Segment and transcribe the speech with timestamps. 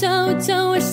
[0.00, 0.87] chao, chao, chao.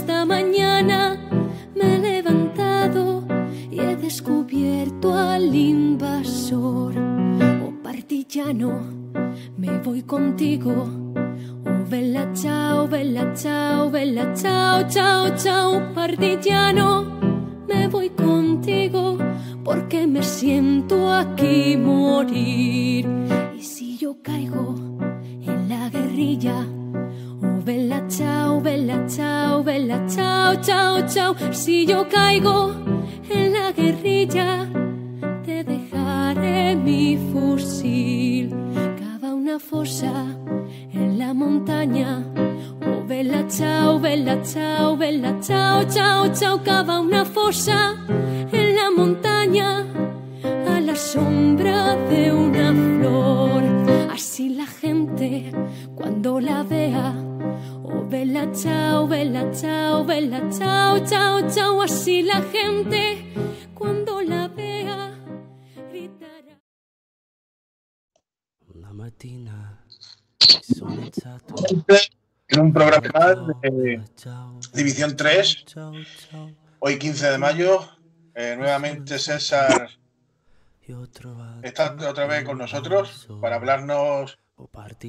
[75.05, 75.93] División 3, ciao,
[76.29, 76.51] ciao.
[76.79, 77.87] hoy 15 de mayo.
[78.33, 79.89] Eh, nuevamente César
[81.63, 84.39] está otra vez con nosotros para hablarnos.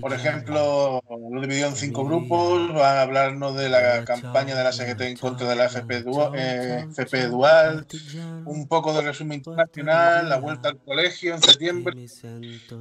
[0.00, 4.72] Por ejemplo, lo dividió en cinco grupos, va a hablarnos de la campaña de la
[4.72, 9.39] CGT en contra de la FP, Dual, eh, FP Dual, Partigiano, un poco de resumen
[9.39, 11.94] internacional, la vuelta al colegio en septiembre,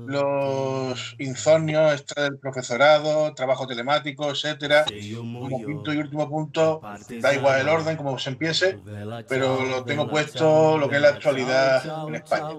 [0.07, 4.85] los insomnios extra del profesorado, trabajo telemático, etcétera.
[4.85, 6.81] Como quinto y último punto,
[7.21, 8.79] da igual el orden, como se empiece,
[9.27, 12.57] pero lo tengo puesto lo que es la actualidad en España.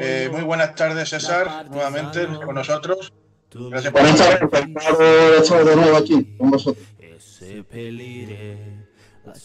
[0.00, 3.12] Eh, muy buenas tardes, César, nuevamente con nosotros.
[3.70, 4.38] Gracias por Buenas estar.
[4.50, 6.86] tardes, encantado de de nuevo aquí con vosotros.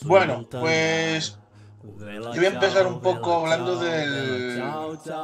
[0.07, 1.37] Bueno, pues
[1.83, 4.63] yo voy a empezar un poco hablando del,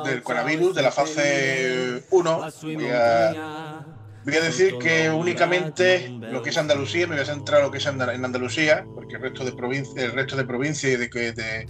[0.06, 2.40] del coronavirus, de la fase 1.
[2.76, 3.86] Voy a,
[4.26, 7.72] voy a decir que únicamente lo que es Andalucía, me voy a centrar en lo
[7.72, 11.10] que es en Andalucía, porque el resto de provincia, el resto de provincias y de,
[11.10, 11.66] que- de-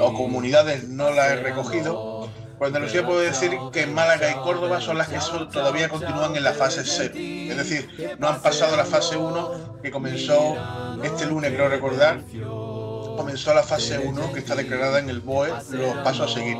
[0.00, 2.21] o comunidades no la he recogido.
[2.62, 6.44] Por Andalucía puedo decir que Málaga y Córdoba son las que son- todavía continúan en
[6.44, 7.12] la fase 0.
[7.16, 10.56] Es decir, no han pasado la fase 1 que comenzó
[11.02, 12.20] este lunes, creo recordar.
[13.16, 16.56] Comenzó la fase 1 que está declarada en el BOE, los pasos a seguir.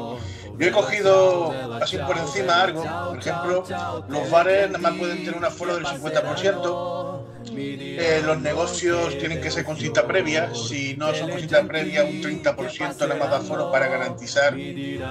[0.58, 3.64] Yo he cogido así por encima algo, por ejemplo,
[4.08, 7.11] los bares nada más pueden tener un aforo del 50%,
[7.54, 12.04] eh, los negocios tienen que ser con cita previa, si no son con cita previa,
[12.04, 14.54] un 30% nada más de aforo para garantizar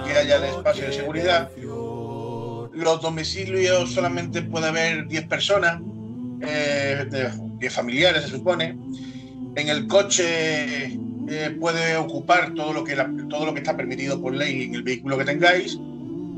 [0.05, 1.49] que haya el espacio de seguridad.
[2.73, 5.81] Los domicilios solamente puede haber 10 personas,
[6.41, 8.77] eh, de- 10 familiares se supone.
[9.55, 10.85] En el coche
[11.27, 14.75] eh, puede ocupar todo lo, que la- todo lo que está permitido por ley en
[14.75, 15.77] el vehículo que tengáis.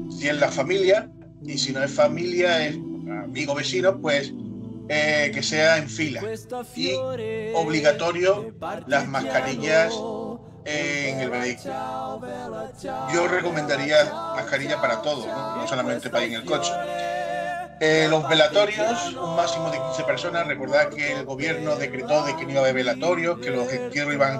[0.09, 1.09] Si es la familia,
[1.45, 2.75] y si no es familia, es
[3.23, 4.33] amigo vecino, pues
[4.89, 6.21] eh, que sea en fila.
[6.75, 6.93] Y
[7.53, 8.53] obligatorio
[8.87, 9.93] las mascarillas
[10.65, 12.21] en el vehículo.
[13.13, 14.05] Yo recomendaría
[14.35, 16.71] mascarilla para todo, no, solamente para ir en el coche.
[17.79, 20.47] Eh, los velatorios, un máximo de 15 personas.
[20.47, 24.13] Recordad que el gobierno decretó de que no iba a haber velatorios, que los entierros
[24.13, 24.39] iban,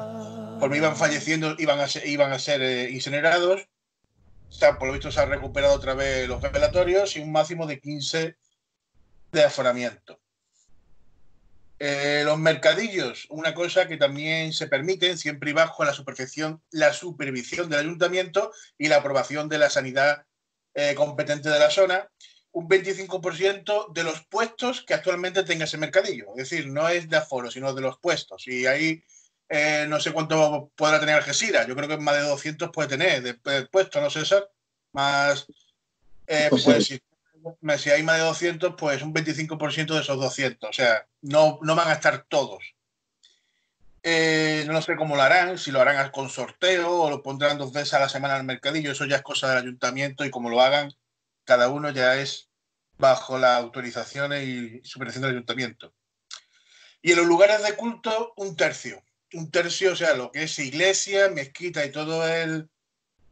[0.52, 3.68] conforme iban falleciendo, iban a ser, iban a ser eh, incinerados.
[4.50, 7.66] O sea, por lo visto se han recuperado otra vez los velatorios y un máximo
[7.66, 8.38] de 15
[9.32, 10.20] de aforamiento.
[11.86, 16.94] Eh, los mercadillos, una cosa que también se permiten siempre y bajo la supervisión, la
[16.94, 20.26] supervisión del ayuntamiento y la aprobación de la sanidad
[20.74, 22.10] eh, competente de la zona,
[22.54, 26.28] un 25% de los puestos que actualmente tenga ese mercadillo.
[26.38, 28.48] Es decir, no es de aforo, sino de los puestos.
[28.48, 29.04] Y ahí
[29.50, 31.68] eh, no sé cuánto podrá tener Algeciras.
[31.68, 34.50] Yo creo que más de 200 puede tener de, de puestos, ¿no, César?
[34.94, 35.48] Más,
[36.28, 37.02] eh, Pues pues, sí.
[37.78, 40.70] Si, hay más de 200, pues un 25% de esos 200.
[40.70, 42.64] O sea, no, no van a estar todos.
[44.04, 47.72] Eh, no sé cómo lo harán, si lo harán con sorteo o lo pondrán dos
[47.72, 48.92] veces a la semana al mercadillo.
[48.92, 50.94] Eso ya es cosa del ayuntamiento y como lo hagan,
[51.46, 52.50] cada uno ya es
[52.98, 55.94] bajo las autorizaciones y supervisión del ayuntamiento.
[57.02, 59.04] Y en los lugares de culto, un tercio.
[59.34, 62.70] Un tercio, o sea, lo que es iglesia, mezquita y todo el,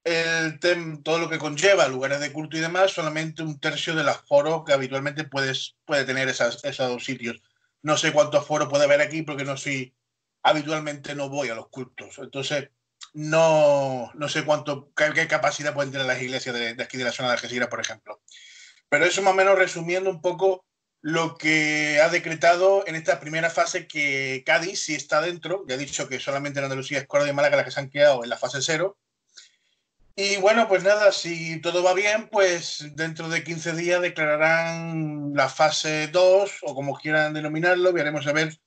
[0.03, 4.09] el tem- todo lo que conlleva lugares de culto y demás, solamente un tercio del
[4.09, 7.41] aforo que habitualmente puedes, puede tener esas, esos sitios.
[7.83, 9.95] No sé cuánto aforo puede haber aquí porque no soy,
[10.43, 12.17] habitualmente no voy a los cultos.
[12.19, 12.69] Entonces,
[13.13, 17.03] no, no sé cuánto, qué, qué capacidad pueden tener las iglesias de, de aquí de
[17.03, 18.21] la zona de Algeciras, por ejemplo.
[18.89, 20.65] Pero eso más o menos resumiendo un poco
[21.01, 25.77] lo que ha decretado en esta primera fase que Cádiz sí está dentro, ya ha
[25.77, 28.29] dicho que solamente en Andalucía es Córdoba y Málaga las que se han quedado en
[28.29, 28.99] la fase cero.
[30.15, 35.49] Y bueno, pues nada, si todo va bien, pues dentro de 15 días declararán la
[35.49, 38.59] fase 2 o como quieran denominarlo, veremos a ver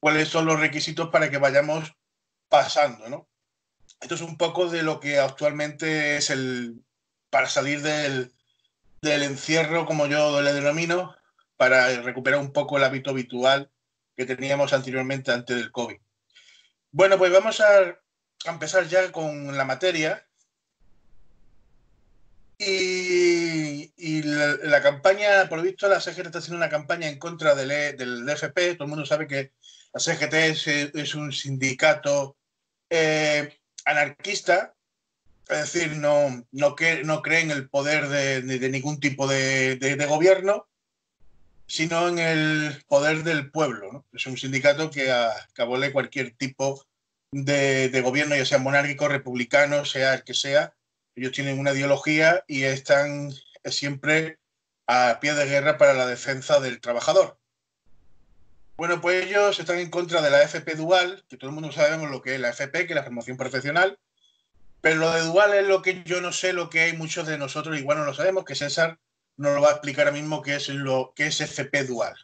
[0.00, 1.92] cuáles son los requisitos para que vayamos
[2.48, 3.28] pasando, ¿no?
[4.00, 6.82] Esto es un poco de lo que actualmente es el,
[7.30, 8.32] para salir del,
[9.00, 11.14] del encierro, como yo le denomino,
[11.56, 13.70] para recuperar un poco el hábito habitual
[14.16, 15.96] que teníamos anteriormente antes del COVID.
[16.90, 17.98] Bueno, pues vamos a,
[18.44, 20.26] empezar ya con la materia.
[22.64, 27.70] Y, la, campaña, por lo visto, la CGT está haciendo una campaña en contra del,
[27.70, 28.74] e, del DFP.
[28.74, 29.52] Todo el mundo sabe que
[29.92, 30.34] la CGT
[30.94, 32.36] es, un sindicato
[32.88, 34.74] eh, anarquista,
[35.48, 39.76] es decir, no, no, que, no cree en el poder de, de ningún tipo de,
[39.76, 40.68] de, gobierno
[41.72, 44.04] sino en el poder del pueblo.
[44.12, 45.10] Es un sindicato que,
[45.56, 46.86] abole cualquier tipo
[47.30, 50.74] de, gobierno, ya sea monárquico, republicano, sea el que sea.
[51.14, 53.32] Ellos tienen una ideología y están
[53.64, 54.38] siempre
[54.86, 57.38] a pie de guerra para la defensa del trabajador.
[58.76, 62.10] Bueno, pues ellos están en contra de la FP dual, que todo el mundo sabemos
[62.10, 63.98] lo que es la FP, que es la formación profesional,
[64.80, 67.38] pero lo de dual es lo que yo no sé, lo que hay muchos de
[67.38, 68.98] nosotros igual no lo sabemos, que César
[69.36, 72.16] nos lo va a explicar ahora mismo qué es lo que es FP Dual.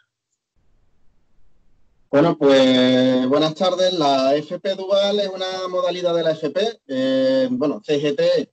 [2.11, 3.93] Bueno, pues buenas tardes.
[3.93, 6.81] La FP Dual es una modalidad de la FP.
[6.87, 8.49] Eh, bueno, CGT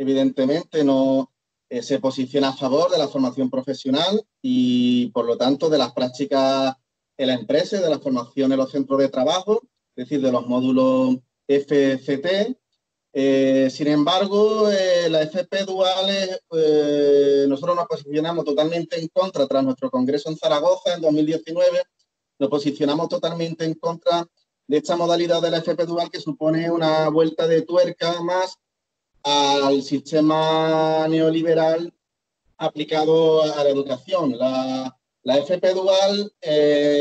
[0.00, 1.30] evidentemente no
[1.68, 5.92] eh, se posiciona a favor de la formación profesional y por lo tanto de las
[5.92, 6.74] prácticas
[7.16, 9.60] en la empresa y de la formación en los centros de trabajo,
[9.94, 11.16] es decir, de los módulos
[11.46, 12.56] FCT
[13.12, 19.64] eh, sin embargo, eh, la FP Duales, eh, nosotros nos posicionamos totalmente en contra tras
[19.64, 21.82] nuestro congreso en Zaragoza en 2019,
[22.38, 24.24] nos posicionamos totalmente en contra
[24.68, 28.58] de esta modalidad de la FP Dual que supone una vuelta de tuerca más
[29.22, 31.92] al sistema neoliberal
[32.58, 34.38] aplicado a la educación.
[34.38, 36.32] La, la FP Dual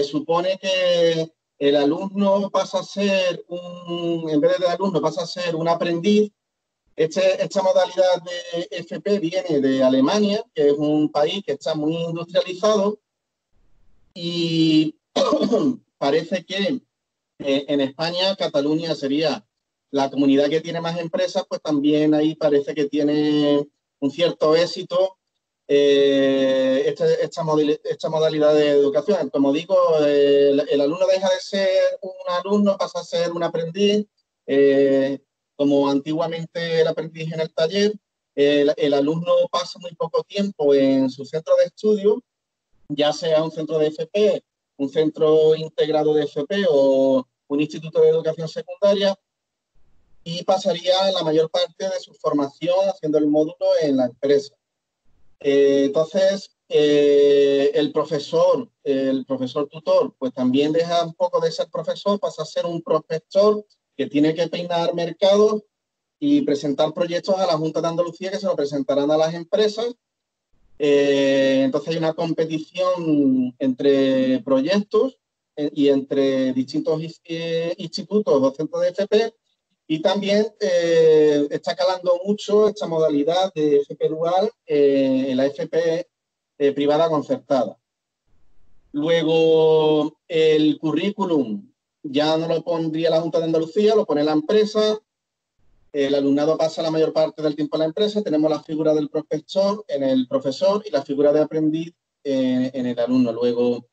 [0.04, 5.56] supone que el alumno pasa a ser un, en vez de alumno, pasa a ser
[5.56, 6.32] un aprendiz.
[6.96, 11.96] Este, esta modalidad de FP viene de Alemania, que es un país que está muy
[11.96, 13.00] industrializado
[14.14, 14.96] y
[15.98, 16.82] parece que
[17.40, 19.46] eh, en España Cataluña sería
[19.92, 23.68] la comunidad que tiene más empresas, pues también ahí parece que tiene
[24.00, 25.18] un cierto éxito
[25.72, 29.30] eh, este, esta, modalidad de educación.
[29.30, 31.70] Como digo, el, alumno deja de ser
[32.02, 34.08] un alumno, pasa a ser un aprendiz,
[34.48, 35.20] eh,
[35.56, 37.94] como antiguamente el aprendiz en el taller.
[38.34, 42.24] El, alumno pasa muy poco tiempo en su centro de estudio,
[42.88, 44.44] ya sea un centro de FP,
[44.78, 49.16] un centro integrado de FP o un instituto de educación secundaria,
[50.24, 54.56] y pasaría la mayor parte de su formación haciendo el módulo en la empresa.
[55.40, 61.70] Eh, entonces, eh, el profesor, el profesor tutor, pues también deja un poco de ser
[61.70, 65.64] profesor, pasa a ser un profesor que tiene que peinar mercados
[66.20, 69.96] y presentar proyectos a la Junta de Andalucía que se lo presentarán a las empresas.
[70.78, 75.18] Eh, entonces hay una competición entre proyectos
[75.56, 77.02] y entre distintos
[77.78, 79.34] institutos o centros de FP
[79.92, 86.08] y también eh, está calando mucho esta modalidad de FP dual eh, en la FP
[86.60, 87.76] eh, privada concertada.
[88.92, 91.72] Luego, el currículum
[92.04, 95.00] ya no lo pondría la Junta de Andalucía, lo pone la empresa.
[95.92, 98.22] El alumnado pasa la mayor parte del tiempo en la empresa.
[98.22, 103.00] Tenemos la figura del profesor en el profesor y la figura de aprendiz en el
[103.00, 103.32] alumno.
[103.32, 103.88] Luego,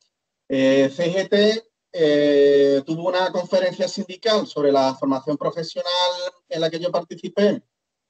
[0.47, 1.65] CGT
[1.99, 5.91] eh, tuvo una conferencia sindical sobre la formación profesional
[6.47, 7.63] en la que yo participé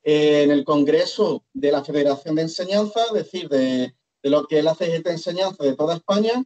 [0.04, 4.64] eh, en el Congreso de la Federación de Enseñanza, es decir, de, lo que es
[4.66, 6.44] la CGT Enseñanza de toda España,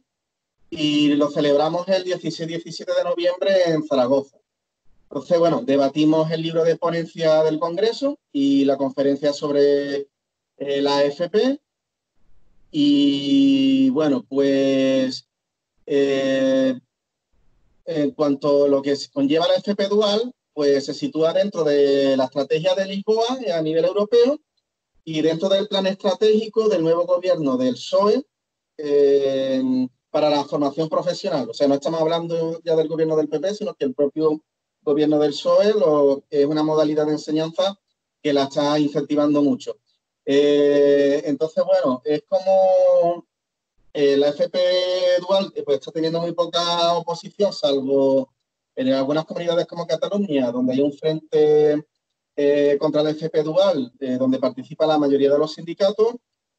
[0.70, 4.38] y lo celebramos el 16-17 de noviembre en Zaragoza.
[5.10, 10.06] Entonces, bueno, debatimos el libro de ponencia del Congreso y la conferencia sobre
[10.58, 11.60] eh, la AFP.
[12.70, 15.28] Y bueno, pues
[18.00, 22.24] en cuanto a lo que conlleva la FP dual, pues se sitúa dentro de la
[22.24, 24.38] estrategia de Lisboa a nivel europeo
[25.04, 28.22] y dentro del plan estratégico del nuevo gobierno del PSOE
[28.78, 29.62] eh,
[30.10, 31.48] para la formación profesional.
[31.50, 34.42] O sea, no estamos hablando ya del gobierno del PP, sino que el propio
[34.82, 37.78] gobierno del PSOE lo, es una modalidad de enseñanza
[38.22, 39.78] que la está incentivando mucho.
[40.24, 43.26] Eh, entonces, bueno, es como
[43.92, 44.58] eh, la FP
[45.20, 48.32] dual pues, está teniendo muy poca oposición, salvo
[48.74, 51.84] en algunas comunidades como Cataluña, donde hay un frente
[52.36, 56.14] eh, contra la FP dual, donde participa la mayoría de los sindicatos.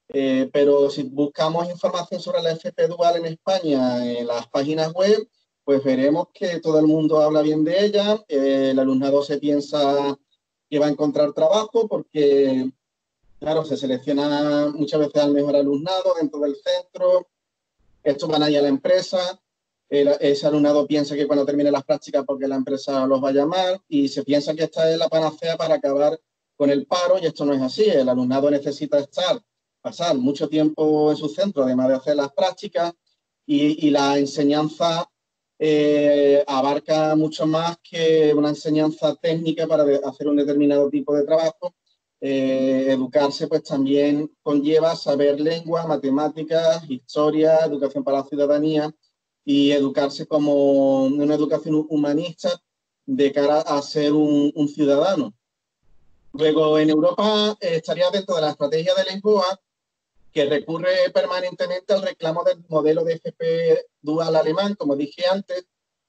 [0.07, 5.27] pero si buscamos información sobre la FP dual en España en las páginas web,
[5.63, 8.19] pues veremos que todo el mundo habla bien de ella.
[8.27, 10.17] el alumnado se piensa
[10.69, 12.71] que va a encontrar trabajo porque
[13.43, 17.27] Claro, se selecciona muchas veces al mejor alumnado dentro del centro,
[18.01, 19.19] estos van ahí a la empresa,
[19.89, 23.81] ese alumnado piensa que cuando termine las prácticas porque la empresa los va a llamar
[23.89, 26.17] y se piensa que esta es la panacea para acabar
[26.55, 27.83] con el paro y esto no es así.
[27.83, 29.43] El alumnado necesita estar,
[29.81, 32.93] pasar mucho tiempo en su centro, además de hacer las prácticas
[33.45, 35.05] y, la enseñanza
[35.59, 41.75] eh, abarca mucho más que una enseñanza técnica para hacer un determinado tipo de trabajo
[42.25, 48.95] eh, educarse pues también conlleva saber lengua, matemáticas, historia, educación para la ciudadanía
[49.43, 52.49] y educarse como una educación humanista
[53.05, 55.33] de cara a ser un, ciudadano.
[56.31, 59.59] Luego, en Europa eh, estaría dentro de la estrategia de Lisboa,
[60.31, 65.65] que recurre permanentemente al reclamo del modelo de FP dual alemán, como dije antes,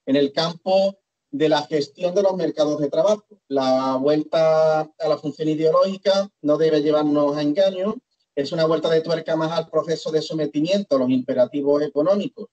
[0.07, 0.97] en el campo
[1.35, 3.25] de la gestión de los mercados de trabajo.
[3.49, 7.97] La vuelta a la función ideológica no debe llevarnos a engaño,
[8.37, 12.47] es una vuelta de tuerca más al proceso de sometimiento a los imperativos económicos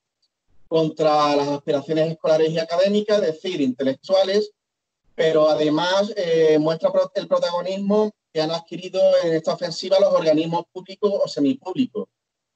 [0.68, 4.52] contra las aspiraciones escolares y académicas, es decir, intelectuales,
[5.14, 11.12] pero además eh, muestra el protagonismo que han adquirido en esta ofensiva los organismos públicos
[11.24, 12.08] o semipúblicos,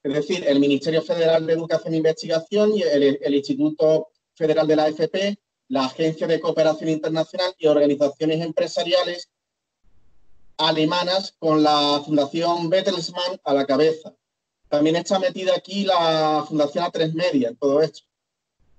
[0.02, 4.74] es decir, el Ministerio Federal de Educación e Investigación y el, el Instituto Federal de
[4.74, 9.30] la AFP, la Agencia de Cooperación Internacional y organizaciones empresariales
[10.58, 14.14] alemanas con la Fundación Bertelsmann a la cabeza.
[14.68, 18.00] También está metida aquí la Fundación A3 Media en todo esto.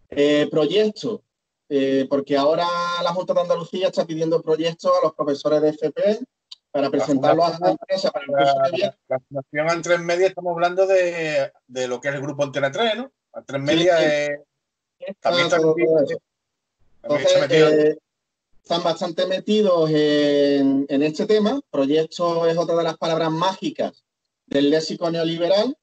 [0.09, 1.21] Eh, proyectos,
[1.69, 2.65] eh, porque ahora
[3.03, 6.19] la Junta de Andalucía está pidiendo proyectos a los profesores de FP
[6.71, 8.95] para presentarlos a la empresa para el curso que viene.
[9.07, 11.51] La Fundación A3 Media estamos hablando de,
[11.87, 13.11] lo que es el grupo Antena 3, ¿no?
[13.33, 14.39] A3 Media es...
[15.19, 15.57] También está
[17.03, 17.97] entonces, eh,
[18.61, 21.59] están bastante metidos en, este tema.
[21.69, 24.03] Proyecto es otra de las palabras mágicas
[24.45, 25.77] del léxico neoliberal,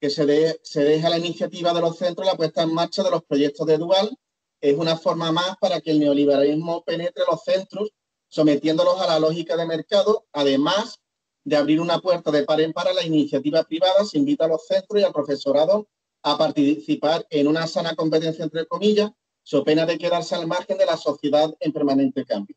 [0.00, 3.22] que se, se deja la iniciativa de los centros, la puesta en marcha de los
[3.22, 4.16] proyectos de Dual.
[4.60, 7.90] Es una forma más para que el neoliberalismo penetre los centros,
[8.28, 10.98] sometiéndolos a la lógica de mercado, además
[11.44, 14.48] de abrir una puerta de par en par a la iniciativa privada, se invita a
[14.48, 15.86] los centros y al profesorado
[16.22, 19.12] a participar en una sana competencia, entre comillas,
[19.44, 22.56] so pena de quedarse al margen de la sociedad en permanente cambio.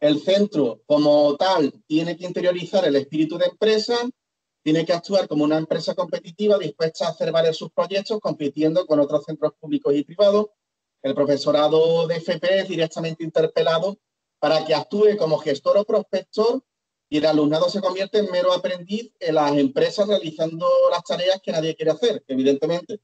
[0.00, 3.96] El centro, como tal, tiene que interiorizar el espíritu de empresa,
[4.64, 8.98] tiene que actuar como una empresa competitiva dispuesta a hacer varios sus proyectos compitiendo con
[8.98, 10.46] otros centros públicos y privados.
[11.02, 13.98] El profesorado de FP es directamente interpelado
[14.38, 16.62] para que actúe como gestor o prospector
[17.08, 21.52] y el alumnado se convierte en mero aprendiz en las empresas realizando las tareas que
[21.52, 23.00] nadie quiere hacer, evidentemente.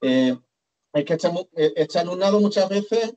[0.00, 0.36] Eh,
[0.92, 3.14] es que este, este, alumnado muchas veces,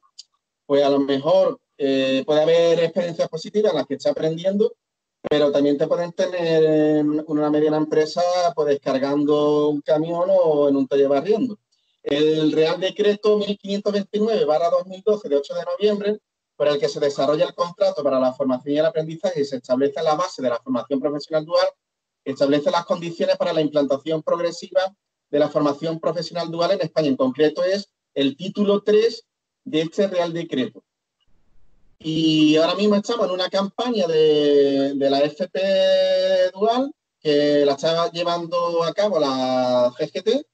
[0.65, 4.75] pues a lo mejor eh, puede haber experiencias positivas en las que está aprendiendo,
[5.29, 8.22] pero también te pueden tener en una mediana empresa
[8.55, 11.60] pues descargando un camión o en un taller barriendo.
[12.03, 16.20] El Real Decreto 1529-2012 de 8 de noviembre,
[16.55, 19.58] por el que se desarrolla el contrato para la formación y el aprendizaje y se
[19.58, 21.67] establece la base de la formación profesional dual,
[22.24, 24.96] establece las condiciones para la implantación progresiva
[25.29, 27.08] de la formación profesional dual en España.
[27.08, 29.25] En concreto es el título 3
[29.65, 30.84] de este Real Decreto.
[32.00, 38.84] Y ahora mismo estamos en una campaña de, la FP Dual que la está llevando
[38.84, 40.46] a cabo la CGT,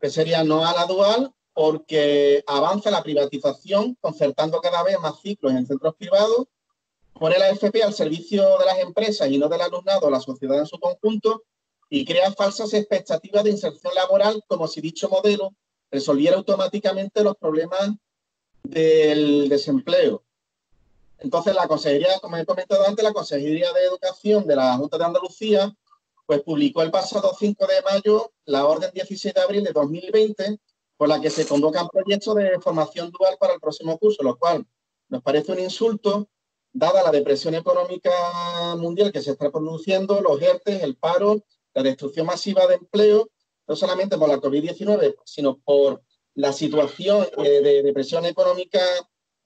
[0.00, 5.52] que sería no a la dual porque avanza la privatización, concertando cada vez más ciclos
[5.52, 6.46] en centros privados,
[7.14, 10.66] pone la FP al servicio de las empresas y no del alumnado la sociedad en
[10.66, 11.44] su conjunto,
[11.94, 15.52] y crea falsas expectativas de inserción laboral como si dicho modelo
[15.90, 17.90] resolviera automáticamente los problemas
[18.62, 20.24] del desempleo.
[21.18, 25.04] Entonces, la Consejería, como he comentado antes, la Consejería de Educación de la Junta de
[25.04, 25.76] Andalucía,
[26.24, 30.60] pues publicó el pasado 5 de mayo la orden 16 de abril de 2020,
[30.96, 34.66] por la que se convocan proyectos de formación dual para el próximo curso, lo cual
[35.10, 36.26] nos parece un insulto,
[36.72, 38.10] dada la depresión económica
[38.78, 43.30] mundial que se está produciendo, los ERTE, el paro la destrucción masiva de empleo,
[43.66, 46.02] no solamente por la COVID-19, sino por
[46.34, 48.80] la situación eh, de depresión económica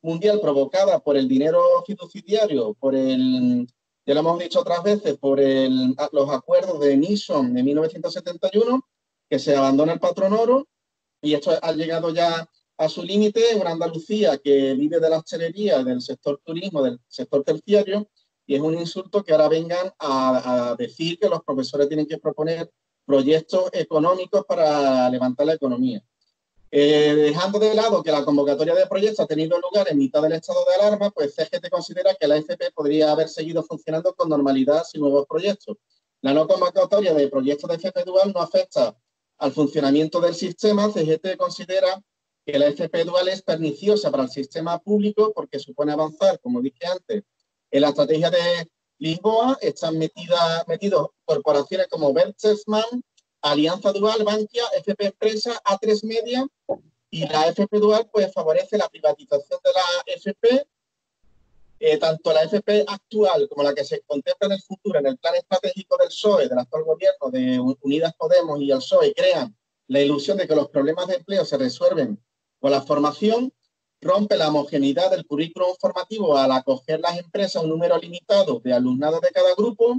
[0.03, 3.67] mundial provocada por el dinero fiduciario, por el,
[4.07, 8.89] ya lo hemos dicho otras veces, por el, los acuerdos de Nixon de 1971,
[9.29, 10.69] que se abandona el patrón oro
[11.21, 13.57] y esto ha llegado ya a su límite.
[13.57, 18.09] Una Andalucía que vive de la hostelería, del sector turismo, del sector terciario
[18.47, 22.71] y es un insulto que ahora vengan a, decir que los profesores tienen que proponer
[23.05, 26.03] proyectos económicos para levantar la economía.
[26.71, 30.33] Eh, dejando de lado que la convocatoria de proyectos ha tenido lugar en mitad del
[30.33, 34.85] estado de alarma, pues CGT considera que la FP podría haber seguido funcionando con normalidad
[34.85, 35.77] sin nuevos proyectos.
[36.23, 38.97] La no convocatoria de proyectos de FP Dual no afecta
[39.39, 40.91] al funcionamiento del sistema.
[40.91, 42.03] CGT considera
[42.45, 46.87] que la FP Dual es perniciosa para el sistema público porque supone avanzar, como dije
[46.87, 47.23] antes,
[47.77, 50.65] en la estrategia de Lisboa están metidas,
[51.27, 53.05] corporaciones como Bertelsmann,
[53.43, 56.47] Alianza Dual, Bankia, FP Empresa, A3 Media
[57.11, 60.67] y la FP Dual pues favorece la privatización de la FP.
[61.79, 65.19] Eh, tanto la FP actual como la que se contempla en el futuro en el
[65.19, 69.55] plan estratégico del PSOE, del actual gobierno de Unidas Podemos y el PSOE, crean
[69.89, 72.19] la ilusión de que los problemas de empleo se resuelven
[72.59, 73.53] con la formación
[74.01, 79.21] rompe la homogeneidad del currículum formativo al acoger las empresas un número limitado de alumnado
[79.21, 79.99] de cada grupo.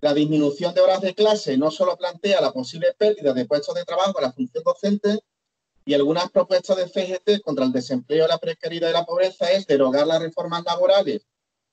[0.00, 3.84] La disminución de horas de clase no solo plantea la posible pérdida de puestos de
[3.84, 5.20] trabajo en la función docente,
[5.84, 10.06] y algunas propuestas de CGT contra el desempleo, la precariedad y la pobreza es derogar
[10.06, 11.26] las reformas laborales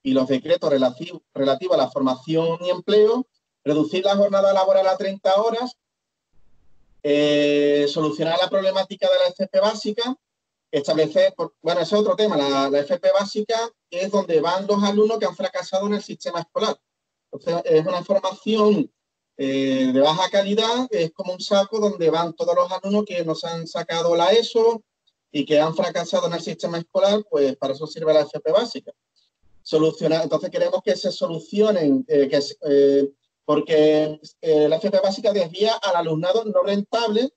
[0.03, 3.27] y los decretos relativos a la formación y empleo,
[3.63, 5.77] reducir la jornada laboral a 30 horas,
[7.03, 10.15] eh, solucionar la problemática de la FP básica,
[10.71, 15.25] establecer, bueno, ese es otro tema, la, FP básica es donde van los alumnos que
[15.25, 16.79] han fracasado en el sistema escolar.
[17.31, 18.89] Entonces, es una formación
[19.37, 23.43] eh, de baja calidad, es como un saco donde van todos los alumnos que nos
[23.43, 24.81] han sacado la ESO
[25.31, 28.91] y que han fracasado en el sistema escolar, pues para eso sirve la FP básica.
[29.61, 33.11] Solucionar, entonces queremos que se solucionen, eh, que, eh,
[33.45, 37.33] porque la FP básica desvía al alumnado no rentable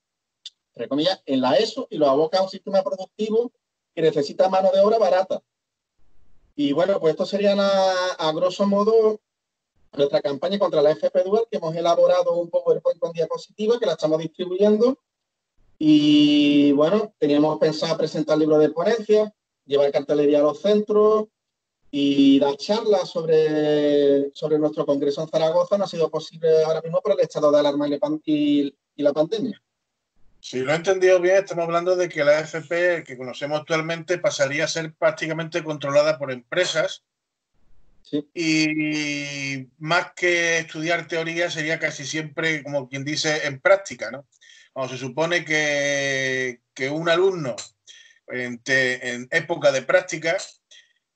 [0.75, 3.53] entre comillas, en la ESO y lo aboca a un sistema productivo
[3.95, 5.41] que necesita mano de obra barata.
[6.57, 9.21] Y bueno, pues esto sería a, grosso modo
[9.93, 13.93] nuestra campaña contra la FP Dual, que hemos elaborado un PowerPoint con diapositivas que la
[13.93, 14.99] estamos distribuyendo.
[15.79, 19.33] Y bueno, teníamos pensado presentar libros de ponencia,
[19.67, 21.27] llevar cartelería a los centros
[21.91, 25.79] y dar charlas sobre, sobre nuestro congreso en Zaragoza.
[25.79, 29.63] No ha sido posible ahora mismo por el estado de alarma y la pandemia.
[30.45, 34.65] Si lo he entendido bien, estamos hablando de que la AFP que conocemos actualmente pasaría
[34.65, 37.03] a ser prácticamente controlada por empresas.
[38.35, 44.27] Y más que estudiar teoría sería casi siempre, como quien dice, en práctica, ¿no?
[44.75, 47.57] Cuando se supone que, un alumno
[48.29, 50.37] en, en época de práctica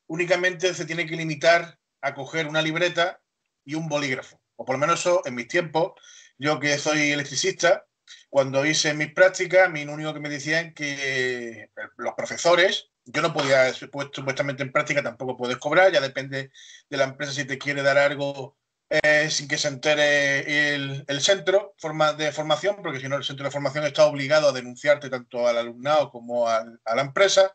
[0.06, 3.20] únicamente se tiene que limitar a coger una libreta
[3.66, 5.92] y un bolígrafo, o por lo menos eso en mis tiempos,
[6.38, 7.84] yo que soy electricista,
[8.30, 13.72] cuando hice mis prácticas, lo único que me decían que los profesores, yo no podía,
[13.72, 16.50] supuestamente en práctica tampoco puedes cobrar, ya depende
[16.90, 18.58] de la empresa si te quiere dar algo
[18.90, 21.74] eh, sin que se entere el, centro
[22.16, 25.58] de formación, porque si no el centro de formación está obligado a denunciarte tanto al
[25.58, 27.54] alumnado como a, la empresa.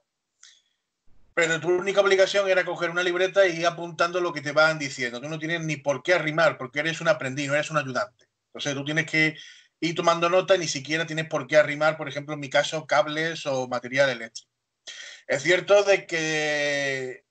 [1.34, 4.78] Pero tu única obligación era coger una libreta y ir apuntando lo que te van
[4.78, 5.20] diciendo.
[5.20, 8.28] Tú no tienes ni por qué arrimar, porque eres un aprendiz, no eres un ayudante.
[8.48, 9.36] Entonces tú tienes que
[9.84, 13.46] y tomando nota, ni siquiera tienes por qué arrimar, por ejemplo, en mi caso, cables
[13.46, 14.50] o material eléctrico.
[15.28, 17.26] Es cierto de que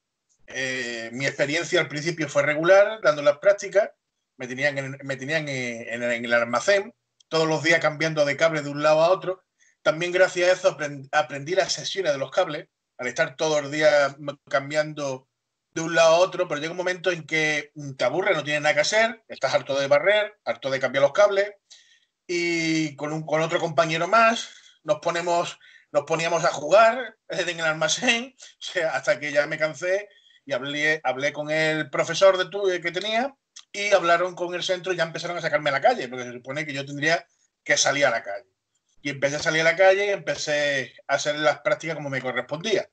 [0.48, 3.88] eh, mi experiencia al principio fue regular, dando las prácticas,
[4.36, 6.94] me tenían, en, me tenían en, el almacén,
[7.30, 9.42] todos los días cambiando de cable de un lado a otro.
[9.80, 10.76] También gracias a eso
[11.12, 14.14] aprendí, las sesiones de los cables, al estar todos los días
[14.50, 15.26] cambiando
[15.70, 18.60] de un lado a otro, pero llega un momento en que te aburre, no tienes
[18.60, 21.50] nada que hacer, estás harto de barrer, harto de cambiar los cables,
[22.26, 24.50] y con, un, con otro compañero más
[24.84, 25.58] nos ponemos
[25.92, 28.34] nos poníamos a jugar en el almacén
[28.92, 30.08] hasta que ya me cansé
[30.44, 33.34] y hablé, hablé con el profesor de tu, que tenía
[33.72, 36.32] y hablaron con el centro y ya empezaron a sacarme a la calle, porque se
[36.32, 37.26] supone que yo tendría
[37.62, 38.48] que salir a la calle.
[39.02, 42.20] Y empecé a salir a la calle y empecé a hacer las prácticas como me
[42.20, 42.88] correspondía.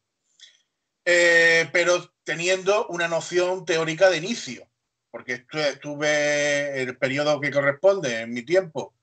[1.06, 4.70] Eh, pero teniendo una noción teórica de inicio,
[5.10, 5.46] porque
[5.82, 8.94] tuve el periodo que corresponde en mi tiempo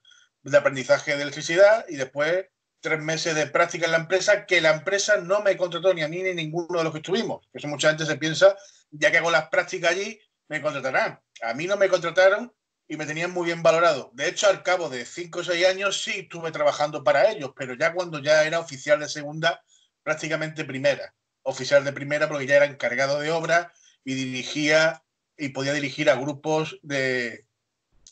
[0.50, 2.46] de aprendizaje de electricidad y después
[2.80, 6.08] tres meses de práctica en la empresa, que la empresa no me contrató ni a
[6.08, 7.48] mí ni a ninguno de los que estuvimos.
[7.52, 8.56] Eso mucha gente se piensa,
[8.90, 11.20] ya que hago las prácticas allí, me contratarán.
[11.42, 12.52] A mí no me contrataron
[12.86, 14.12] y me tenían muy bien valorado.
[14.14, 17.74] De hecho, al cabo de cinco o seis años sí estuve trabajando para ellos, pero
[17.74, 19.64] ya cuando ya era oficial de segunda,
[20.04, 21.12] prácticamente primera.
[21.42, 23.72] Oficial de primera porque ya era encargado de obra
[24.04, 25.02] y dirigía
[25.36, 27.46] y podía dirigir a grupos de,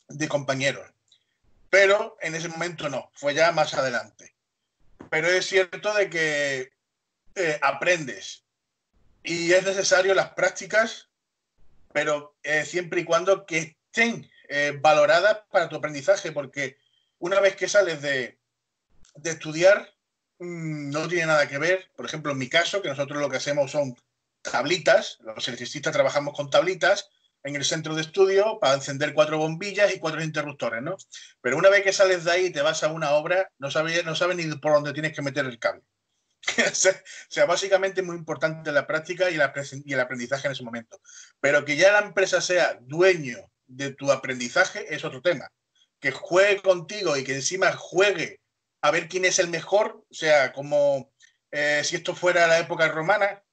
[0.08, 0.93] de compañeros.
[1.74, 4.32] Pero en ese momento no, fue ya más adelante.
[5.10, 6.70] Pero es cierto de que
[7.34, 8.44] eh, aprendes
[9.24, 11.08] y es necesario las prácticas,
[11.92, 13.58] pero eh, siempre y cuando que
[13.88, 16.78] estén eh, valoradas para tu aprendizaje, porque
[17.18, 18.38] una vez que sales de,
[19.16, 19.92] de estudiar,
[20.38, 21.90] mm, no tiene nada que ver.
[21.96, 23.96] Por ejemplo, en mi caso, que nosotros lo que hacemos son
[24.42, 27.10] tablitas, los electricistas trabajamos con tablitas
[27.44, 30.96] en el centro de estudio para encender cuatro bombillas y cuatro interruptores, ¿no?
[31.42, 34.04] Pero una vez que sales de ahí y te vas a una obra, no sabes,
[34.04, 35.82] no sabes ni por dónde tienes que meter el cable.
[36.72, 36.74] o
[37.28, 41.00] sea, básicamente es muy importante la práctica y, el aprendizaje en ese momento.
[41.40, 45.50] Pero que ya la empresa sea dueño de tu aprendizaje es otro tema.
[46.00, 48.40] Que juegue contigo y que encima juegue
[48.80, 51.12] a ver quién es el mejor, o sea, como
[51.50, 53.43] eh, si esto fuera la época romana,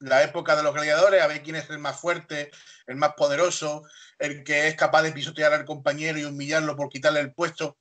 [0.00, 2.50] la época de los gladiadores, a ver quién es el más fuerte,
[2.86, 3.84] el más poderoso,
[4.18, 7.78] el que es capaz de pisotear al compañero y humillarlo por quitarle el puesto.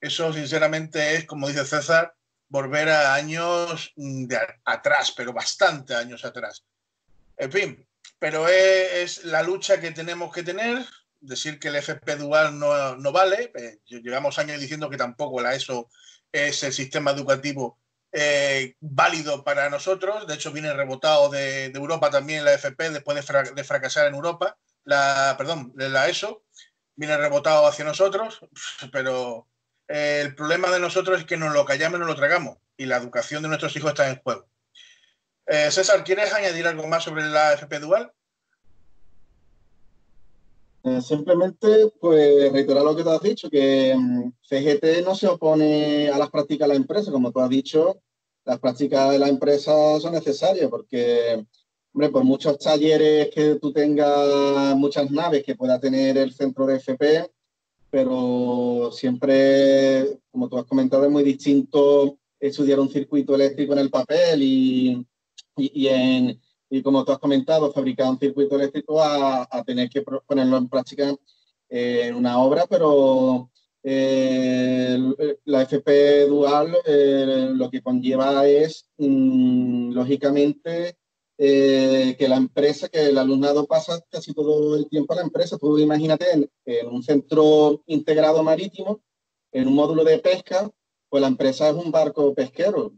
[0.00, 2.14] Eso, sinceramente, es, como dice César,
[2.48, 6.64] volver a años de atrás, pero bastante años atrás.
[7.36, 7.86] En fin,
[8.18, 10.84] pero es, la lucha que tenemos que tener.
[11.20, 13.50] Decir que el FP dual no, no vale.
[13.58, 15.88] Eh, llevamos años diciendo que tampoco la ESO
[16.30, 17.78] es el sistema educativo
[18.12, 20.26] eh, válido para nosotros.
[20.26, 24.56] De hecho, viene rebotado de, Europa también la FP después de, fracasar en Europa.
[24.84, 26.44] La, perdón, la ESO
[26.94, 28.40] viene rebotado hacia nosotros,
[28.92, 29.48] pero
[29.88, 32.58] eh, el problema de nosotros es que nos lo callamos y nos lo tragamos.
[32.76, 34.48] Y la educación de nuestros hijos está en juego.
[35.46, 38.12] Eh, César, ¿quieres añadir algo más sobre la FP Dual?
[40.86, 46.08] Eh, simplemente, pues reiterar lo que tú has dicho, que mm, CGT no se opone
[46.10, 48.00] a las prácticas de la empresa, como tú has dicho,
[48.44, 51.44] las prácticas de la empresa son necesarias porque,
[51.92, 56.76] hombre, por muchos talleres que tú tengas, muchas naves que pueda tener el centro de
[56.76, 57.32] FP,
[57.90, 63.90] pero siempre, como tú has comentado, es muy distinto estudiar un circuito eléctrico en el
[63.90, 65.04] papel y,
[65.56, 70.56] y, en, y como tú has comentado, fabricar un circuito eléctrico a, tener que ponerlo
[70.56, 71.14] en práctica
[71.68, 73.50] en una obra, pero
[73.82, 74.98] eh,
[75.44, 80.96] la FP dual eh, lo que conlleva es, mm, lógicamente,
[81.38, 85.58] eh, que la empresa, que el alumnado pasa casi todo el tiempo a la empresa.
[85.58, 89.02] Tú imagínate en, en un centro integrado marítimo,
[89.52, 90.68] en un módulo de pesca,
[91.08, 92.92] pues la empresa es un barco pesquero.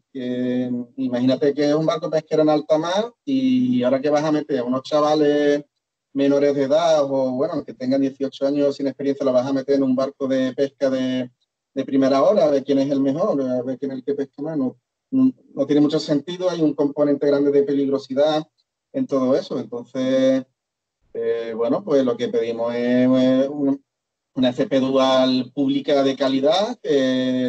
[0.96, 4.60] imagínate que es un barco pesquero en alta mar y ahora que vas a meter
[4.60, 5.64] a unos chavales
[6.12, 9.76] menores de edad o, bueno, que tengan 18 años sin experiencia, lo vas a meter
[9.76, 11.30] en un barco de pesca de,
[11.74, 14.14] de primera hora, a ver quién es el mejor, a ver quién es el que
[14.14, 14.56] pesca más.
[14.56, 14.76] No,
[15.10, 18.46] no, tiene mucho sentido, hay un componente grande de peligrosidad
[18.92, 19.58] en todo eso.
[19.58, 20.44] Entonces,
[21.14, 23.08] eh, bueno, pues lo que pedimos es
[23.48, 23.82] un,
[24.38, 26.78] una FP dual pública de calidad,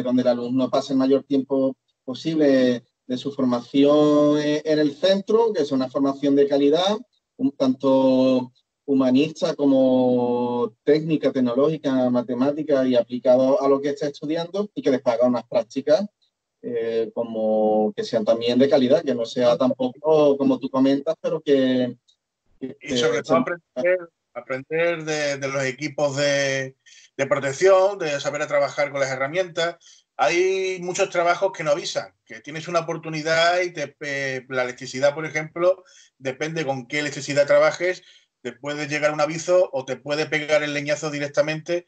[0.04, 5.62] donde el alumno pase el mayor tiempo posible de su formación en el centro, que
[5.62, 6.98] es una formación de calidad,
[7.36, 8.52] un tanto
[8.84, 15.00] humanista como técnica, tecnológica, matemática y aplicado a lo que está estudiando y que les
[15.00, 16.04] paga unas prácticas
[16.60, 21.40] eh, como que sean también de calidad, que no sea tampoco como tú comentas, pero
[21.40, 21.96] que...
[22.60, 26.76] y sobre todo aprender, aprender de, los equipos de,
[27.28, 29.76] protección, de saber trabajar con las herramientas.
[30.16, 35.14] Hay muchos trabajos que no avisan, que tienes una oportunidad y te, eh, la electricidad,
[35.14, 35.84] por ejemplo,
[36.18, 38.02] depende con qué electricidad trabajes,
[38.42, 41.86] te puede llegar un aviso o te puede pegar el leñazo directamente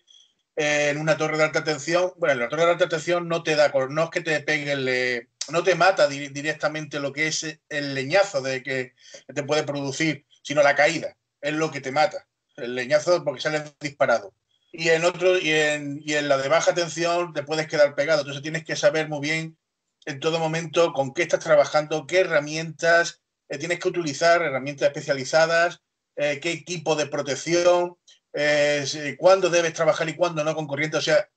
[0.56, 2.12] eh, en una torre de alta tensión.
[2.16, 4.72] Bueno, en la torre de alta tensión no te da, no es que te pegue,
[4.72, 8.94] el, no te mata directamente lo que es el leñazo de que
[9.34, 12.26] te puede producir, sino la caída, es lo que te mata.
[12.56, 14.34] El leñazo porque sale disparado
[14.72, 18.20] y en otro y en, y en la de baja tensión te puedes quedar pegado.
[18.22, 19.58] Entonces tienes que saber muy bien
[20.06, 25.82] en todo momento con qué estás trabajando, qué herramientas eh, tienes que utilizar, herramientas especializadas,
[26.16, 27.96] eh, qué equipo de protección,
[28.32, 30.96] eh, cuándo debes trabajar y cuándo no con corriente.
[30.96, 31.28] O sea,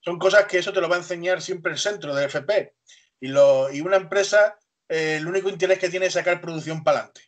[0.00, 2.72] son cosas que eso te lo va a enseñar siempre el centro de FP.
[3.20, 4.56] Y, lo, y una empresa,
[4.88, 7.22] el único interés que tiene es sacar producción para adelante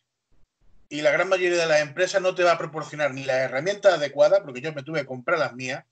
[0.89, 3.93] y la gran mayoría de las empresas no te va a proporcionar ni las herramientas
[3.93, 5.85] adecuadas, porque yo me tuve que comprar las mías,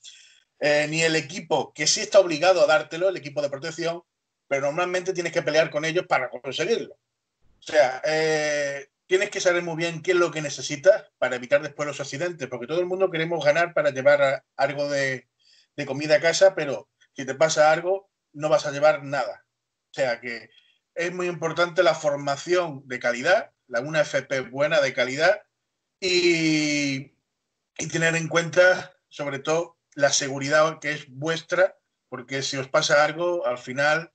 [0.60, 4.02] eh, ni el equipo que sí está obligado a dártelo, el equipo de protección,
[4.48, 6.96] pero normalmente tienes que pelear con ellos para conseguirlo.
[6.96, 11.62] O sea, eh, tienes que saber muy bien qué es lo que necesitas para evitar
[11.62, 15.28] después los accidentes, porque todo el mundo queremos ganar para llevar algo de,
[15.76, 19.46] de comida a casa, pero si te pasa algo, no vas a llevar nada.
[19.92, 20.50] O sea que
[20.96, 25.42] es muy importante la formación de calidad una FP buena, de calidad
[26.00, 27.14] y,
[27.92, 31.78] tener en cuenta, sobre todo, la seguridad que es vuestra,
[32.10, 34.12] porque si os pasa algo, al final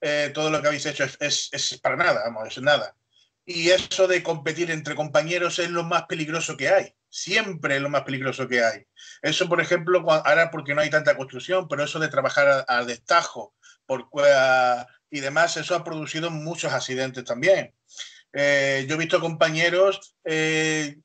[0.00, 2.96] eh, todo lo que habéis hecho es, es, para nada, vamos, es nada.
[3.44, 6.94] Y eso de competir entre compañeros es lo más peligroso que hay.
[7.08, 8.86] Siempre es lo más peligroso que hay.
[9.22, 13.54] Eso, por ejemplo, ahora porque no hay tanta construcción, pero eso de trabajar al destajo
[13.86, 14.08] por,
[15.10, 17.72] y demás, eso ha producido muchos accidentes también.
[18.38, 20.98] Eh, yo he visto compañeros, eh,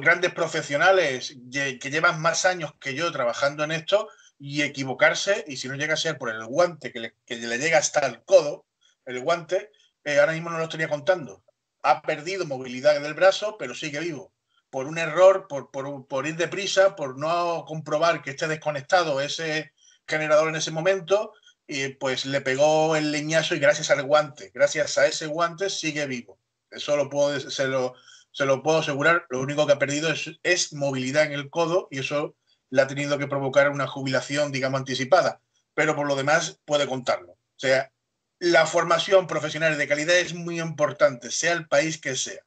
[0.00, 5.66] grandes profesionales que llevan más años que yo trabajando en esto y equivocarse, y si
[5.66, 8.64] no llega a ser por el guante que le, que le llega hasta el codo,
[9.06, 9.72] el guante,
[10.04, 11.42] eh, ahora mismo no lo estaría contando.
[11.82, 14.32] Ha perdido movilidad del brazo, pero sigue vivo.
[14.70, 19.72] Por un error, por, por, por ir deprisa, por no comprobar que esté desconectado ese
[20.06, 21.32] generador en ese momento,
[21.66, 26.06] y pues le pegó el leñazo y gracias al guante, gracias a ese guante sigue
[26.06, 26.37] vivo.
[26.70, 27.94] Eso lo puedo, se, lo,
[28.32, 29.26] se lo puedo asegurar.
[29.30, 32.36] Lo único que ha perdido es, es movilidad en el codo y eso
[32.70, 35.40] le ha tenido que provocar una jubilación, digamos, anticipada,
[35.74, 37.32] pero por lo demás puede contarlo.
[37.32, 37.92] O sea,
[38.38, 42.42] la formación profesional de calidad es muy importante, sea el país que sea.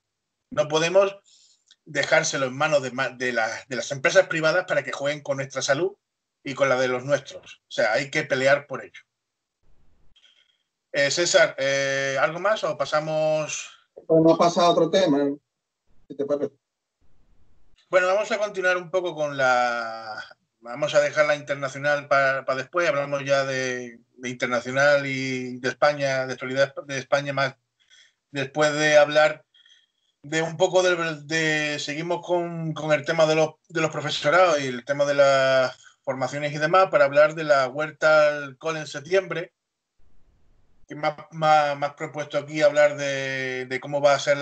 [0.51, 1.17] No podemos
[1.85, 3.33] dejárselo en manos de, de,
[3.67, 5.93] de las empresas privadas para que jueguen con nuestra salud
[6.43, 7.61] y con la de los nuestros.
[7.67, 9.01] O sea, hay que pelear por ello.
[10.93, 13.69] Eh, César, eh, ¿algo más o pasamos?
[14.11, 15.19] Podemos pasar a otro tema.
[17.89, 20.21] Bueno, vamos a continuar un poco con la.
[20.59, 22.89] Vamos a dejar la internacional para, después.
[22.89, 27.55] Hablamos ya de, internacional y de España, de actualidad de España más.
[28.31, 29.45] Después de hablar
[30.23, 31.79] de un poco de.
[31.79, 36.51] seguimos con, el tema de los, de los profesorados y el tema de las formaciones
[36.51, 39.53] y demás para hablar de la huerta al cole en septiembre.
[40.91, 41.07] Que me
[41.47, 44.37] ha, propuesto aquí hablar de, cómo va a ser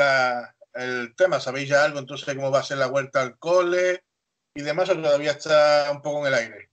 [0.73, 1.39] el tema?
[1.39, 4.03] ¿Sabéis ya algo entonces cómo va a ser la vuelta al cole
[4.55, 6.69] y demás o todavía está un poco en el aire?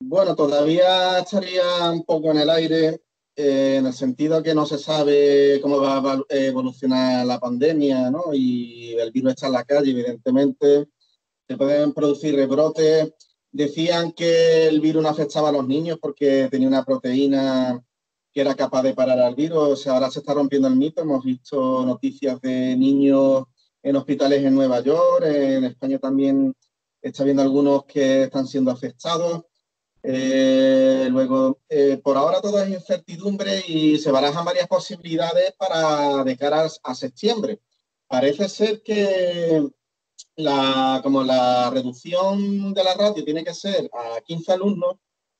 [0.00, 3.02] Bueno, todavía estaría un poco en el aire
[3.36, 8.34] eh, en el sentido que no se sabe cómo va a evolucionar la pandemia, ¿no?
[8.34, 10.88] Y el virus está en la calle, evidentemente.
[11.46, 13.12] Se pueden producir rebrotes.
[13.52, 17.80] Decían que el virus no afectaba a los niños porque tenía una proteína
[18.34, 19.86] que era capaz de parar al virus.
[19.86, 21.00] ahora se está rompiendo el mito.
[21.00, 23.44] Hemos visto noticias de niños
[23.80, 26.54] en hospitales en Nueva York, en España también
[27.00, 29.44] está viendo algunos que están siendo afectados.
[30.02, 36.36] Eh, luego, eh, por ahora todo es incertidumbre y se barajan varias posibilidades para de
[36.36, 37.60] cara a septiembre.
[38.08, 39.66] Parece ser que
[40.36, 44.96] la, como la reducción de la radio tiene que ser a 15 alumnos,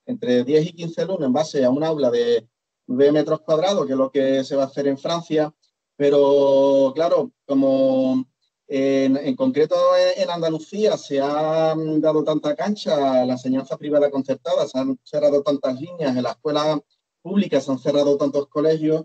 [0.07, 2.49] entre 10 y 15 alumnos en base a un aula de
[2.87, 5.53] de metros cuadrados, que es lo que se va a hacer en Francia.
[5.97, 8.25] Pero claro, como
[8.67, 9.77] en, concreto
[10.17, 15.43] en Andalucía se ha dado tanta cancha a la enseñanza privada concertada, se han cerrado
[15.43, 16.81] tantas líneas, en la escuela
[17.23, 19.05] pública se han cerrado tantos colegios,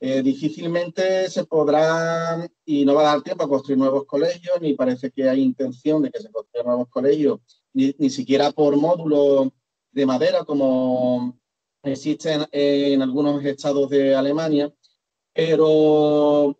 [0.00, 4.74] eh, difícilmente se podrá, y no va a dar tiempo a construir nuevos colegios, ni
[4.74, 7.40] parece que hay intención de que se construyan nuevos colegios,
[7.72, 9.48] ni, ni siquiera por módulos
[9.90, 11.38] de madera como
[11.92, 14.72] existen en algunos estados de Alemania,
[15.32, 16.58] pero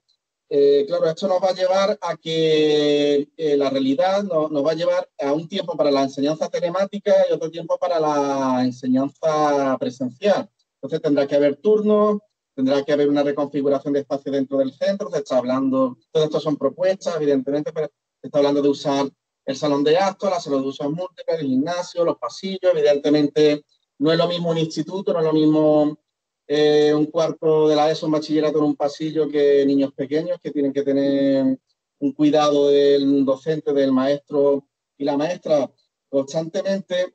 [0.51, 4.75] eh, claro, esto nos va a llevar a que eh, la realidad nos, va a
[4.75, 10.49] llevar a un tiempo para la enseñanza telemática y otro tiempo para la enseñanza presencial.
[10.77, 12.21] Entonces tendrá que haber turnos,
[12.55, 16.41] tendrá que haber una reconfiguración de espacio dentro del centro, se está hablando, todo esto
[16.41, 17.89] son propuestas, evidentemente, pero
[18.21, 19.07] se está hablando de usar
[19.45, 23.65] el salón de actos, la sala de usos múltiples, el gimnasio, los pasillos, evidentemente
[23.99, 25.99] no es lo mismo un instituto, no es lo mismo
[26.47, 30.51] eh, un cuarto de la ESO, un bachillerato en un pasillo que niños pequeños que
[30.51, 31.59] tienen que tener
[32.01, 35.71] un cuidado del docente, del maestro y la maestra
[36.09, 37.15] constantemente.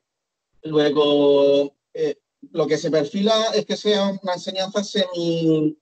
[0.62, 2.18] Luego, eh,
[2.52, 5.76] lo que se perfila es que sea una enseñanza semi,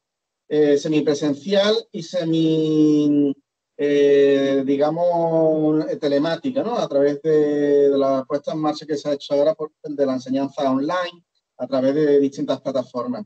[0.48, 3.34] eh, semipresencial y semi
[3.76, 6.78] eh, digamos, telemática, ¿no?
[6.78, 10.14] A través de, la puesta en marcha que se ha hecho ahora por, de la
[10.14, 11.24] enseñanza online,
[11.56, 13.24] a través de distintas plataformas.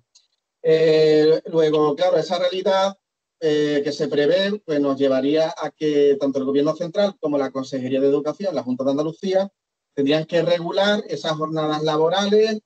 [0.63, 2.97] Eh, luego, claro, esa realidad
[3.41, 7.51] eh, que se prevé pues nos llevaría a que tanto el Gobierno Central como la
[7.51, 9.51] Consejería de Educación, la Junta de Andalucía,
[9.95, 12.61] tendrían que regular esas jornadas laborales,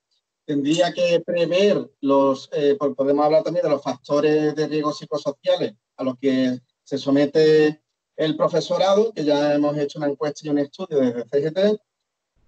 [0.45, 2.51] tendría que prever los,
[2.97, 7.81] podemos hablar también de los factores de riesgo psicosociales a los que se somete
[8.17, 11.81] el profesorado, que ya hemos hecho una encuesta y un estudio desde CGT,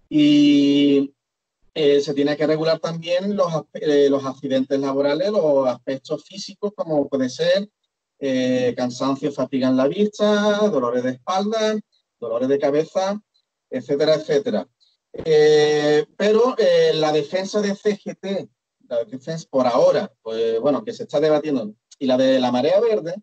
[0.09, 1.15] y
[1.73, 7.09] eh, se tiene que regular también los, eh, los accidentes laborales, los aspectos físicos, como
[7.09, 7.69] puede ser
[8.19, 11.79] eh, cansancio, fatiga en la vista, dolores de espalda,
[12.19, 13.23] dolores de cabeza,
[13.71, 14.69] etcétera, etcétera.
[16.17, 16.57] Pero
[16.95, 18.51] la defensa de CGT,
[18.89, 22.81] la defensa por ahora, pues bueno, que se está debatiendo, y la de la marea
[22.81, 23.15] verde,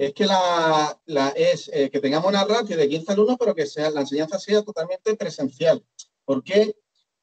[0.00, 0.98] es que la,
[1.36, 4.62] es eh, que tengamos una ratio de 15 alumnos, pero que sea, la enseñanza sea
[4.62, 5.84] totalmente presencial.
[6.24, 6.74] ¿Por qué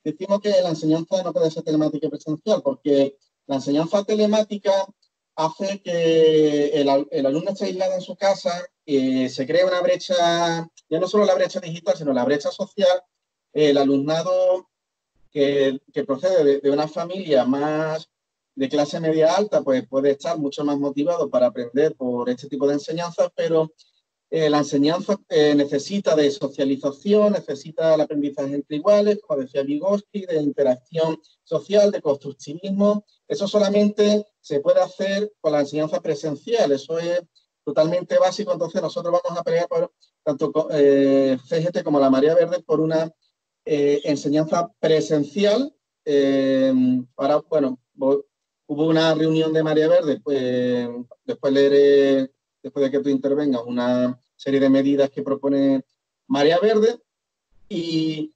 [0.03, 2.61] decimos que la enseñanza no puede ser telemática y presencial?
[2.61, 4.71] Porque la enseñanza telemática
[5.35, 10.99] hace que el, alumno esté aislado en su casa, y se crea una brecha, ya
[10.99, 13.01] no solo la brecha digital, sino la brecha social.
[13.53, 14.69] El alumnado
[15.31, 18.07] que, procede de, una familia más
[18.57, 22.67] de clase media alta, pues puede estar mucho más motivado para aprender por este tipo
[22.67, 23.71] de enseñanzas, pero
[24.31, 30.25] eh, la enseñanza eh, necesita de socialización, necesita el aprendizaje entre iguales, como decía Vygotsky,
[30.25, 33.05] de interacción social, de constructivismo.
[33.27, 37.21] Eso solamente se puede hacer con la enseñanza presencial, eso es
[37.63, 39.67] totalmente básico, entonces nosotros vamos a pelear
[40.23, 43.11] tanto eh, CGT como la María Verde por una
[43.65, 45.73] enseñanza presencial.
[47.15, 47.77] para, bueno,
[48.67, 50.87] hubo una reunión de María Verde, pues
[51.25, 55.83] después leeré, después de que tú intervengas, una serie de medidas que propone
[56.27, 56.99] María Verde
[57.69, 58.33] y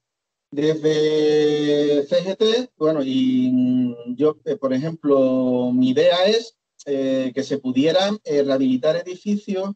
[0.50, 8.20] desde CGT, bueno, y yo, eh, por ejemplo, mi idea es eh, que se pudieran
[8.24, 9.72] eh, rehabilitar edificios,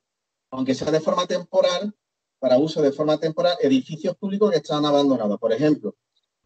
[0.52, 1.94] aunque sea de forma temporal,
[2.40, 5.40] para uso de forma temporal, edificios públicos que están abandonados.
[5.40, 5.96] Por ejemplo,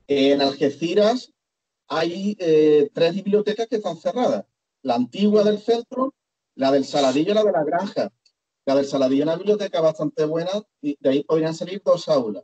[0.07, 1.33] en Algeciras
[1.89, 4.45] hay eh, tres bibliotecas que están cerradas.
[4.83, 6.13] La antigua del centro,
[6.55, 8.13] la del Saladillo y la de la Granja.
[8.65, 12.43] La del Saladillo es una biblioteca bastante buena y de ahí podrían salir dos aulas.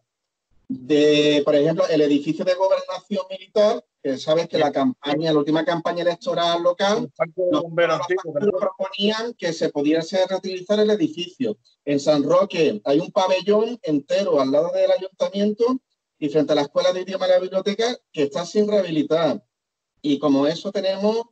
[0.67, 5.63] De, por ejemplo, el edificio de gobernación militar, que sabes que la campaña, la última
[5.63, 7.11] campaña electoral local,
[7.51, 7.63] los,
[8.59, 11.57] proponían que se pudiese reutilizar el edificio.
[11.85, 15.79] En San Roque hay un pabellón entero al lado del ayuntamiento
[16.19, 19.43] y frente a la escuela de idioma y la biblioteca que está sin rehabilitar.
[20.01, 21.23] Y como eso tenemos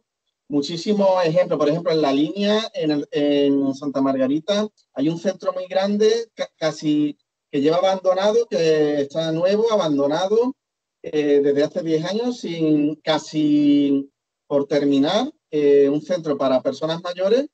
[0.48, 1.58] muchísimos ejemplos.
[1.58, 7.18] Por ejemplo, en la línea, en, Santa Margarita, hay un centro muy grande, casi
[7.52, 10.56] que lleva abandonado, que está nuevo, abandonado
[11.02, 14.10] eh, desde hace 10 años, sin casi
[14.48, 17.48] por terminar, eh, un centro para personas mayores,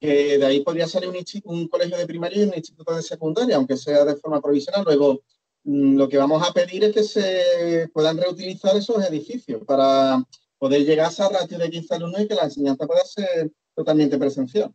[0.00, 3.56] que de ahí podría salir un, un colegio de primaria y un instituto de secundaria,
[3.56, 4.84] aunque sea de forma provisional.
[4.84, 5.22] Luego,
[5.64, 10.22] lo que vamos a pedir es que se puedan reutilizar esos edificios para
[10.58, 14.18] poder llegar a esa ratio de 15 alumnos y que la enseñanza pueda ser totalmente
[14.18, 14.72] presencial.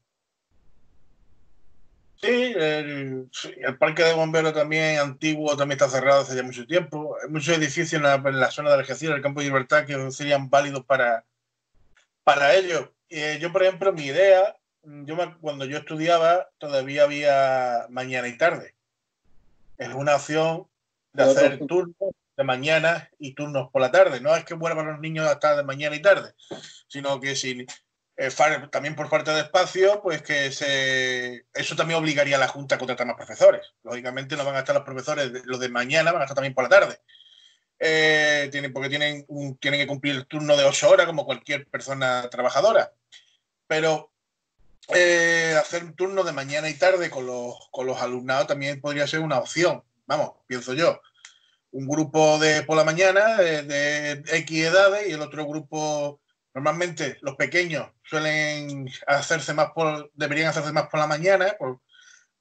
[2.21, 3.29] Sí, el,
[3.77, 7.15] parque de bomberos también antiguo también está cerrado hace ya mucho tiempo.
[7.21, 10.85] Hay muchos edificios en la, zona de Algeciras, el campo de libertad, que serían válidos
[10.85, 11.25] para,
[12.23, 12.93] para ello.
[13.09, 18.75] Eh, yo, por ejemplo, mi idea, yo cuando yo estudiaba todavía había mañana y tarde.
[19.77, 20.67] Es una opción
[21.15, 24.19] de hacer turnos de mañana y turnos por la tarde.
[24.19, 26.33] No es que vuelvan los niños hasta de mañana y tarde,
[26.87, 27.65] sino que si
[28.17, 28.29] eh,
[28.71, 32.77] también por falta de espacio, pues que se eso también obligaría a la Junta a
[32.77, 33.61] contratar más profesores.
[33.83, 36.63] Lógicamente no van a estar los profesores, los de mañana van a estar también por
[36.65, 36.99] la tarde.
[37.79, 39.25] Eh, tienen, porque tienen,
[39.59, 42.93] tienen que cumplir el turno de ocho horas como cualquier persona trabajadora.
[43.67, 44.11] Pero
[44.93, 49.07] eh, hacer un turno de mañana y tarde con los, con los alumnados también podría
[49.07, 50.99] ser una opción vamos, pienso yo,
[51.71, 56.21] un grupo de por la mañana de, X edades y el otro grupo,
[56.53, 61.55] normalmente los pequeños suelen hacerse más por, deberían hacerse más por la mañana,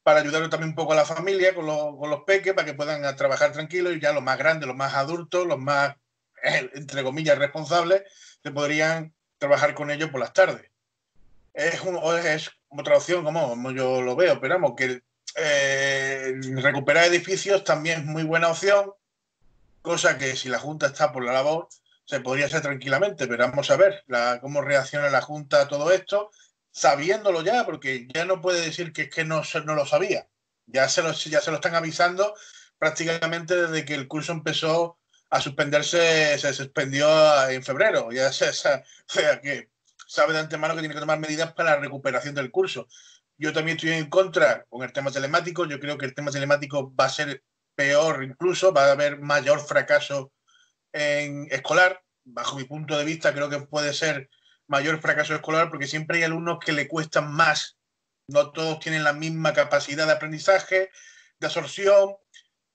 [0.02, 2.74] para ayudar también un poco a la familia con los, con los peques, para que
[2.74, 5.96] puedan trabajar tranquilos y ya los más grandes, los más adultos, los más,
[6.44, 8.02] eh, entre comillas, responsables,
[8.42, 10.70] se podrían trabajar con ellos por las tardes.
[11.54, 11.80] Es,
[12.24, 15.02] es otra opción, como, yo lo veo, pero vamos, que
[15.36, 18.92] eh, recuperar edificios también es muy buena opción,
[19.82, 21.68] cosa que si la Junta está por la labor
[22.06, 24.04] se podría hacer tranquilamente, pero vamos a ver
[24.40, 26.30] cómo reacciona la Junta a todo esto,
[26.70, 30.28] sabiéndolo ya, porque ya no puede decir que es que no, no lo sabía,
[30.66, 32.34] ya se lo, ya se lo están avisando
[32.78, 34.98] prácticamente desde que el curso empezó
[35.30, 39.70] a suspenderse, se suspendió en febrero, ya se, o sea que
[40.06, 42.86] sabe de antemano que tiene que tomar medidas para la recuperación del curso.
[43.36, 45.66] Yo también estoy en contra con el tema telemático.
[45.66, 47.42] Yo creo que el tema telemático va a ser
[47.74, 50.32] peor incluso, va a haber mayor fracaso
[50.92, 52.00] escolar.
[52.26, 54.30] Bajo mi punto de vista, creo que puede ser
[54.66, 57.76] mayor fracaso escolar porque siempre hay alumnos que le cuestan más.
[58.28, 60.90] No todos tienen la misma capacidad de aprendizaje,
[61.38, 62.16] de absorción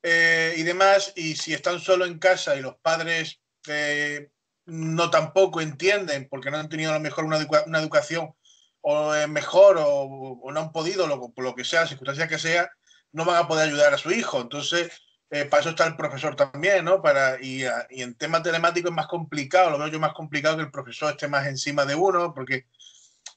[0.04, 1.14] eh, y demás.
[1.16, 4.30] Y si están solo en casa y los padres eh,
[4.66, 8.36] no tampoco entienden porque no han tenido a lo mejor una educación
[8.82, 12.70] o es mejor o, no han podido, lo, por lo que sea, circunstancia que sea,
[13.12, 14.42] no van a poder ayudar a su hijo.
[14.42, 14.92] Entonces,
[15.32, 17.02] eh, para eso está el profesor también, ¿no?
[17.02, 20.64] Para, y, y, en tema telemático es más complicado, lo veo yo más complicado que
[20.64, 22.66] el profesor esté más encima de uno, porque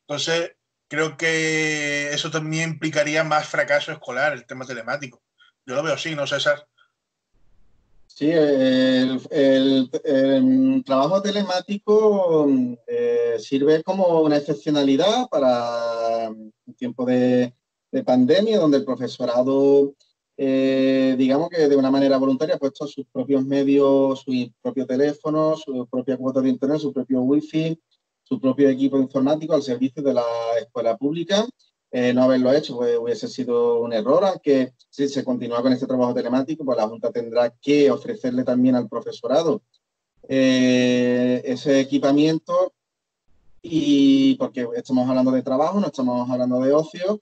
[0.00, 0.52] entonces
[0.88, 5.22] creo que eso también implicaría más fracaso escolar, el tema telemático.
[5.64, 6.66] Yo lo veo así, ¿no, César?
[8.14, 9.20] Sí, el,
[10.84, 12.46] trabajo telemático
[12.86, 17.54] eh, sirve como una excepcionalidad para un tiempo de,
[17.90, 19.94] de pandemia, donde el profesorado
[20.36, 25.56] eh, digamos que de una manera voluntaria ha puesto sus propios medios, su propio teléfono,
[25.56, 27.78] su propia cuota de internet, su propio wifi,
[28.22, 30.24] su propio equipo informático al servicio de la
[30.60, 31.46] escuela pública.
[31.94, 36.14] Eh, no haberlo hecho hubiese sido un error, aunque si se continúa con este trabajo
[36.14, 39.62] telemático, pues la Junta tendrá que ofrecerle también al profesorado
[40.26, 42.72] eh, ese equipamiento
[43.60, 47.20] y porque estamos hablando de trabajo, no estamos hablando de ocio,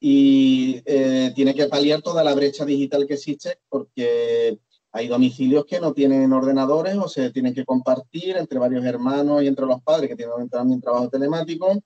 [0.00, 4.58] y eh, tiene que paliar toda la brecha digital que existe porque
[4.90, 9.46] hay domicilios que no tienen ordenadores o se tienen que compartir entre varios hermanos y
[9.46, 11.82] entre los padres que tienen también trabajo telemático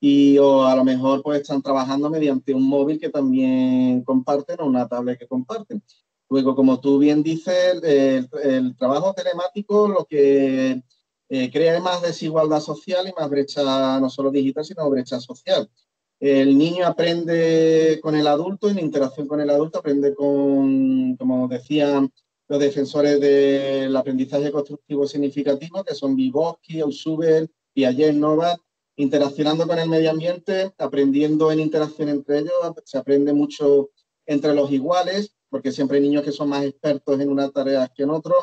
[0.00, 4.66] y o a lo mejor pues están trabajando mediante un móvil que también comparten o
[4.66, 5.82] una tablet que comparten.
[6.28, 10.82] Luego, como tú bien dices, el, trabajo telemático lo que
[11.28, 15.70] eh, crea más desigualdad social y más brecha no solo digital, sino brecha social.
[16.18, 22.10] El niño aprende con el adulto, en interacción con el adulto, aprende con, como decían
[22.48, 28.60] los defensores del aprendizaje constructivo significativo, que son Vygotsky, Ausubel, Piaget, Novak,
[28.96, 32.52] interaccionando con el medio ambiente, aprendiendo en interacción entre ellos,
[32.84, 33.90] se aprende mucho
[34.26, 38.02] entre los iguales, porque siempre hay niños que son más expertos en una tarea que
[38.02, 38.34] en otro,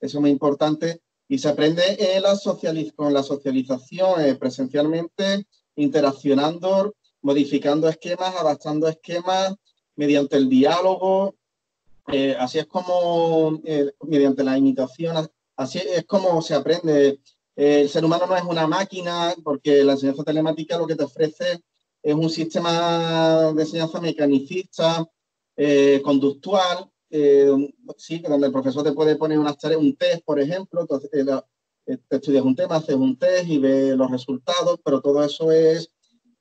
[0.00, 1.82] eso es muy importante, y se aprende
[2.94, 5.46] con la socialización eh, presencialmente,
[5.76, 9.54] interaccionando modificando esquemas, adaptando esquemas
[9.96, 11.36] mediante el diálogo.
[12.08, 17.20] Eh, así es como, eh, mediante la imitación, así es como se aprende.
[17.56, 21.62] El ser humano no es una máquina, porque la enseñanza telemática lo que te ofrece
[22.02, 25.06] es un sistema de enseñanza mecanicista,
[25.56, 26.90] eh, conductual,
[27.98, 32.16] sí, donde el profesor te puede poner unas tareas, un test, por ejemplo, entonces te
[32.16, 35.90] estudias un tema, haces un test y ves los resultados, pero todo eso es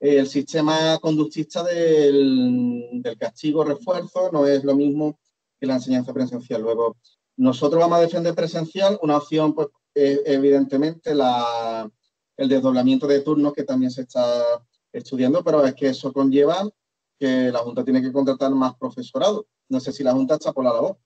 [0.01, 5.19] el sistema conductista del, castigo-refuerzo no es lo mismo
[5.59, 6.63] que la enseñanza presencial.
[6.63, 6.97] Luego,
[7.37, 11.89] nosotros vamos a defender presencial, una opción, pues, evidentemente, la,
[12.37, 16.69] el desdoblamiento de turnos que también se está estudiando, pero es que eso conlleva
[17.19, 19.45] que la Junta tiene que contratar más profesorado.
[19.69, 20.97] No sé si la Junta está por la labor.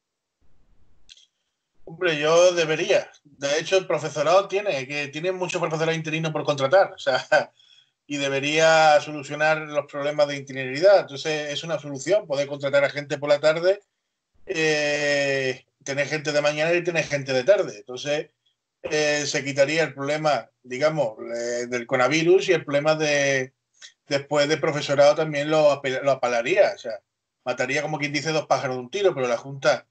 [1.84, 3.12] Hombre, yo debería.
[3.24, 6.94] De hecho, el profesorado tiene, que tiene mucho profesorado interino por contratar.
[6.94, 7.20] O sea,
[8.08, 11.02] y debería solucionar los problemas de itineralidad.
[11.02, 13.82] Entonces es una solución poder contratar a gente por la tarde,
[14.46, 17.78] eh, tener gente de mañana y tener gente de tarde.
[17.78, 18.30] Entonces
[18.92, 23.54] eh, se quitaría el problema, digamos, eh, del coronavirus y el problema de
[24.08, 26.74] después de profesorado también lo, lo apalaría.
[26.76, 27.00] O sea,
[27.44, 29.88] mataría como quien dice dos pájaros de un tiro, pero la Junta,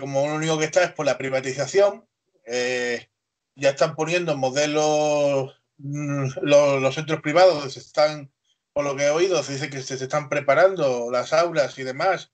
[0.00, 2.06] como lo único que está es por la privatización,
[2.46, 8.32] ya están poniendo modelos Mm, los, centros privados están,
[8.72, 12.32] por lo que he oído, se dice que se, están preparando las aulas y demás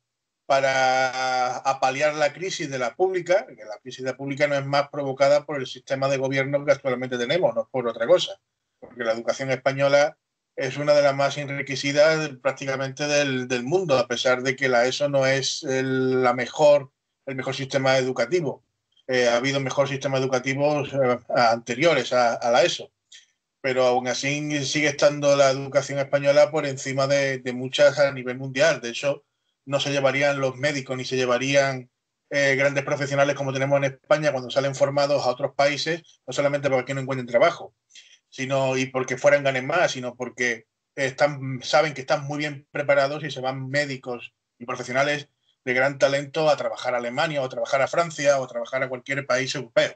[0.51, 4.67] para apalear la crisis de la pública, que la crisis de la pública no es
[4.67, 8.33] más provocada por el sistema de gobierno que actualmente tenemos, no por otra cosa,
[8.81, 10.19] porque la educación española
[10.57, 14.87] es una de las más enriquecidas prácticamente del, del mundo, a pesar de que la
[14.87, 16.91] ESO no es el, la mejor,
[17.27, 18.65] el mejor sistema educativo.
[19.07, 22.91] Eh, ha habido mejor sistemas educativos eh, anteriores a, a, la ESO
[23.61, 28.81] pero aún así sigue estando la educación española por encima de, muchas a nivel mundial.
[28.81, 29.25] De hecho,
[29.67, 31.91] no se llevarían los médicos ni se llevarían
[32.31, 36.71] eh, grandes profesionales como tenemos en España cuando salen formados a otros países, no solamente
[36.71, 37.75] porque no encuentren trabajo,
[38.29, 43.25] sino y porque fueran ganen más, sino porque están, saben que están muy bien preparados
[43.25, 45.29] y se van médicos y profesionales
[45.65, 48.83] de gran talento a trabajar a Alemania o a trabajar a Francia o a trabajar
[48.83, 49.95] a cualquier país europeo.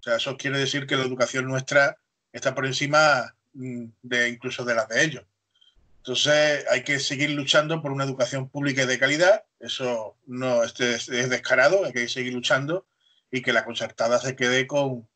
[0.00, 1.96] O sea, eso quiere decir que la educación nuestra
[2.32, 5.24] está por encima mm, de incluso de las de ellos.
[6.00, 9.44] Entonces hay que seguir luchando por una educación pública y de calidad.
[9.58, 12.86] Eso no es, es descarado, hay que seguir luchando
[13.30, 15.08] y que la concertada se quede con,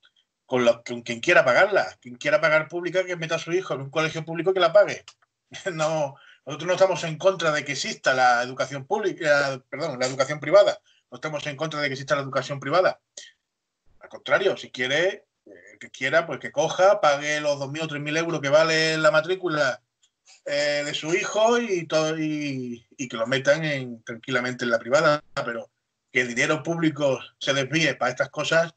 [0.46, 1.96] con, quien quiera pagarla.
[2.00, 4.72] Quien quiera pagar pública, que meta a su hijo en un colegio público que la
[4.72, 5.04] pague.
[5.72, 10.40] No, nosotros no estamos en contra de que exista la educación pública, perdón, la educación
[10.40, 10.80] privada.
[11.10, 13.00] No estamos en contra de que exista la educación privada.
[14.00, 15.26] Al contrario, si quiere,
[15.78, 19.80] que quiera, pues que coja, pague los 2.000 o 3.000 euros que vale la matrícula
[20.46, 25.22] eh, de su hijo y, todo, y, que lo metan en, tranquilamente en la privada,
[25.44, 25.70] pero
[26.12, 28.74] que el dinero público se desvíe para estas cosas,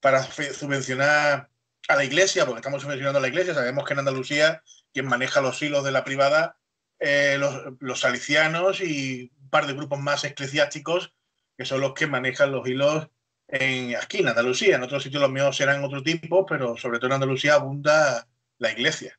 [0.00, 1.48] para subvencionar
[1.88, 3.54] a la iglesia, porque estamos subvencionando a la iglesia.
[3.54, 4.62] Sabemos que en Andalucía
[4.92, 6.56] quien maneja los hilos de la privada,
[6.98, 11.12] eh, los, salicianos y un par de grupos más eclesiásticos,
[11.56, 13.08] que son los que manejan los hilos
[13.48, 14.76] en, aquí en Andalucía.
[14.76, 18.26] En otros sitios los míos serán otro tipo, pero sobre todo en Andalucía abunda
[18.58, 19.18] la iglesia.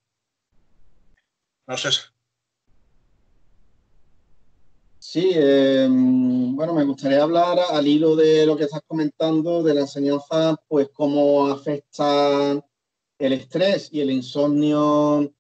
[1.68, 1.90] No sé.
[5.14, 9.82] Sí, eh, bueno, me gustaría hablar al hilo de lo que estás comentando de la
[9.82, 12.54] enseñanza, pues cómo afecta
[13.20, 15.32] el estrés y el insomnio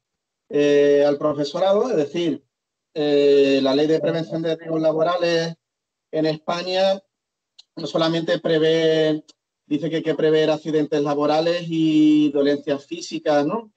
[0.49, 2.45] eh, al profesorado, es decir,
[2.93, 5.55] eh, la ley de prevención de riesgos laborales
[6.11, 7.01] en España
[7.75, 9.25] no solamente prevé,
[9.65, 13.71] dice que hay que prever accidentes laborales y dolencias físicas, ¿no?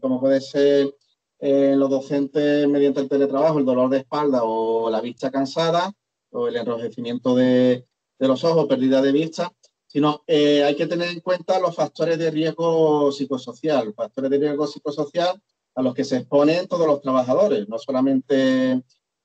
[0.00, 0.94] como puede ser
[1.40, 5.92] los docentes mediante el teletrabajo, el dolor de espalda o la vista cansada
[6.30, 7.86] o el enrojecimiento de,
[8.18, 9.52] los ojos, pérdida de vista,
[9.86, 14.66] sino eh, hay que tener en cuenta los factores de riesgo psicosocial, factores de riesgo
[14.66, 15.40] psicosocial
[15.74, 18.82] a los que se exponen todos los trabajadores, no solamente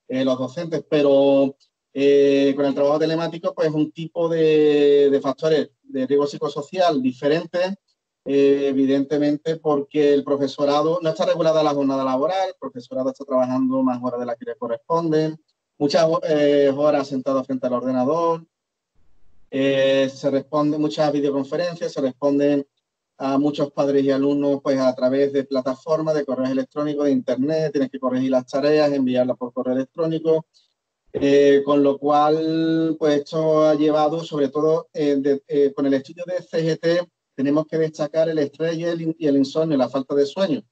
[0.08, 1.56] eh, los docentes, pero
[1.94, 7.76] eh, con el trabajo telemático, pues un tipo de, de factores de riesgo psicosocial diferentes
[8.24, 13.82] eh, evidentemente porque el profesorado no está regulada la jornada laboral, el profesorado está trabajando
[13.82, 15.42] más horas de las que le corresponden,
[15.80, 18.46] muchas eh, horas sentado frente al ordenador,
[19.50, 22.68] eh, se responde muchas videoconferencias, se responden
[23.18, 27.72] a muchos padres y alumnos pues a través de plataformas, de correos electrónicos, de internet,
[27.72, 30.46] tienes que corregir las tareas, enviarlas por correo electrónico,
[31.66, 34.90] con lo cual pues esto ha llevado sobre todo
[35.76, 37.10] con el estudio de CGT
[37.42, 40.64] tenemos que destacar el estrés y el, insomnio, la falta de sueño.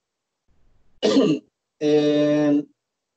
[1.81, 2.61] Eh,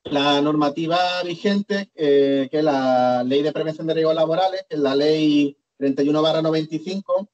[0.04, 4.80] la normativa vigente, eh, que es la Ley de Prevención de Riesgos Laborales, que es
[4.80, 7.28] la Ley 31 95,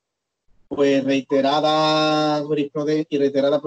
[0.68, 2.42] pues reiterada
[3.10, 3.60] y reiterada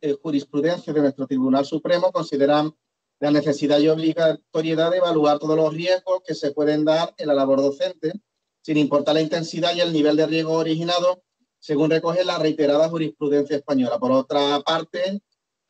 [0.00, 2.74] eh, jurisprudencia de nuestro Tribunal Supremo consideran
[3.20, 7.34] la necesidad y obligatoriedad de evaluar todos los riesgos que se pueden dar en la
[7.34, 8.14] labor docente,
[8.62, 11.22] sin importar la intensidad y el nivel de riesgo originado
[11.60, 13.98] según recoge la reiterada jurisprudencia española.
[13.98, 15.20] Por otra parte,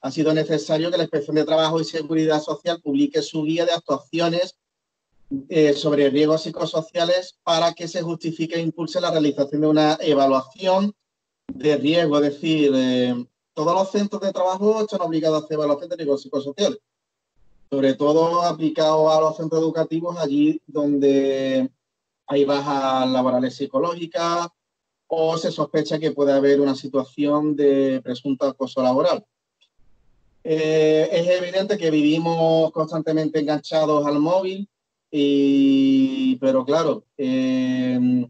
[0.01, 3.73] ha sido necesario que la Inspección de Trabajo y Seguridad Social publique su guía de
[3.73, 4.57] actuaciones
[5.49, 10.95] eh, sobre riesgos psicosociales para que se justifique e impulse la realización de una evaluación
[11.53, 12.17] de riesgo.
[12.17, 16.23] Es decir, eh, todos los centros de trabajo están obligados a hacer evaluación de riesgos
[16.23, 16.79] psicosociales,
[17.69, 21.71] sobre todo aplicado a los centros educativos, allí donde
[22.27, 24.49] hay bajas laborales psicológicas,
[25.13, 29.25] o se sospecha que puede haber una situación de presunto acoso laboral.
[30.45, 34.69] Eh, es evidente que vivimos constantemente enganchados al móvil,
[35.11, 38.25] y, pero claro, eh,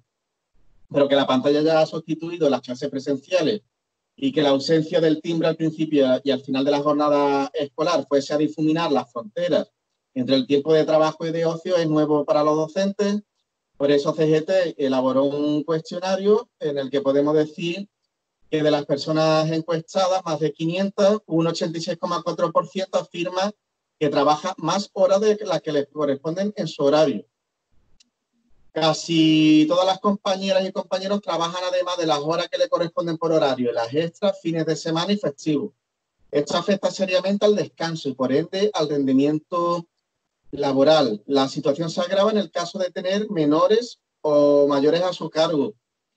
[0.90, 3.60] pero que la pantalla ya ha sustituido las clases presenciales
[4.16, 8.06] y que la ausencia del timbre al principio y al final de la jornada escolar
[8.08, 9.70] fuese a difuminar las fronteras
[10.14, 13.20] entre el tiempo de trabajo y de ocio es nuevo para los docentes
[13.80, 17.88] por eso CGT elaboró un cuestionario en el que podemos decir
[18.50, 23.50] que de las personas encuestadas, más de 500, un 86,4% afirma
[23.98, 27.24] que trabaja más horas de las que le corresponden en su horario.
[28.70, 33.32] Casi todas las compañeras y compañeros trabajan además de las horas que le corresponden por
[33.32, 35.72] horario, las extras, fines de semana y festivos.
[36.30, 39.86] Esto afecta seriamente al descanso y por ende al rendimiento
[40.52, 41.22] laboral.
[41.26, 45.74] La situación se agrava en el caso de tener menores o mayores a su cargo.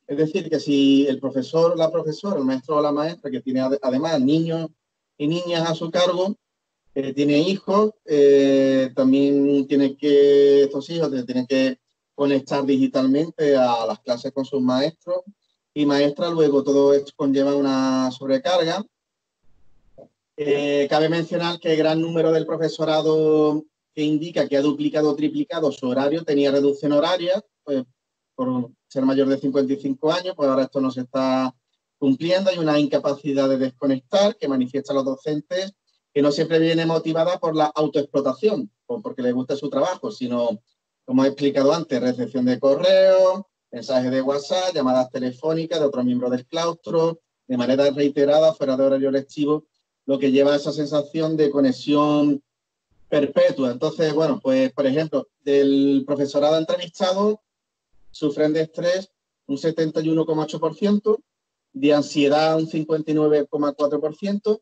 [0.07, 3.61] Es decir, que si el profesor, la profesora, el maestro o la maestra, que tiene
[3.81, 4.69] además niños
[5.17, 6.35] y niñas a su cargo,
[6.95, 11.79] eh, tiene hijos, eh, también tiene que, estos hijos tienen que
[12.13, 15.21] conectar digitalmente a las clases con sus maestros
[15.73, 16.31] y maestras.
[16.31, 18.85] Luego todo esto conlleva una sobrecarga.
[20.35, 23.63] Eh, cabe mencionar que el gran número del profesorado
[23.93, 27.83] que indica que ha duplicado o triplicado su horario, tenía reducción horaria, pues,
[28.35, 31.55] por ser mayor de 55 años, pues ahora esto no se está
[31.99, 35.73] cumpliendo, hay una incapacidad de desconectar que manifiesta los docentes
[36.13, 40.61] que no siempre viene motivada por la autoexplotación o porque les gusta su trabajo, sino,
[41.05, 46.29] como he explicado antes, recepción de correo, mensajes de WhatsApp, llamadas telefónicas de otros miembros
[46.31, 49.65] del claustro, de manera reiterada, fuera de horario lectivo,
[50.05, 52.43] lo que lleva a esa sensación de conexión
[53.13, 53.69] perpetua.
[53.69, 57.43] Entonces, bueno, pues por ejemplo, del profesorado entrevistado
[58.09, 59.11] sufren de estrés
[59.45, 61.19] un 71,8%,
[61.73, 64.61] de ansiedad un 59,4%,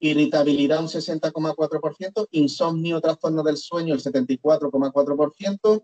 [0.00, 5.82] irritabilidad un 60,4%, insomnio, trastorno del sueño el 74,4%,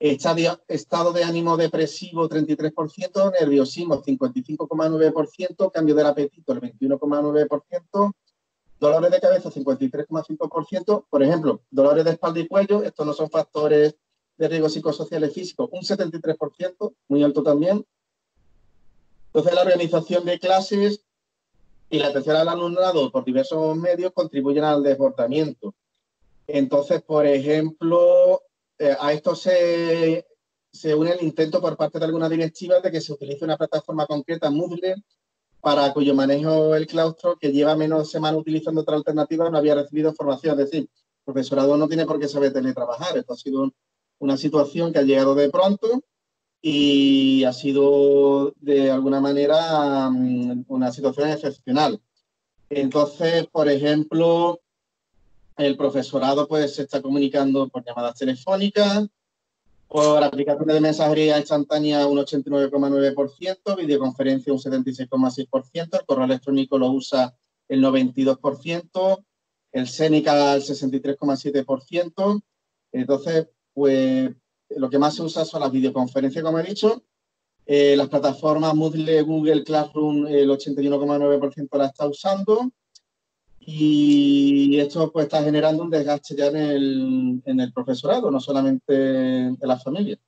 [0.00, 8.12] Estado de ánimo depresivo 33%, nerviosismo 55,9%, cambio del apetito el 21,9%,
[8.80, 13.96] dolores de cabeza 53,5%, por ejemplo, dolores de espalda y cuello, estos no son factores
[14.36, 17.84] de riesgo psicosociales físicos, un 73%, muy alto también.
[19.26, 21.04] Entonces, la organización de clases
[21.90, 25.74] y la atención al alumnado por diversos medios contribuyen al desbordamiento.
[26.46, 28.42] Entonces, por ejemplo,
[28.78, 30.26] eh, a esto se,
[30.72, 34.06] se, une el intento por parte de algunas directivas de que se utilice una plataforma
[34.06, 34.94] concreta, Moodle,
[35.60, 40.14] para cuyo manejo el claustro, que lleva menos semanas utilizando otra alternativa, no había recibido
[40.14, 40.58] formación.
[40.58, 43.16] Es decir, el profesorado no tiene por qué saber teletrabajar.
[43.18, 43.72] Esto ha sido
[44.18, 46.02] una situación que ha llegado de pronto
[46.60, 52.00] y ha sido de alguna manera mm, una situación excepcional.
[52.70, 54.60] Entonces, por ejemplo,
[55.56, 59.08] el profesorado pues se está comunicando por llamadas telefónicas,
[59.88, 67.34] por aplicaciones de mensajería instantánea un 89,9%, videoconferencia un 76,6%, el correo electrónico lo usa
[67.68, 69.24] el 92%,
[69.72, 72.42] el Seneca el 63,7%.
[72.92, 74.30] Entonces, pues
[74.70, 77.02] lo que más se usa son las videoconferencias, como he dicho.
[77.64, 82.70] Eh, las plataformas Moodle, Google Classroom, el 81,9% la está usando.
[83.70, 88.94] Y esto pues está generando un desgaste ya en el, en el profesorado, no solamente
[88.94, 90.18] de las familias.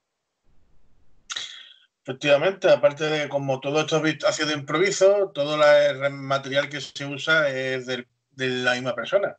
[2.05, 7.07] Efectivamente, aparte de como todo esto ha sido de improviso, todo el material que se
[7.07, 9.35] usa es de, la misma persona.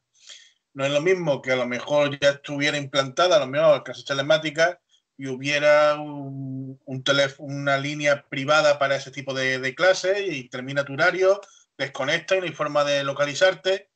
[0.74, 4.06] No es lo mismo que a lo mejor ya estuviera implantada, a lo mejor clases
[4.06, 4.80] telemáticas
[5.16, 10.84] y hubiera un, teléfono, una línea privada para ese tipo de, de clases y termina
[10.84, 11.40] tu horario,
[11.78, 13.91] desconecta y no hay forma de localizarte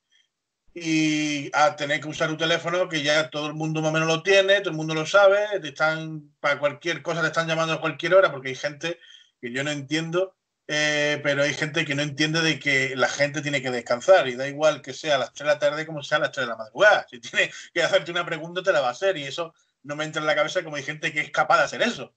[0.76, 4.08] y a tener que usar un teléfono que ya todo el mundo más o menos
[4.08, 7.74] lo tiene, todo el mundo lo sabe, te están, para cualquier cosa te están llamando
[7.74, 9.00] a cualquier hora porque hay gente
[9.42, 10.36] que yo no entiendo
[10.68, 14.36] eh, pero hay gente que no entiende de que la gente tiene que descansar y
[14.36, 16.48] da igual que sea a las 3 de la tarde como sea a las 3
[16.48, 17.06] de la madrugada.
[17.10, 19.54] Si tiene que hacerte una pregunta, te la va a hacer y eso
[19.84, 22.16] no me entra en la cabeza como hay gente que es capaz de hacer eso.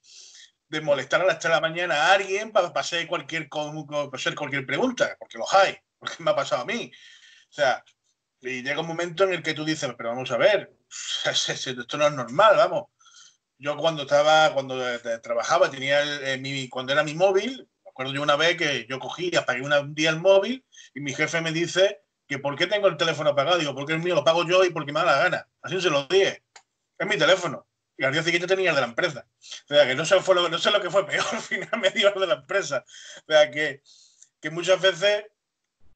[0.69, 3.71] De molestar a las 3 de la mañana a alguien para, hacer cualquier, para
[4.15, 6.91] hacer cualquier pregunta, porque los hay, porque me ha pasado a mí.
[7.51, 7.85] O sea,
[8.41, 10.73] y llega un momento en el que tú dices, pero vamos a ver,
[11.25, 12.85] esto no es normal, vamos.
[13.59, 14.81] Yo cuando estaba, cuando
[15.21, 16.01] trabajaba, tenía
[16.39, 17.69] mi, cuando era mi móvil,
[17.99, 20.65] acuerdo yo una vez que yo cogí, apagué un día el móvil
[20.95, 23.59] y mi jefe me dice que por qué tengo el teléfono apagado.
[23.59, 25.49] Digo, porque el mío lo pago yo y porque me da la gana.
[25.63, 26.45] Así se lo dije.
[26.97, 27.67] Es mi teléfono.
[27.97, 29.27] Y al día siguiente tenía el de la empresa.
[29.29, 31.91] O sea, que no sé, lo, no sé lo que fue peor, al final me
[31.91, 32.85] dio el de la empresa.
[33.27, 33.83] O sea, que,
[34.41, 35.25] que muchas veces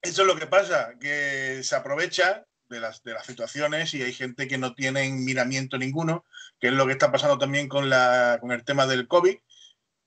[0.03, 4.13] eso es lo que pasa, que se aprovecha de las, de las situaciones y hay
[4.13, 6.25] gente que no tiene miramiento ninguno,
[6.59, 9.37] que es lo que está pasando también con, la, con el tema del COVID,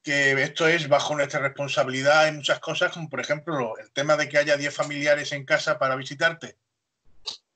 [0.03, 4.29] que esto es bajo nuestra responsabilidad en muchas cosas, como por ejemplo el tema de
[4.29, 6.57] que haya 10 familiares en casa para visitarte.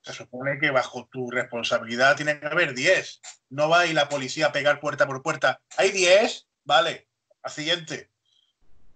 [0.02, 3.22] Se supone que bajo tu responsabilidad tiene que haber 10.
[3.50, 5.62] No va y la policía a pegar puerta por puerta.
[5.78, 6.48] ¿Hay 10?
[6.64, 7.08] Vale,
[7.44, 8.10] al.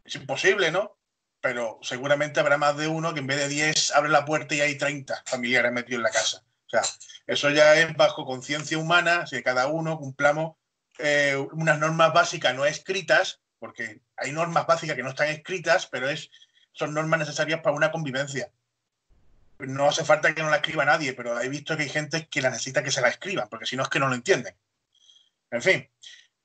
[0.06, 0.98] Es imposible, ¿no?
[1.44, 4.62] Pero seguramente habrá más de uno que en vez de 10 abre la puerta y
[4.62, 6.42] hay 30 familiares metidos en la casa.
[6.66, 6.82] O sea,
[7.28, 10.56] eso ya es bajo conciencia humana, si cada uno cumplamos
[10.98, 16.10] eh, unas normas básicas no escritas porque hay normas básicas que no están escritas, pero
[16.10, 16.30] es,
[16.74, 18.52] son normas necesarias para una convivencia.
[19.58, 22.42] No hace falta que no la escriba nadie, pero he visto que hay gente que
[22.42, 24.54] la necesita que se la escriban, porque si no es que no lo entienden.
[25.50, 25.90] En fin,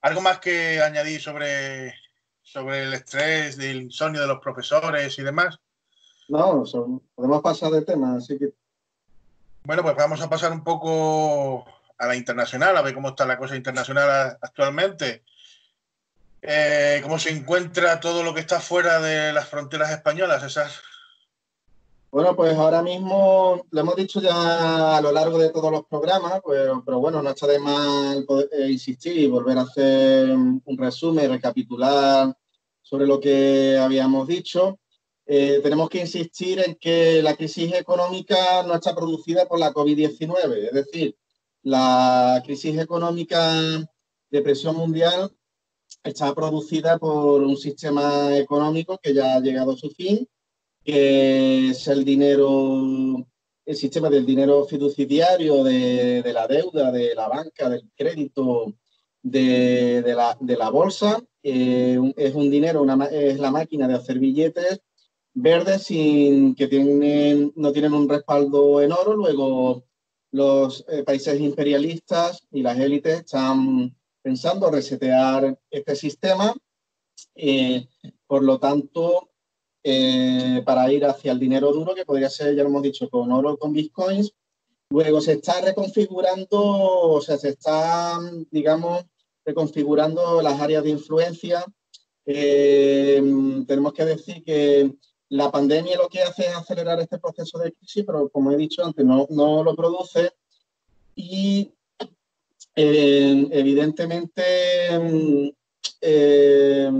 [0.00, 1.92] ¿algo más que añadir sobre,
[2.52, 5.60] sobre el estrés, del insomnio de los profesores y demás?
[6.28, 6.64] No,
[7.14, 8.52] podemos pasar de tema, así que...
[9.64, 11.66] Bueno, pues vamos a pasar un poco
[11.98, 15.24] a la internacional, a ver cómo está la cosa internacional actualmente.
[16.40, 20.80] Eh, cómo se encuentra todo lo que está fuera de las fronteras españolas, esas.
[22.10, 26.40] Bueno, pues ahora mismo lo hemos dicho ya a lo largo de todos los programas,
[26.46, 31.30] pero, pero bueno, no está de mal eh, insistir y volver a hacer un resumen,
[31.30, 32.34] recapitular
[32.80, 34.78] sobre lo que habíamos dicho.
[35.26, 40.68] Eh, tenemos que insistir en que la crisis económica no está producida por la COVID-19,
[40.68, 41.14] es decir,
[41.62, 43.52] la crisis económica
[44.30, 45.30] de presión mundial
[46.02, 50.26] está producida por un sistema económico que ya ha llegado a su fin,
[50.88, 53.26] que es el dinero,
[53.66, 58.72] el sistema del dinero fiduciario, de, la deuda, de la banca, del crédito,
[59.22, 61.22] de, la, bolsa.
[61.42, 64.80] Es un dinero, es la máquina de hacer billetes
[65.34, 69.14] verdes sin que tienen, no tienen un respaldo en oro.
[69.14, 69.84] Luego
[70.32, 76.54] los eh, países imperialistas y las élites están pensando resetear este sistema.
[77.34, 77.86] Eh,
[78.26, 79.28] por lo tanto,
[79.90, 83.32] eh, para ir hacia el dinero duro, que podría ser, ya lo hemos dicho, con
[83.32, 84.32] oro, con bitcoins.
[84.90, 88.18] Luego se está reconfigurando, o sea, se está,
[88.50, 89.04] digamos,
[89.44, 91.64] reconfigurando las áreas de influencia.
[92.26, 93.22] Eh,
[93.66, 94.92] tenemos que decir que
[95.30, 98.84] la pandemia lo que hace es acelerar este proceso de crisis, pero como he dicho
[98.84, 100.32] antes, no, no lo produce.
[101.14, 101.72] Y
[102.76, 104.42] eh, evidentemente
[106.00, 106.90] eh,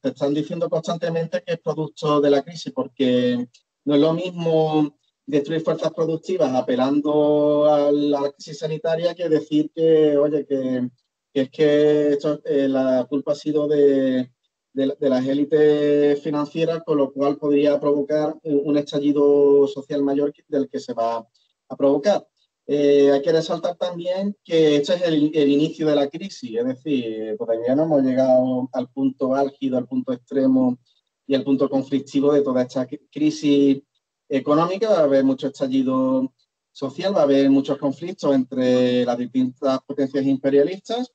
[0.00, 3.48] te están diciendo constantemente que es producto de la crisis, porque
[3.84, 10.16] no es lo mismo destruir fuerzas productivas apelando a la crisis sanitaria que decir que,
[10.16, 10.88] oye, que,
[11.32, 14.30] es que eh, la culpa ha sido de,
[14.72, 20.94] las élites financieras, con lo cual podría provocar un estallido social mayor del que se
[20.94, 21.26] va
[21.68, 22.26] a provocar.
[22.72, 27.34] Eh, hay que resaltar también que este es el, inicio de la crisis, es decir,
[27.36, 30.78] todavía no hemos llegado al punto álgido, al punto extremo
[31.26, 33.82] y al punto conflictivo de toda esta crisis
[34.28, 34.88] económica.
[34.88, 36.32] Va a haber mucho estallido
[36.70, 41.10] social, va a haber muchos conflictos entre las distintas potencias imperialistas,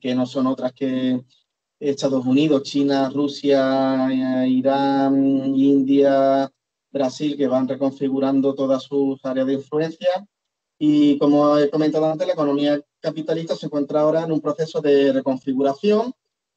[0.00, 1.20] que no son otras que
[1.80, 4.06] Estados Unidos, China, Rusia,
[4.46, 6.48] Irán, India,
[6.92, 10.28] Brasil, que van reconfigurando todas sus áreas de influencia
[10.82, 15.12] y como he comentado antes, la economía capitalista se encuentra ahora en un proceso de
[15.12, 16.14] reconfiguración.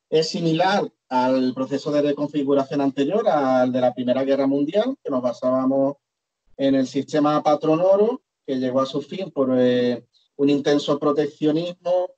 [0.10, 5.22] Es similar al proceso de reconfiguración anterior, al de la Primera Guerra Mundial, que nos
[5.22, 5.98] basábamos
[6.56, 10.06] en el sistema patronoro, que llegó a su fin por eh,
[10.38, 12.12] un intenso proteccionismo,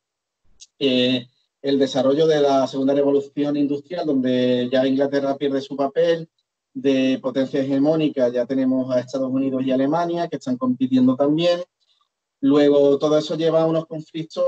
[0.78, 1.26] eh,
[1.64, 6.30] el desarrollo de la Segunda Revolución Industrial, donde ya Inglaterra pierde su papel
[6.72, 11.62] de potencia hegemónica, ya tenemos a Estados Unidos y Alemania, que están compitiendo también,
[12.46, 14.46] Luego, todo eso lleva a unos conflictos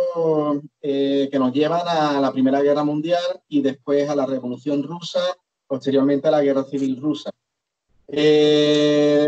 [0.83, 5.19] eh, que nos llevan a la Primera Guerra Mundial y después a la Revolución Rusa,
[5.65, 7.31] posteriormente a la Guerra Civil Rusa.
[8.07, 9.27] Eh,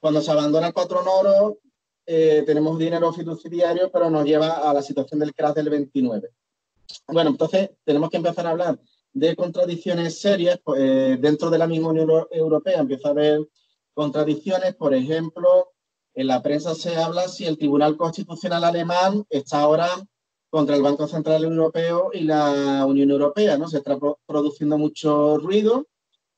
[0.00, 1.04] cuando se abandona el patrón
[2.06, 6.28] eh, tenemos dinero fiduciario, pero nos lleva a la situación del crash del 29.
[7.06, 8.80] Bueno, entonces tenemos que empezar a hablar
[9.12, 10.58] de contradicciones serias.
[10.64, 13.46] Pues, dentro de la misma Unión Europea empieza a haber
[13.94, 15.75] contradicciones, por ejemplo,
[16.16, 19.88] en la prensa se habla si el Tribunal Constitucional alemán está ahora
[20.48, 23.68] contra el Banco Central Europeo y la Unión Europea, ¿no?
[23.68, 25.86] Se está produciendo mucho ruido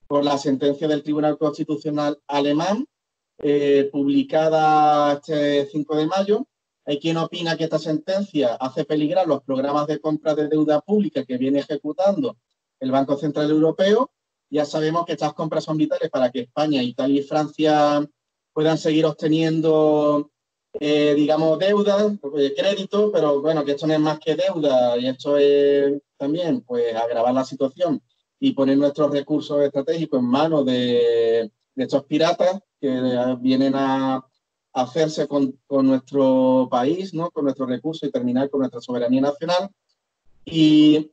[0.09, 2.87] por la sentencia del Tribunal Constitucional alemán,
[3.41, 6.49] eh, publicada este 5 de mayo.
[6.85, 11.25] Hay quien opina que esta sentencia hace peligrar los programas de compra de deuda pública
[11.25, 12.37] que viene ejecutando
[12.81, 14.11] el Banco Central Europeo.
[14.51, 18.05] Ya sabemos que estas compras son vitales para que España, Italia y Francia
[18.59, 20.33] puedan seguir obteniendo,
[20.81, 25.07] eh, digamos, deuda, eh, crédito, pero bueno, que esto no es más que deuda y
[25.07, 28.03] esto es también, pues, agravar la situación
[28.41, 34.27] y poner nuestros recursos estratégicos en manos de, estos piratas que vienen a,
[34.73, 37.31] hacerse con, nuestro país, ¿no?
[37.31, 39.71] con nuestros recursos y terminar con nuestra soberanía nacional.
[40.45, 41.13] Y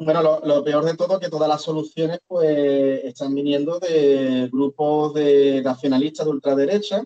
[0.00, 5.12] bueno, lo, peor de todo es que todas las soluciones pues están viniendo de grupos
[5.12, 7.04] de nacionalistas de ultraderecha.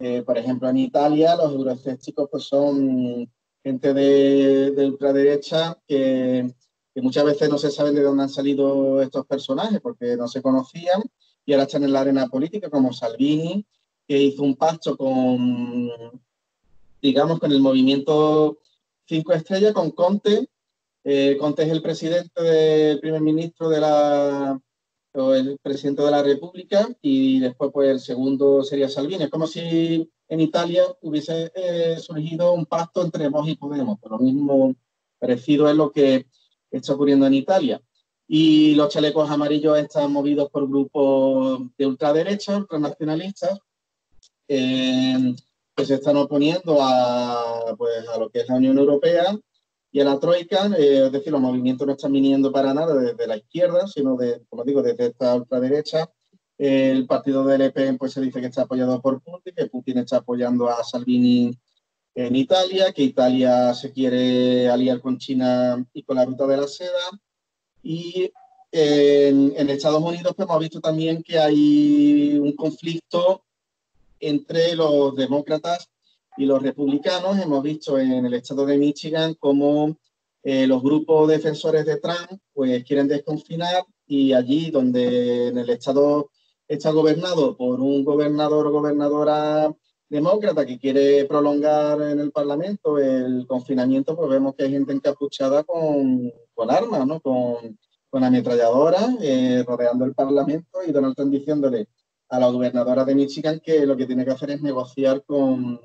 [0.00, 3.30] Eh, por ejemplo, en Italia los euroescépticos pues son
[3.62, 6.52] gente de, ultraderecha que,
[6.96, 11.02] muchas veces no se saben de dónde han salido estos personajes porque no se conocían
[11.44, 13.64] y ahora están en la arena política como Salvini,
[14.08, 15.90] que hizo un pacto con,
[17.00, 18.58] digamos, con el movimiento
[19.06, 20.48] Cinco Estrellas, con Conte,
[21.08, 24.60] eh, Conte es el presidente del primer ministro de la,
[25.14, 29.22] o el presidente de la República y después pues el segundo sería Salvini.
[29.22, 34.16] Es como si en Italia hubiese eh, surgido un pacto entre Vox y Podemos, pero
[34.16, 34.74] lo mismo
[35.20, 36.26] parecido es lo que
[36.72, 37.80] está ocurriendo en Italia.
[38.26, 43.60] Y los chalecos amarillos están movidos por grupos de ultraderecha, ultranacionalistas,
[44.48, 45.36] eh,
[45.76, 49.38] que se están oponiendo a, pues, a lo que es la Unión Europea
[49.96, 53.26] y a la Troika, eh, es decir, los movimientos no están viniendo para nada desde
[53.26, 56.12] la izquierda, sino, de, como digo, desde esta ultraderecha.
[56.58, 60.18] El partido del EP pues, se dice que está apoyado por Putin, que Putin está
[60.18, 61.58] apoyando a Salvini
[62.14, 66.68] en Italia, que Italia se quiere aliar con China y con la ruta de la
[66.68, 67.08] seda.
[67.82, 68.30] Y
[68.72, 73.46] en, en Estados Unidos pues, hemos visto también que hay un conflicto
[74.20, 75.88] entre los demócratas
[76.36, 79.96] y los republicanos hemos visto en el estado de Michigan cómo
[80.42, 86.30] eh, los grupos defensores de Trump pues quieren desconfinar y allí donde en el estado
[86.68, 89.74] está gobernado por un gobernador o gobernadora
[90.08, 95.64] demócrata que quiere prolongar en el Parlamento el confinamiento, pues vemos que hay gente encapuchada
[95.64, 97.20] con, con armas, ¿no?
[97.20, 97.76] Con,
[98.08, 101.88] con ametralladoras, eh, rodeando el Parlamento y Donald Trump diciéndole
[102.28, 105.80] a la gobernadora de Michigan que lo que tiene que hacer es negociar con,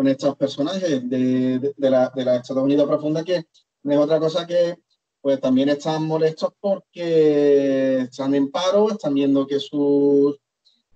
[0.00, 3.44] con estos personajes de, de, de, la, de la Estados profunda, que
[3.82, 4.78] no es otra cosa que
[5.20, 10.34] pues también están molestos porque están en paro, están viendo que su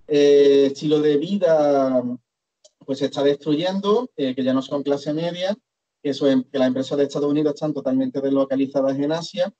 [0.08, 2.02] eh, estilo de vida
[2.78, 5.54] pues se está destruyendo, eh, que ya no son clase media,
[6.02, 9.52] que, eso, que las empresas de Estados Unidos están totalmente deslocalizadas en Asia.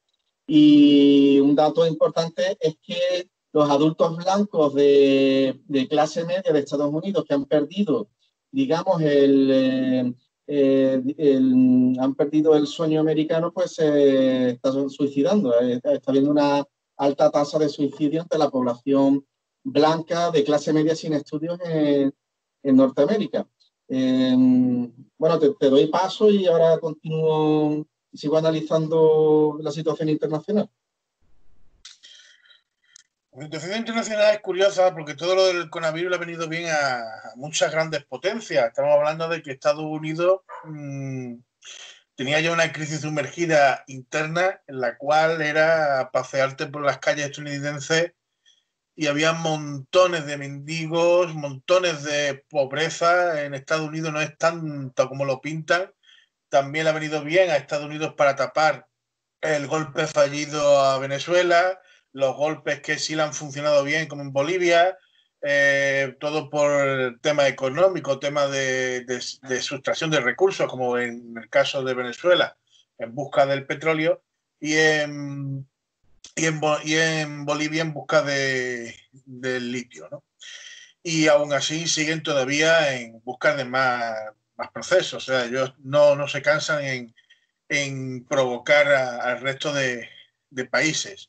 [0.47, 6.91] Y un dato importante es que los adultos blancos de, de clase media de Estados
[6.91, 8.09] Unidos que han perdido,
[8.55, 10.15] digamos, el, eh,
[10.47, 15.61] eh, el, han perdido el sueño americano, pues se está suicidando.
[15.61, 16.65] Eh, está habiendo una
[16.97, 19.27] alta tasa de suicidio entre la población
[19.65, 22.15] blanca de clase media sin estudios en,
[22.63, 23.49] en Norteamérica.
[23.89, 24.37] Eh,
[25.19, 30.71] bueno, te, te, doy paso y ahora continúo, sigo analizando la situación internacional.
[33.35, 37.33] La situación internacional es curiosa porque todo lo del coronavirus le ha venido bien a,
[37.35, 38.69] muchas grandes potencias.
[38.69, 41.35] Estamos hablando de que Estados Unidos mmm,
[42.15, 48.13] tenía ya una crisis sumergida interna en la cual era pasearte por las calles estadounidenses
[48.95, 53.43] y había montones de mendigos, montones de pobreza.
[53.43, 55.93] En Estados Unidos no es tanto como lo pintan.
[56.49, 58.87] También le ha venido bien a Estados Unidos para tapar
[59.41, 61.81] el golpe fallido a Venezuela
[62.15, 64.97] los golpes que sí han funcionado bien, como en Bolivia,
[65.43, 71.51] eh, todo por tema económico, tema de, de, de, sustracción de recursos, como en el
[71.51, 72.57] caso de Venezuela,
[72.99, 74.23] en busca del petróleo,
[74.61, 75.69] y en,
[76.37, 80.09] y en, y en Bolivia en busca de, del litio.
[80.09, 80.25] ¿no?
[81.03, 84.15] Y aún así siguen todavía en busca de más,
[84.73, 87.15] procesos, o sea, ellos no, no se cansan en,
[87.69, 90.09] en provocar al resto de
[90.71, 91.29] países.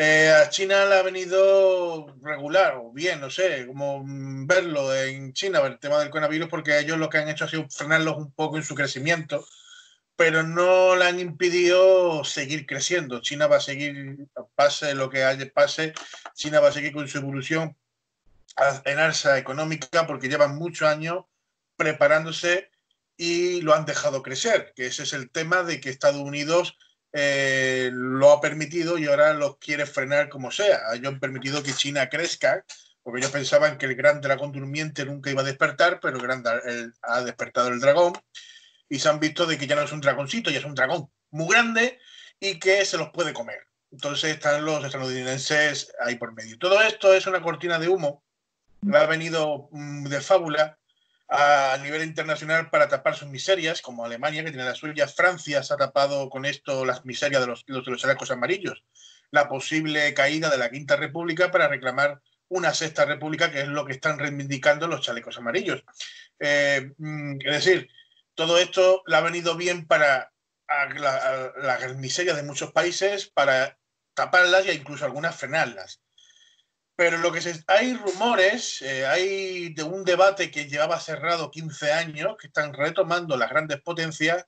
[0.00, 4.04] Eh, a China le ha venido regular o bien, no sé, como
[4.46, 7.68] verlo en China, el tema del coronavirus, porque ellos lo que han hecho ha sido
[7.68, 9.44] frenarlos un poco en su crecimiento,
[10.14, 13.20] pero no le han impedido seguir creciendo.
[13.22, 14.18] China va a seguir,
[14.54, 15.94] pase lo que haya, pase,
[16.32, 17.76] China va a seguir con su evolución
[18.84, 21.24] en alza económica porque llevan muchos años
[21.74, 22.70] preparándose
[23.16, 26.78] y lo han dejado crecer, que ese es el tema de que Estados Unidos
[27.12, 30.80] eh, lo ha permitido y ahora lo quiere frenar como sea.
[30.94, 32.64] Ellos han permitido que China crezca,
[33.02, 36.44] porque ellos pensaban que el gran dragón durmiente nunca iba a despertar, pero el gran,
[36.64, 38.12] el, ha despertado el dragón
[38.88, 41.10] y se han visto de que ya no es un dragoncito, ya es un dragón
[41.30, 41.98] muy grande
[42.40, 43.66] y que se los puede comer.
[43.90, 46.58] Entonces están los estadounidenses ahí por medio.
[46.58, 48.22] Todo esto es una cortina de humo
[48.94, 50.77] ha venido mm, de fábula
[51.28, 55.74] a nivel internacional para tapar sus miserias, como Alemania, que tiene las suyas, Francia se
[55.74, 58.82] ha tapado con esto las miserias de los, de los chalecos amarillos,
[59.30, 63.84] la posible caída de la Quinta República para reclamar una sexta república, que es lo
[63.84, 65.84] que están reivindicando los chalecos amarillos.
[66.38, 66.92] Eh,
[67.44, 67.90] es decir,
[68.34, 70.32] todo esto le ha venido bien para
[70.66, 73.78] las la miserias de muchos países, para
[74.14, 76.00] taparlas e incluso algunas frenarlas.
[76.98, 81.92] Pero lo que se, hay rumores, eh, hay de un debate que llevaba cerrado 15
[81.92, 84.44] años, que están retomando las grandes potencias,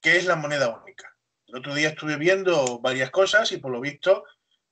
[0.00, 1.14] que es la moneda única.
[1.46, 4.24] El otro día estuve viendo varias cosas y por lo visto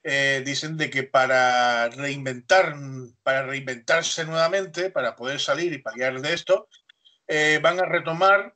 [0.03, 2.75] eh, dicen de que para reinventar,
[3.23, 6.71] para reinventarse nuevamente, para poder salir y paliar de esto,
[7.29, 8.55] eh, van a retomar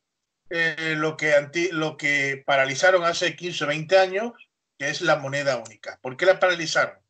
[0.49, 4.33] lo, que anti, lo que paralizaron hace 15 o 20 años,
[4.79, 5.99] que es la moneda única.
[6.01, 7.04] ¿Por qué la paralizaron?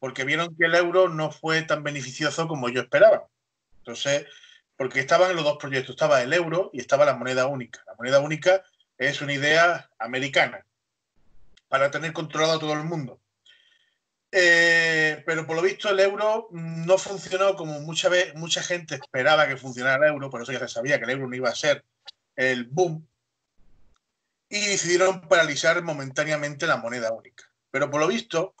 [0.00, 3.28] Porque vieron que el euro no fue tan beneficioso como yo esperaba.
[3.78, 4.26] Entonces,
[4.76, 7.84] porque estaban los dos proyectos, estaba el euro y estaba la moneda única.
[7.86, 8.64] La moneda única
[8.98, 10.66] es una idea americana
[11.68, 13.20] para tener controlado a todo el mundo.
[14.32, 19.56] Eh, pero por lo visto el euro no funcionó como mucha, mucha gente esperaba que
[19.56, 21.84] funcionara el euro, por eso ya se sabía que el euro no iba a ser
[22.36, 23.06] el boom,
[24.50, 27.44] y decidieron paralizar momentáneamente la moneda única.
[27.70, 28.54] Pero por lo visto,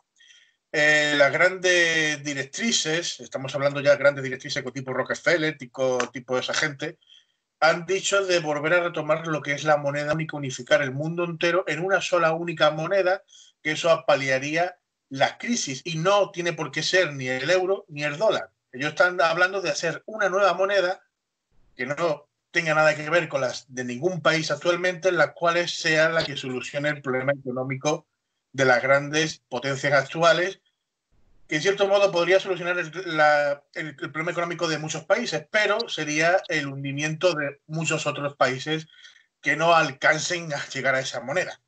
[0.72, 6.54] eh, las grandes directrices, estamos hablando ya de grandes directrices tipo Rockefeller, tipo, tipo esa
[6.54, 6.98] gente,
[7.60, 11.24] han dicho de volver a retomar lo que es la moneda única, unificar el mundo
[11.24, 13.22] entero en una sola única moneda,
[13.62, 14.76] que eso apalearía
[15.10, 18.50] las crisis y no tiene por qué ser ni el euro ni el dólar.
[18.72, 21.02] Ellos están hablando de hacer una nueva moneda
[21.76, 25.72] que no tenga nada que ver con las de ningún país actualmente, en las cuales
[25.72, 28.06] sea la que solucione el problema económico
[28.52, 30.60] de las grandes potencias actuales
[31.50, 36.68] que en cierto modo podría solucionar el, problema económico de muchos países, pero sería el
[36.68, 38.86] hundimiento de muchos otros países
[39.40, 41.60] que no alcancen a llegar a esa moneda,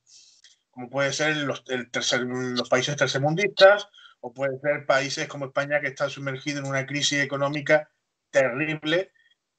[0.70, 3.88] como puede ser los, los países tercermundistas
[4.20, 7.90] o puede ser países como España que están sumergidos en una crisis económica
[8.30, 9.10] terrible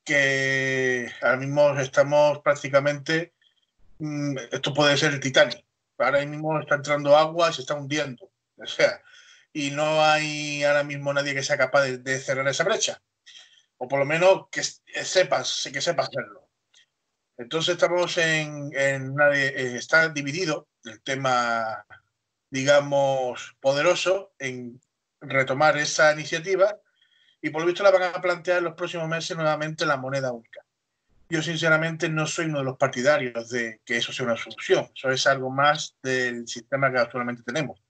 [0.05, 3.33] que ahora mismo estamos prácticamente,
[3.99, 5.65] mm, esto puede ser el Titanic,
[6.03, 8.31] ahora mismo está entrando agua y se está hundiendo.
[8.57, 9.01] O sea,
[9.51, 13.01] y no hay ahora mismo nadie que sea capaz de, cerrar esa brecha.
[13.77, 16.49] O por lo menos que sepas, que sepa hacerlo.
[17.37, 21.85] Entonces estamos en, en eh, está dividido el tema,
[22.49, 24.79] digamos, poderoso en
[25.19, 26.77] retomar esa iniciativa
[27.41, 30.31] y por lo visto la van a plantear en los próximos meses nuevamente la moneda
[30.31, 30.62] única.
[31.33, 34.87] Yo sinceramente no soy uno de los partidarios de que eso sea una solución.
[34.95, 37.81] Eso es algo más del sistema que actualmente tenemos.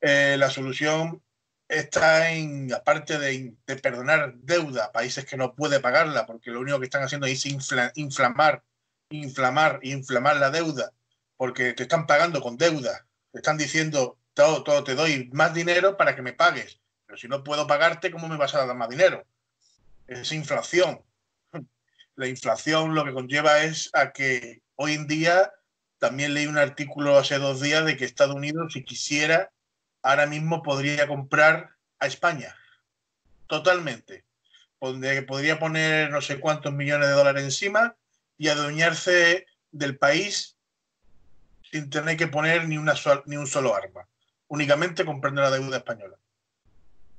[0.00, 1.22] Eh, la solución
[1.68, 6.78] está en, aparte de, perdonar deuda a países que no puede pagarla, porque lo único
[6.78, 8.62] que están haciendo es inflamar,
[9.10, 10.94] inflamar, inflamar la deuda,
[11.36, 13.04] porque te están pagando con deuda.
[13.30, 16.80] Te están diciendo, todo, todo, te doy más dinero para que me pagues.
[17.04, 19.26] Pero si no puedo pagarte, ¿cómo me vas a dar más dinero?
[20.06, 21.02] Es inflación.
[22.18, 25.52] La inflación lo que conlleva es a que hoy en día,
[25.98, 29.52] también leí un artículo hace dos días de que Estados Unidos, si quisiera,
[30.02, 32.56] ahora mismo podría comprar a España.
[33.46, 34.24] Totalmente.
[34.80, 37.94] Podría poner no sé cuántos millones de dólares encima
[38.36, 40.56] y adueñarse del país
[41.70, 42.94] sin tener que poner ni, una
[43.26, 44.08] ni un solo arma.
[44.48, 46.16] Únicamente comprando la deuda española.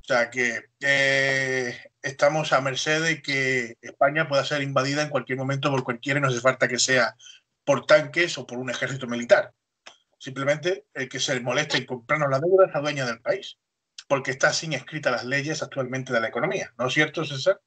[0.01, 5.37] O sea que eh, estamos a merced de que España pueda ser invadida en cualquier
[5.37, 7.15] momento por cualquiera y no hace falta que sea
[7.63, 9.53] por tanques o por un ejército militar.
[10.17, 13.57] Simplemente el que se moleste en comprarnos la deuda es la dueña del país,
[14.07, 16.73] porque está sin escritas las leyes actualmente de la economía.
[16.77, 17.61] ¿No es cierto, César?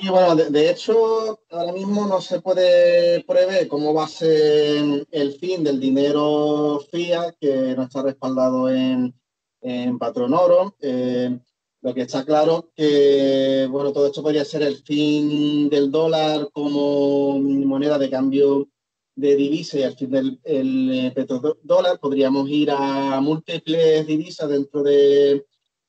[0.00, 5.38] Y bueno, de, hecho, ahora mismo no se puede prever cómo va a ser el
[5.40, 9.12] fin del dinero fiat que no está respaldado en,
[9.60, 10.76] en patrón oro.
[10.80, 11.38] Eh,
[11.80, 17.38] lo que está claro que bueno, todo esto podría ser el fin del dólar como
[17.38, 18.68] moneda de cambio
[19.14, 24.82] de divisa y al fin del el eh, petrodólar podríamos ir a múltiples divisas dentro
[24.82, 25.44] de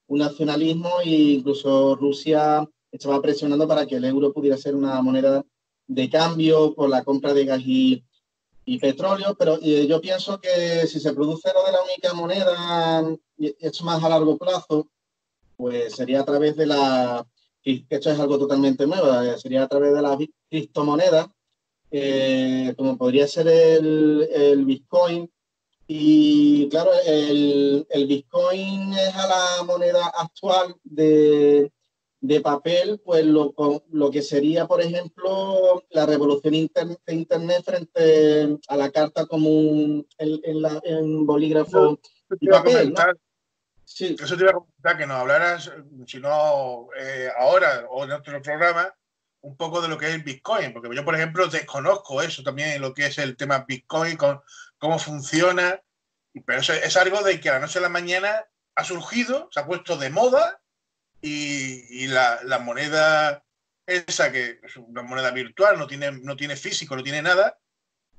[0.07, 5.43] un nacionalismo e incluso Rusia estaba presionando para que el euro pudiera ser una moneda
[5.87, 8.03] de cambio por la compra de gas y,
[8.77, 13.55] petróleo, pero eh, yo pienso que si se produce lo de la única moneda, y
[13.59, 14.87] esto más a largo plazo,
[15.57, 17.25] pues sería a través de la,
[17.63, 20.17] esto es algo totalmente nuevo, eh, sería a través de la
[20.49, 21.31] criptomoneda
[21.91, 25.29] eh, como podría ser el, Bitcoin.
[25.87, 31.71] Y claro, el, Bitcoin es a la moneda actual de,
[32.43, 33.53] papel, pues lo,
[33.91, 40.61] lo, que sería, por ejemplo, la revolución de Internet frente a la carta común en,
[40.61, 41.99] la, en bolígrafo.
[42.39, 42.93] y papel,
[43.85, 44.15] sí.
[44.19, 45.71] Eso te iba a comentar, que nos hablaras,
[46.05, 48.93] si no eh, ahora o en otro programa,
[49.41, 52.81] un poco de lo que es el Bitcoin, porque yo, por ejemplo, desconozco eso también,
[52.81, 54.41] lo que es el tema Bitcoin, con,
[54.77, 55.81] cómo funciona,
[56.45, 58.45] pero eso es algo de que a la noche a la mañana
[58.75, 60.61] ha surgido, se ha puesto de moda
[61.21, 63.43] y, la, moneda
[63.85, 67.57] esa, que es una moneda virtual, no tiene, no tiene físico, no tiene nada,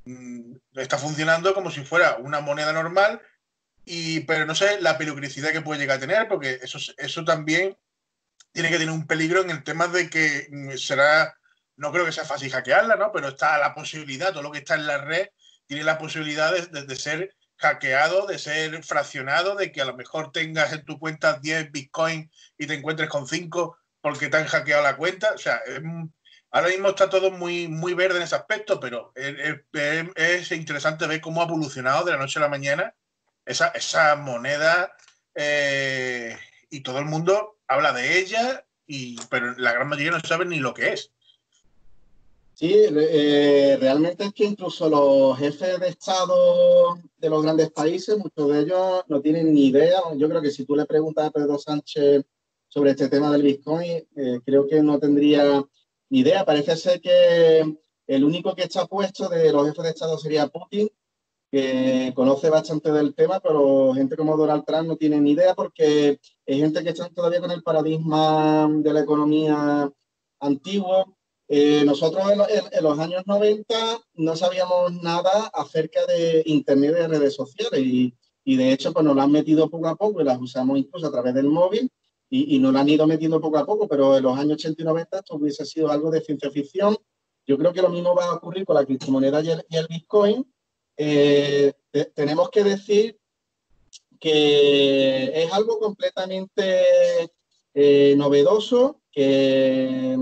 [0.05, 3.21] mm, está funcionando como si fuera una moneda normal,
[3.85, 7.77] y, pero no sé la peligrosidad que puede llegar a tener, porque eso, eso también
[8.53, 11.37] tiene que tener un peligro en el tema de que mm, será,
[11.77, 13.13] no creo que sea fácil hackearla, ¿no?
[13.13, 15.29] Pero está la posibilidad, todo lo que está en la red
[15.67, 20.73] tiene la posibilidad de, ser hackeado, de ser fraccionado, de que a lo mejor tengas
[20.73, 24.97] en tu cuenta 10 Bitcoin y te encuentres con 5 porque te han hackeado la
[24.97, 25.33] cuenta.
[25.35, 25.61] O sea,
[26.51, 31.43] ahora mismo está todo muy, muy verde en ese aspecto, pero es, interesante ver cómo
[31.43, 32.95] ha evolucionado de la noche a la mañana
[33.45, 34.97] esa, esa moneda
[35.35, 36.37] eh,
[36.71, 40.61] y todo el mundo habla de ella, y, pero la gran mayoría no sabe ni
[40.61, 41.13] lo que es.
[42.61, 48.53] Sí, eh, realmente es que incluso los jefes de Estado de los grandes países, muchos
[48.53, 50.03] de ellos no tienen ni idea.
[50.15, 52.23] Yo creo que si tú le preguntas a Pedro Sánchez
[52.69, 55.65] sobre este tema del Bitcoin, eh, creo que no tendría
[56.11, 56.45] ni idea.
[56.45, 60.91] Parece ser que el único que está puesto de los jefes de Estado sería Putin,
[61.51, 66.21] que conoce bastante del tema, pero gente como Donald Trump no tiene ni idea porque
[66.47, 69.91] hay gente que está todavía con el paradigma de la economía
[70.41, 71.17] antiguo.
[71.53, 73.75] Eh, nosotros en, los años 90
[74.15, 79.23] no sabíamos nada acerca de Internet y redes sociales y de hecho pues nos lo
[79.23, 81.91] han metido poco a poco y las usamos incluso a través del móvil
[82.29, 84.81] y, y nos lo han ido metiendo poco a poco, pero en los años 80
[84.81, 86.97] y 90 esto hubiese sido algo de ciencia ficción.
[87.45, 90.49] Yo creo que lo mismo va a ocurrir con la criptomoneda y el, Bitcoin.
[90.97, 91.73] Eh,
[92.15, 93.19] tenemos que decir
[94.21, 96.85] que es algo completamente
[97.75, 100.17] eh, novedoso, que,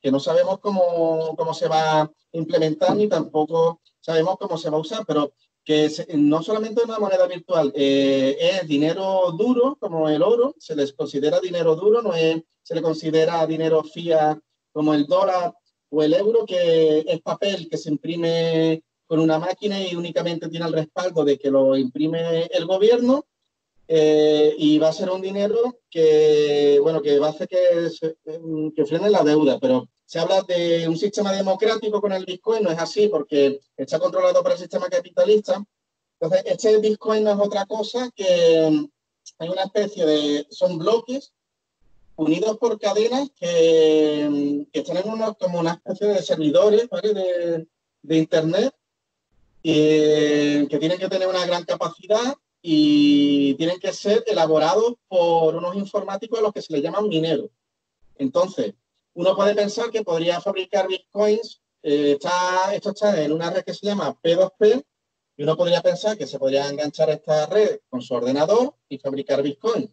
[0.00, 4.76] que, no sabemos cómo, cómo se va a implementar ni tampoco sabemos cómo se va
[4.76, 5.32] a usar, pero
[5.64, 10.92] que no solamente una moneda virtual, eh, es dinero duro, como el oro, se les
[10.92, 14.38] considera dinero duro, no es, se le considera dinero fiat
[14.72, 15.54] como el dólar
[15.90, 20.66] o el euro, que es papel que se imprime con una máquina y únicamente tiene
[20.66, 23.26] el respaldo de que lo imprime el gobierno.
[23.92, 27.90] Eh, y va a ser un dinero que, bueno, que va a hacer que,
[28.76, 32.70] que frene la deuda, pero se habla de un sistema democrático con el Bitcoin, no
[32.70, 35.60] es así porque está controlado por el sistema capitalista.
[36.20, 38.86] Entonces, este Bitcoin no es otra cosa que mm,
[39.40, 41.32] hay una especie de, son bloques
[42.14, 47.66] unidos por cadenas que, mm, que están unos, como una especie de servidores de,
[48.02, 48.72] de, Internet
[49.64, 56.38] que tienen que tener una gran capacidad y tienen que ser elaborados por unos informáticos
[56.38, 57.50] a los que se les llaman mineros.
[58.16, 58.74] Entonces,
[59.14, 61.60] uno puede pensar que podría fabricar bitcoins.
[61.82, 64.84] Eh, está, esto está en una red que se llama P2P
[65.38, 69.42] y uno podría pensar que se podría enganchar esta red con su ordenador y fabricar
[69.42, 69.88] bitcoins.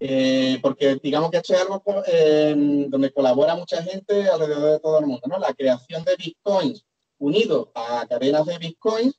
[0.00, 2.54] Eh, porque digamos que esto es algo eh,
[2.88, 5.40] donde colabora mucha gente alrededor de todo el mundo, ¿no?
[5.40, 6.84] La creación de bitcoins
[7.18, 9.18] unido a cadenas de bitcoins,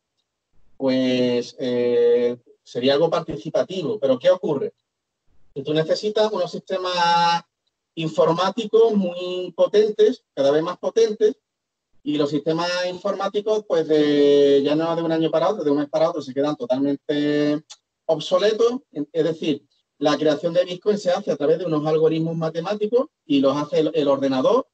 [0.77, 1.57] pues
[2.69, 3.99] sería algo participativo.
[3.99, 4.73] Pero ¿qué ocurre?
[5.53, 7.41] Que tú necesitas unos sistemas
[7.95, 11.35] informáticos muy potentes, cada vez más potentes,
[12.03, 15.89] y los sistemas informáticos, pues ya no de un año para otro, de un mes
[15.89, 17.63] para otro, se quedan totalmente
[18.05, 18.81] obsoletos.
[18.91, 19.65] Es decir,
[19.97, 23.79] la creación de Bitcoin se hace a través de unos algoritmos matemáticos y los hace
[23.79, 24.67] el, ordenador.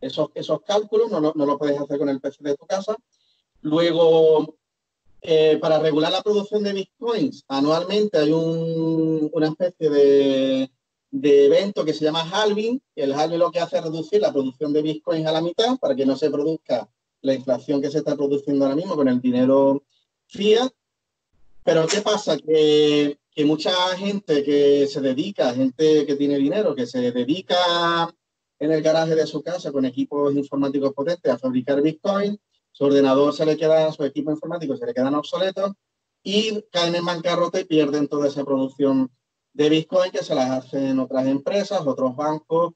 [0.00, 2.94] Esos, esos cálculos no, no lo puedes hacer con el PC de tu casa.
[3.62, 4.58] Luego,
[5.22, 10.70] eh, para regular la producción de bitcoins, anualmente hay una especie de,
[11.10, 12.80] evento que se llama halving.
[12.94, 15.96] El halving lo que hace es reducir la producción de bitcoins a la mitad para
[15.96, 16.88] que no se produzca
[17.22, 19.82] la inflación que se está produciendo ahora mismo con el dinero
[20.26, 20.70] fiat.
[21.64, 22.36] Pero ¿qué pasa?
[22.36, 28.14] Que, que mucha gente que se dedica, gente que tiene dinero, que se dedica
[28.58, 32.38] en el garaje de su casa con equipos informáticos potentes a fabricar bitcoin,
[32.76, 35.72] su ordenador se le queda, su equipo informático se le quedan obsoletos
[36.22, 39.10] y caen en bancarrota y pierden toda esa producción
[39.54, 42.74] de Bitcoin que se las hacen otras empresas, otros bancos,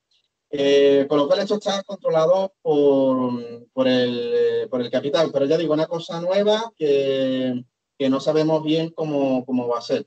[0.49, 5.31] eh, con lo cual esto está controlado por, por, el, por, el, capital.
[5.35, 7.63] Pero ya digo, una cosa nueva que,
[7.99, 10.07] que no sabemos bien cómo, cómo va a ser.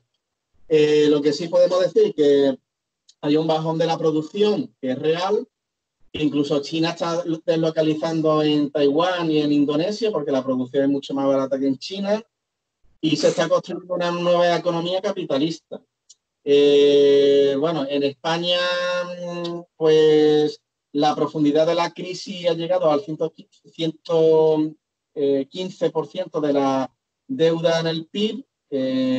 [0.66, 2.58] Eh, lo que sí podemos decir que
[3.20, 5.46] hay un bajón de la producción que es real.
[6.16, 11.26] Incluso China está deslocalizando en Taiwán y en Indonesia porque la producción es mucho más
[11.26, 12.22] barata que en China.
[13.00, 15.82] Y se está construyendo una nueva economía capitalista.
[16.44, 18.58] Eh, bueno, en España,
[19.76, 20.62] pues
[20.92, 24.72] la profundidad de la crisis ha llegado al 115%
[25.16, 25.48] eh,
[26.46, 26.94] de la
[27.26, 28.46] deuda en el PIB.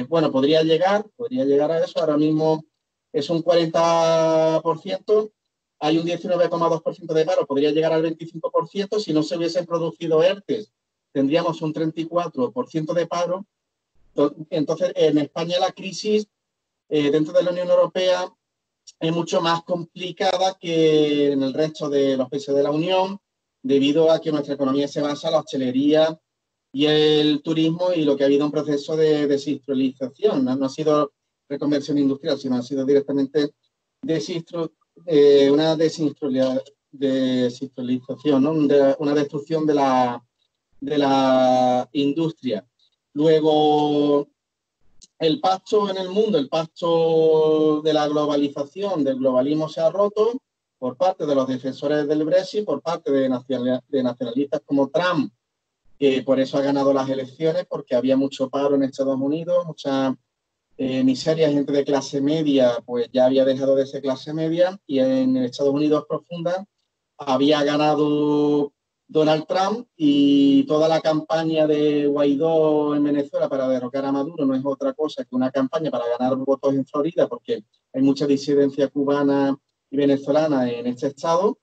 [0.08, 2.00] Bueno, podría llegar, podría llegar a eso.
[2.00, 2.64] Ahora mismo
[3.12, 5.32] es un 40%,
[5.80, 9.00] hay un 19,2% de paro, podría llegar al 25%.
[9.00, 10.72] Si no se hubiesen producido ERTES,
[11.12, 13.46] tendríamos un 34% de paro.
[14.50, 16.28] Entonces, en España la crisis
[16.90, 18.32] eh, dentro de la Unión Europea
[19.00, 23.20] es mucho más complicada que en el resto de los países de la Unión,
[23.62, 26.20] debido a que nuestra economía se basa en la hostelería
[26.72, 30.46] y el turismo y lo que ha habido un proceso de desindustrialización.
[30.46, 31.14] No, ha sido
[31.50, 33.52] reconversión industrial, sino ha sido directamente
[35.06, 38.46] eh, una desindustrialización,
[39.00, 40.24] una destrucción de la,
[40.80, 42.66] de industria.
[43.14, 44.28] Luego,
[45.20, 50.34] el pacto en el mundo, el pacto de la globalización, del globalismo se ha roto
[50.78, 55.32] por parte de los defensores del Brexit, por parte de, nacionalistas como Trump,
[55.98, 60.16] que por eso ha ganado las elecciones, porque había mucho paro en Estados Unidos, mucha
[60.78, 65.00] eh, miseria, gente de clase media, pues ya había dejado de ser clase media, y
[65.00, 66.66] en Estados Unidos profunda
[67.18, 68.74] había ganado
[69.08, 74.56] Donald Trump y toda la campaña de Guaidó en Venezuela para derrocar a Maduro no
[74.56, 78.88] es otra cosa que una campaña para ganar votos en Florida, porque hay mucha disidencia
[78.90, 79.56] cubana
[79.90, 81.60] y venezolana en este estado.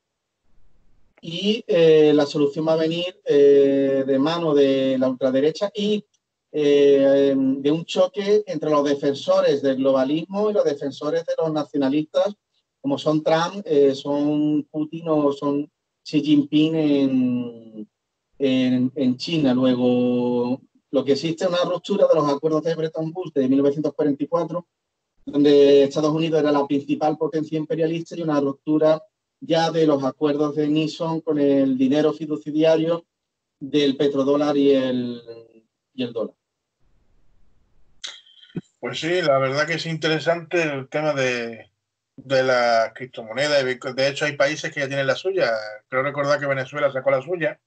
[1.21, 6.05] Y eh, la solución va a venir eh, de mano de la ultraderecha y
[6.55, 12.35] eh, de un choque entre los defensores del globalismo y los defensores de los nacionalistas,
[12.81, 15.71] como son Trump, eh, son Putin o son
[16.05, 17.89] Xi Jinping en,
[18.39, 19.55] en, en, China.
[19.55, 20.61] Luego,
[20.91, 24.67] lo que existe es una ruptura de los acuerdos de Bretton Woods de 1944,
[25.25, 29.03] donde Estados Unidos era la principal potencia imperialista y una ruptura
[29.41, 33.07] ya de los acuerdos de Nixon con el dinero fiduciario
[33.59, 35.23] del petrodólar y el,
[35.95, 36.37] y el dólar.
[38.83, 41.71] Pues sí, la verdad que es interesante el tema de,
[42.17, 43.63] de la criptomoneda.
[43.63, 45.53] De hecho, hay países que ya tienen la suya.
[45.89, 47.61] Creo recordar que Venezuela sacó la suya.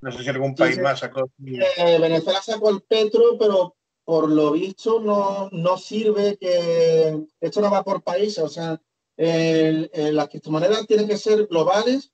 [0.00, 1.28] No sé si algún país más sacó.
[1.44, 3.74] Eh, Venezuela sacó el petro, pero
[4.04, 8.38] por lo visto no, no sirve que esto no va por países.
[8.38, 8.80] O sea,
[9.16, 12.12] las criptomonedas tienen que ser globales.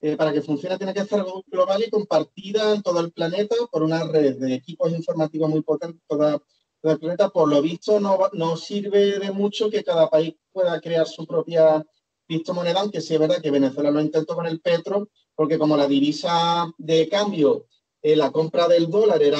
[0.00, 3.84] Eh, para que funcione tiene que ser global y compartida en todo el planeta por
[3.84, 6.42] una red de equipos informativos muy potentes, toda
[6.82, 11.06] del planeta, por lo visto, no, no sirve de mucho que cada país pueda crear
[11.06, 11.84] su propia
[12.26, 15.86] criptomoneda, aunque sí es verdad que Venezuela lo intentó con el petro, porque como la
[15.86, 17.66] divisa de cambio,
[18.02, 19.38] eh, la compra del dólar era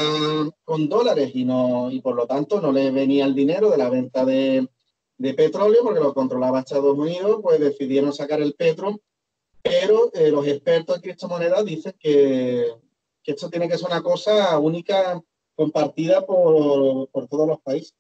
[0.65, 3.91] con dólares y, no, y por lo tanto no le venía el dinero de la
[3.91, 4.69] venta de,
[5.19, 9.01] de petróleo, porque lo controlaba Estados Unidos, pues decidieron sacar el petro,
[9.63, 12.73] pero eh, los expertos en criptomonedas dicen que,
[13.23, 15.21] que esto tiene que ser una cosa única
[15.55, 17.95] compartida por, todos los países.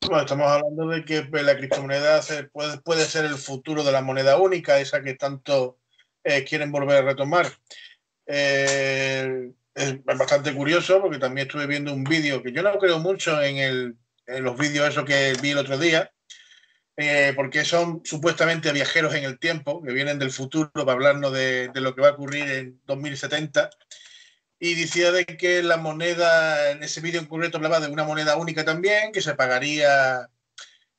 [0.00, 2.20] Bueno, estamos hablando de que pues, la criptomoneda
[2.52, 5.78] puede, puede, ser el futuro de la moneda única, esa que tanto
[6.22, 7.46] eh, quieren volver a retomar.
[8.26, 13.42] Eh, es bastante curioso porque también estuve viendo un vídeo que yo no creo mucho
[13.42, 13.96] en, el,
[14.26, 16.12] en los vídeos eso que vi el otro día,
[16.96, 21.68] eh, porque son supuestamente viajeros en el tiempo, que vienen del futuro para hablarnos de,
[21.68, 23.70] de lo que va a ocurrir en 2070
[24.64, 28.36] y decía de que la moneda, en ese vídeo en concreto hablaba de una moneda
[28.36, 30.30] única también, que se pagaría,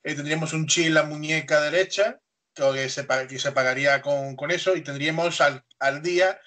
[0.03, 2.19] eh, tendríamos un chi en la muñeca derecha,
[2.53, 6.39] que se, que se pagaría con, con, eso, y tendríamos al, al día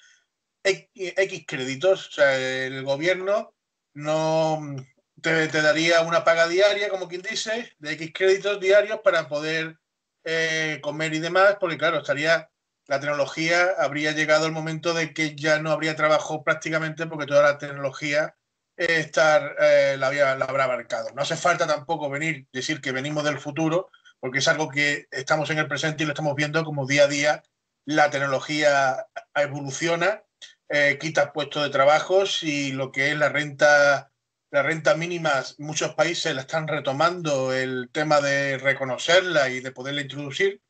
[0.63, 2.07] X, créditos.
[2.07, 3.53] O sea, el gobierno
[3.93, 4.77] no
[5.21, 9.75] te, daría una paga diaria, como quien dice, de X créditos diarios para poder
[10.23, 12.49] eh, comer y demás, porque claro, estaría
[12.89, 17.43] la tecnología habría llegado el momento de que ya no habría trabajo prácticamente porque toda
[17.43, 18.35] la tecnología
[18.75, 21.09] estar, eh, la habrá abarcado.
[21.13, 25.51] No hace falta tampoco venir, decir que venimos del futuro, porque es algo que estamos
[25.51, 27.43] en el presente y lo estamos viendo como día a día
[27.85, 30.23] la tecnología evoluciona,
[30.67, 34.11] eh, quita puestos de trabajos y lo que es la renta,
[34.51, 40.01] la renta mínima, muchos países la están retomando el tema de reconocerla y de poderla
[40.01, 40.61] introducir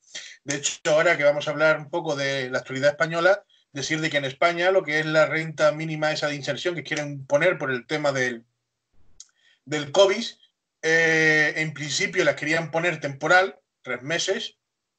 [0.49, 4.09] de hecho, ahora que vamos a hablar un poco de la actualidad española, decir de
[4.09, 7.59] que en España lo que es la renta mínima esa de inserción que quieren poner
[7.59, 8.43] por el tema del,
[9.65, 10.25] del COVID,
[10.81, 14.55] eh, en principio la querían poner temporal, tres meses,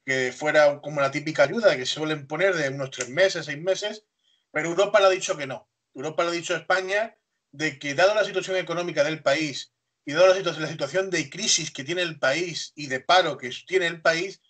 [0.06, 4.04] que fuera como la típica ayuda que suelen poner de unos tres meses, seis meses,
[4.52, 5.68] pero Europa le ha dicho que no.
[5.94, 7.16] Europa le ha dicho a España
[7.50, 9.72] de que dado la situación económica del país
[10.04, 13.50] y dado la la situación de crisis que tiene el país y de paro que
[13.66, 14.40] tiene el país,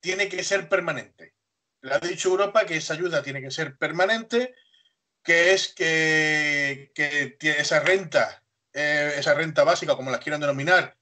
[0.00, 1.34] tiene que ser permanente.
[1.80, 4.54] Le ha dicho Europa que esa ayuda tiene que ser permanente,
[5.22, 8.42] que es que, que esa renta,
[8.72, 10.96] eh, esa renta básica, como la quieran denominar,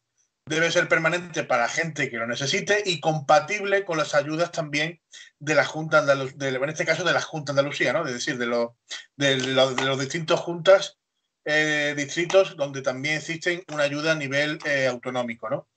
[0.46, 5.00] debe ser permanente para gente que lo necesite y compatible con las ayudas también
[5.40, 8.06] de la Junta Andalucía, en este caso de la Junta Andalucía, ¿no?
[8.06, 8.70] Es decir, de, los
[9.16, 10.98] de, de los distintos juntas,
[11.44, 15.68] eh, distritos donde también existen una ayuda a nivel eh, autonómico, ¿no?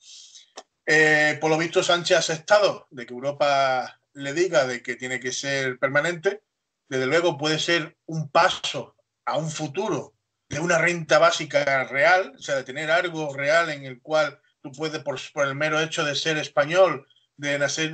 [0.91, 5.20] Eh, por lo visto, Sánchez ha aceptado de que Europa le diga de que tiene
[5.20, 6.41] que ser permanente.
[6.88, 10.16] Desde luego puede ser un paso a un futuro
[10.49, 14.72] de una renta básica real, o sea, de tener algo real en el cual tú
[14.72, 17.07] puedes, por, el mero hecho de ser español,
[17.38, 17.94] de nacer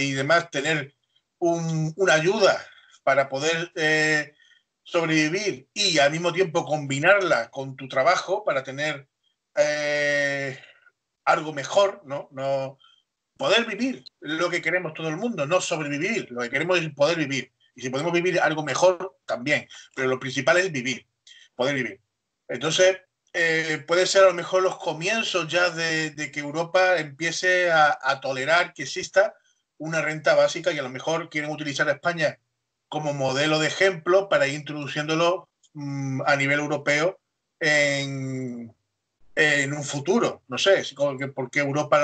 [0.00, 0.94] y demás, tener
[1.38, 2.66] una ayuda
[3.02, 4.32] para poder eh,
[4.82, 9.06] sobrevivir y al mismo tiempo combinarla con tu trabajo para tener
[9.54, 10.21] eh,
[11.24, 12.28] algo mejor, ¿no?
[12.32, 12.78] no
[13.36, 17.18] poder vivir lo que queremos todo el mundo, no sobrevivir, lo que queremos es poder
[17.18, 17.52] vivir.
[17.74, 19.66] Y si podemos vivir algo mejor, también.
[19.94, 21.06] Pero lo principal es vivir,
[21.56, 22.00] poder vivir.
[22.48, 22.98] Entonces,
[23.32, 28.74] eh, puede ser a lo mejor los comienzos ya de, que Europa empiece a, tolerar
[28.74, 29.34] que exista
[29.78, 32.38] una renta básica y a lo mejor quieren utilizar a España
[32.88, 37.18] como modelo de ejemplo para ir introduciéndolo mm, a nivel europeo
[37.58, 38.74] en,
[39.34, 40.42] en un futuro.
[40.48, 40.82] No sé
[41.34, 42.00] por qué Europa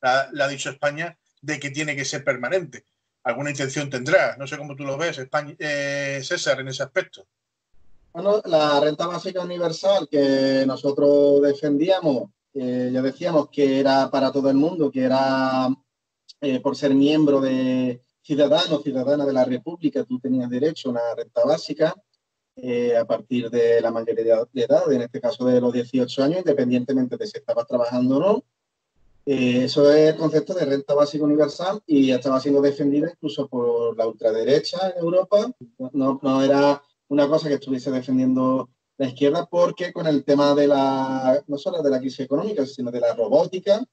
[0.00, 2.84] la, ha dicho España de que tiene que ser permanente.
[3.24, 4.36] Alguna intención tendrá.
[4.36, 7.26] No sé cómo tú lo ves, España, eh, César, en ese aspecto.
[8.12, 14.56] Bueno, la renta básica universal que nosotros defendíamos, ya decíamos que era para todo el
[14.56, 15.68] mundo, que era
[16.40, 21.14] eh, por ser miembro de ciudadano, ciudadana de la República, tú tenías derecho a una
[21.16, 21.94] renta básica
[22.60, 26.38] eh, a partir de la mayoría de edad, en este caso de los 18 años,
[26.38, 28.44] independientemente de si estabas trabajando o no.
[29.26, 33.96] Eh, eso es el concepto de renta básica universal y estaba siendo defendida incluso por
[33.96, 35.52] la ultraderecha en Europa.
[35.92, 40.66] No, no era una cosa que estuviese defendiendo la izquierda porque con el tema de
[40.66, 43.84] la, no solo de la crisis económica, sino de la robótica,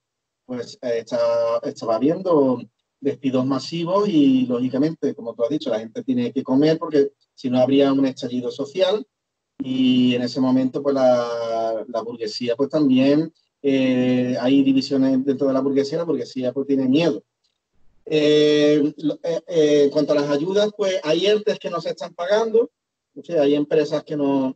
[0.45, 2.61] pues eh, estaba, estaba habiendo
[2.99, 7.49] despidos masivos y lógicamente, como tú has dicho, la gente tiene que comer porque si
[7.49, 9.05] no habría un estallido social.
[9.59, 13.31] Y en ese momento pues la, la burguesía pues también
[13.61, 17.23] eh, hay divisiones dentro de la burguesía, la burguesía pues tiene miedo.
[18.05, 18.93] Eh,
[19.47, 22.69] en cuanto a las ayudas, pues hay ERTES que no se están pagando,
[23.39, 24.55] hay empresas que no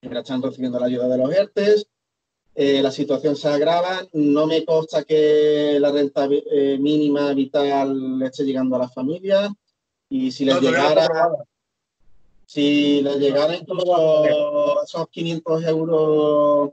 [0.00, 1.88] están recibiendo la ayuda de los ERTES,
[2.56, 8.44] eh, la situación se agrava, no me consta que la renta eh, mínima vital esté
[8.44, 9.50] llegando a las familias.
[10.08, 11.08] Y si les llegara,
[12.54, 16.70] si les llegara incluso esos 500 euros,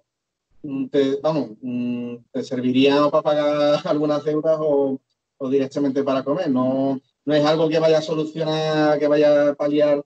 [0.62, 5.00] mm, te, vamos, mm, te servirían para pagar algunas deudas o,
[5.38, 6.52] o directamente para comer.
[6.52, 10.04] No, no es algo que vaya a solucionar, que vaya a paliar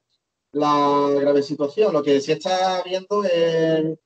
[0.53, 1.91] la grave situación.
[1.93, 3.97] Lo que sí está viendo es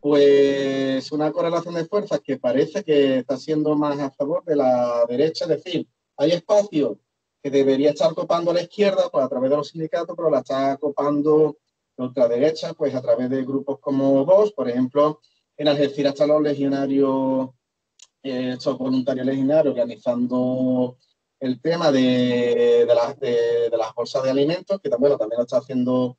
[0.00, 5.06] pues una correlación de fuerzas que parece que está siendo más a favor de la
[5.08, 5.88] derecha, es decir,
[6.18, 6.98] hay espacio
[7.44, 10.78] que debería estar copando la izquierda pues, a través de los sindicatos, pero la está
[10.78, 11.58] copando
[11.98, 15.20] la ultraderecha pues, a través de grupos como vos, por ejemplo,
[15.58, 17.50] en Algeciras están los legionarios,
[18.22, 20.96] eh, estos voluntarios legionarios organizando
[21.38, 26.16] el tema de, de, las bolsas de alimentos, que también, también lo está haciendo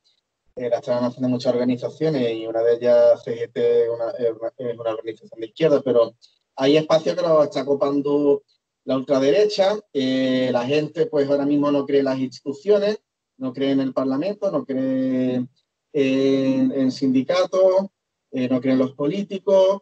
[0.55, 5.47] eh, la están haciendo muchas organizaciones y una de ellas, CGT, es una, organización de
[5.47, 6.13] izquierda, pero
[6.55, 8.43] hay espacios que lo está copando
[8.85, 9.77] la ultraderecha.
[9.93, 12.99] Eh, la gente, pues ahora mismo no cree en las instituciones,
[13.37, 15.45] no cree en el Parlamento, no cree
[15.93, 17.87] en, sindicatos,
[18.31, 19.81] eh, no cree en los políticos.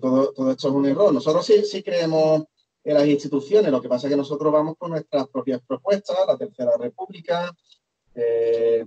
[0.00, 1.12] todo, todo esto es un error.
[1.12, 2.44] Nosotros sí, sí creemos
[2.84, 6.36] en las instituciones, lo que pasa es que nosotros vamos con nuestras propias propuestas, la
[6.36, 7.52] Tercera República,
[8.14, 8.86] eh,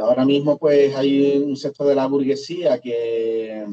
[0.00, 3.66] ahora mismo pues hay un sector de la burguesía que,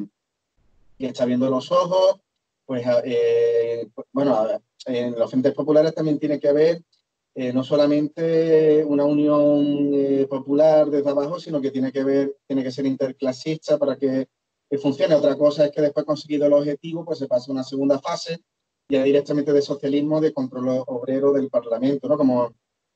[1.00, 2.22] está viendo los ojos,
[2.66, 3.63] pues, eh,
[4.12, 4.48] bueno,
[4.86, 6.84] en los frentes populares también tiene que haber
[7.36, 12.72] eh, no solamente una unión popular desde abajo, sino que tiene que ver, tiene que
[12.72, 14.28] ser interclasista para que,
[14.82, 15.14] funcione.
[15.14, 18.40] Otra cosa es que después conseguido el objetivo, pues se pasa a una segunda fase,
[18.90, 22.18] ya directamente de socialismo, de control obrero del Parlamento, ¿no?
[22.18, 22.56] Como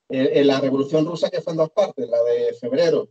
[0.10, 3.10] en la Revolución Rusa, que fue en dos partes, la de febrero,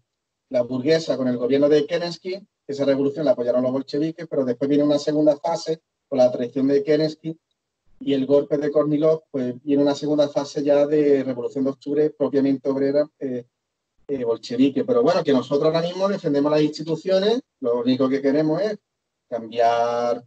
[0.50, 4.68] la burguesa con el gobierno de Kerensky, esa revolución la apoyaron los bolcheviques, pero después
[4.68, 7.38] viene una segunda fase con la traición de Kerensky
[8.00, 12.10] y el golpe de Kornilov, pues viene una segunda fase ya de revolución de octubre
[12.10, 13.46] propiamente obrera eh,
[14.08, 14.84] eh, bolchevique.
[14.84, 18.78] Pero bueno, que nosotros ahora mismo defendemos las instituciones, lo único que queremos es
[19.28, 20.22] cambiar,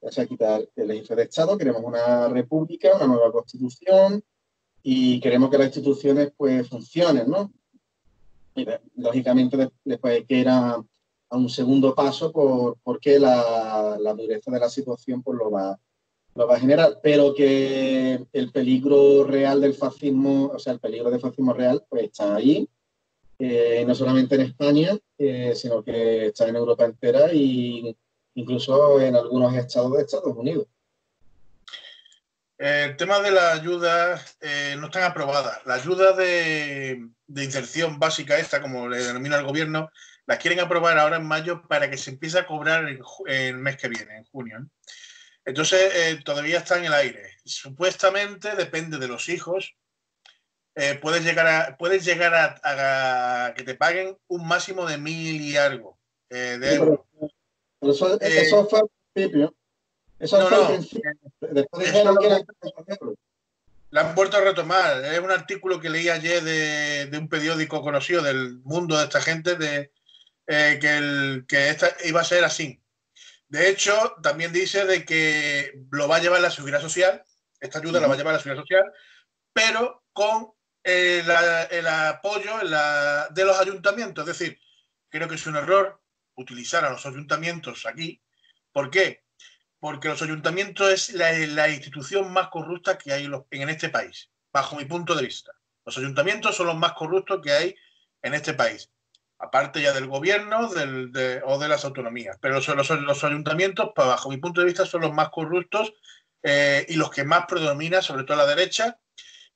[0.00, 4.22] o sea, quitar el jefe de Estado, queremos una república, una nueva constitución,
[4.82, 7.52] y queremos que las instituciones pues funcionen, ¿no?
[8.54, 8.66] Y,
[8.96, 10.82] lógicamente después hay que ir a,
[11.30, 15.80] un segundo paso por, porque la, la, dureza de la situación pues lo va,
[16.34, 21.10] lo va a generar, pero que el peligro real del fascismo, o sea, el peligro
[21.10, 22.68] del fascismo real pues está ahí,
[23.38, 27.94] eh, no solamente en España, eh, sino que está en Europa entera e
[28.34, 30.66] incluso en algunos estados de Estados Unidos.
[32.56, 35.58] El tema de las ayudas eh, no están aprobadas.
[35.66, 39.90] La ayuda de, inserción básica esta, como le denomina el gobierno,
[40.26, 42.84] la quieren aprobar ahora en mayo para que se empiece a cobrar
[43.26, 44.68] el mes que viene, en junio.
[45.44, 47.30] Entonces, eh, todavía está en el aire.
[47.44, 49.74] Supuestamente, depende de los hijos,
[50.74, 55.56] eh, puedes llegar, a, puedes llegar a, que te paguen un máximo de mil y
[55.56, 55.98] algo
[56.30, 57.00] de euros.
[57.82, 59.54] eso, eso fue al principio.
[60.22, 60.68] Eso no, no.
[61.50, 61.92] Después
[63.90, 65.04] La han vuelto a retomar.
[65.04, 69.56] Es un artículo que leí ayer de, un periódico conocido del mundo de esta gente
[69.56, 69.90] de
[70.46, 72.80] eh, que, el, que esta iba a ser así.
[73.52, 77.22] De hecho, también dice de que lo va a llevar la seguridad social,
[77.60, 78.90] esta ayuda la va a llevar la seguridad social,
[79.52, 80.52] pero con
[80.82, 81.30] el,
[81.86, 84.26] apoyo de los ayuntamientos.
[84.26, 84.58] Es decir,
[85.10, 86.00] creo que es un error
[86.34, 88.22] utilizar a los ayuntamientos aquí.
[88.72, 89.22] ¿Por qué?
[89.82, 94.84] porque los ayuntamientos es la, institución más corrupta que hay en este país, bajo mi
[94.84, 95.50] punto de vista.
[95.84, 97.74] Los ayuntamientos son los más corruptos que hay
[98.22, 98.91] en este país.
[99.42, 102.38] Aparte ya del gobierno o de las autonomías.
[102.40, 105.92] Pero los, los, ayuntamientos, pues, bajo mi punto de vista, son los más corruptos
[106.44, 109.00] eh, y los que más predominan, sobre todo la derecha,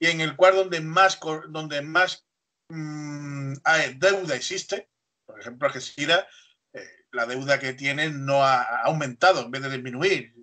[0.00, 2.26] y en el cual donde más, donde más
[2.68, 3.54] mm,
[3.96, 4.90] deuda existe,
[5.24, 6.24] por ejemplo, Algeciras,
[6.72, 6.80] eh,
[7.12, 10.34] la deuda que tienen no ha, aumentado en vez de disminuir.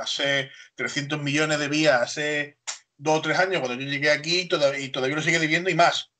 [0.00, 2.58] Hace 300 millones de vías hace
[2.96, 5.74] dos o tres años cuando yo llegué aquí todavía, y todavía lo sigue debiendo y
[5.74, 6.10] más.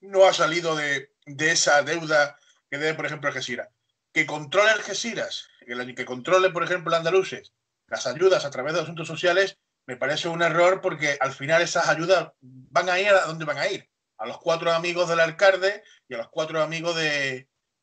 [0.00, 2.38] No ha salido de, esa deuda
[2.70, 3.68] que debe, por ejemplo, Algeciras.
[4.12, 7.52] Que controle Algeciras, que, controle, por ejemplo, andaluces,
[7.86, 11.88] las ayudas a través de asuntos sociales, me parece un error porque al final esas
[11.88, 13.88] ayudas van a ir a dónde van a ir.
[14.18, 16.96] A los cuatro amigos del alcalde y a los cuatro amigos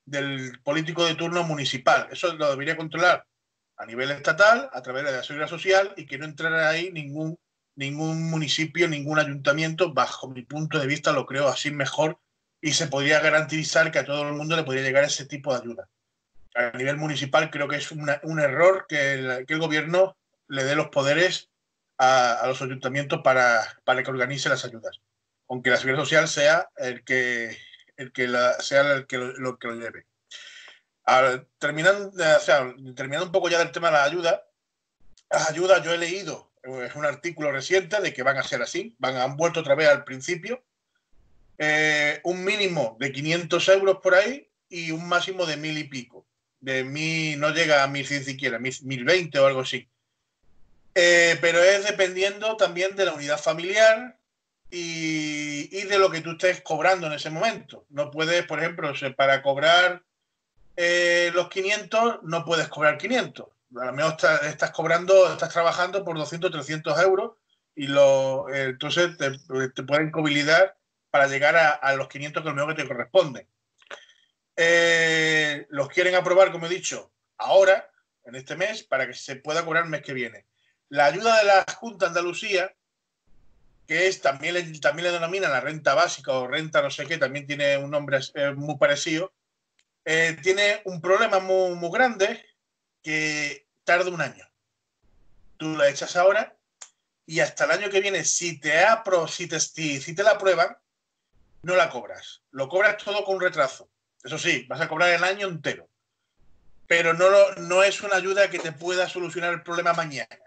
[0.06, 2.08] del político de turno municipal.
[2.12, 3.26] Eso lo debería controlar
[3.78, 7.38] a nivel estatal, a través de la seguridad social y que no entrara ahí ningún,
[7.76, 9.94] ningún municipio, ningún ayuntamiento.
[9.94, 12.20] Bajo mi punto de vista lo creo así mejor
[12.62, 15.62] y se podría garantizar que a todo el mundo le podría llegar ese tipo de
[15.62, 15.90] ayuda.
[16.56, 20.18] A nivel municipal creo que es un error que el, gobierno
[20.48, 21.50] le dé los poderes
[21.98, 25.00] a, los ayuntamientos para, para, que organice las ayudas.
[25.48, 27.58] Aunque la seguridad social sea el que,
[27.98, 28.28] el que
[28.60, 30.06] sea el que lo, lleve.
[31.60, 32.12] terminando,
[32.96, 34.44] terminando un poco ya del tema de la ayuda,
[35.30, 38.96] las ayudas yo he leído, es un artículo reciente de que van a ser así,
[39.00, 40.64] van, han vuelto otra vez al principio,
[41.62, 46.26] eh, un mínimo de 500 euros por ahí y un máximo de mil y pico.
[46.62, 49.90] De mil, no llega a mil siquiera, mil veinte o algo así.
[50.96, 54.18] Eh, pero es dependiendo también de la unidad familiar
[54.72, 57.86] y, de lo que tú estés cobrando en ese momento.
[57.90, 60.04] No puedes, por ejemplo, para cobrar
[60.78, 63.48] eh, los 500, no puedes cobrar 500.
[63.82, 67.34] A lo mejor estás, cobrando, estás trabajando por 200, 300 euros
[67.76, 70.74] y lo, entonces te, pueden cobilidad
[71.12, 73.48] para llegar a, los 500 que es lo mejor que te corresponde.
[75.70, 77.90] los quieren aprobar, como he dicho, ahora,
[78.26, 80.46] en este mes, para que se pueda cobrar el mes que viene.
[80.90, 82.74] La ayuda de la Junta Andalucía,
[83.88, 87.48] que es también también le denominan la renta básica o renta no sé qué, también
[87.48, 89.34] tiene un nombre eh, muy parecido,
[90.06, 92.46] eh, tiene un problema muy, muy grande
[93.02, 94.48] que tarda un año.
[95.58, 96.56] Tú la echas ahora
[97.26, 100.76] y hasta el año que viene, si te, apro, si te, si te la aprueban,
[101.62, 102.42] no la cobras.
[102.52, 103.90] Lo cobras todo con retraso.
[104.24, 105.90] Eso sí, vas a cobrar el año entero.
[106.88, 110.40] Pero no, no es una ayuda que te pueda solucionar el problema mañana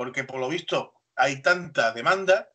[0.00, 2.48] porque por lo visto hay tanta demanda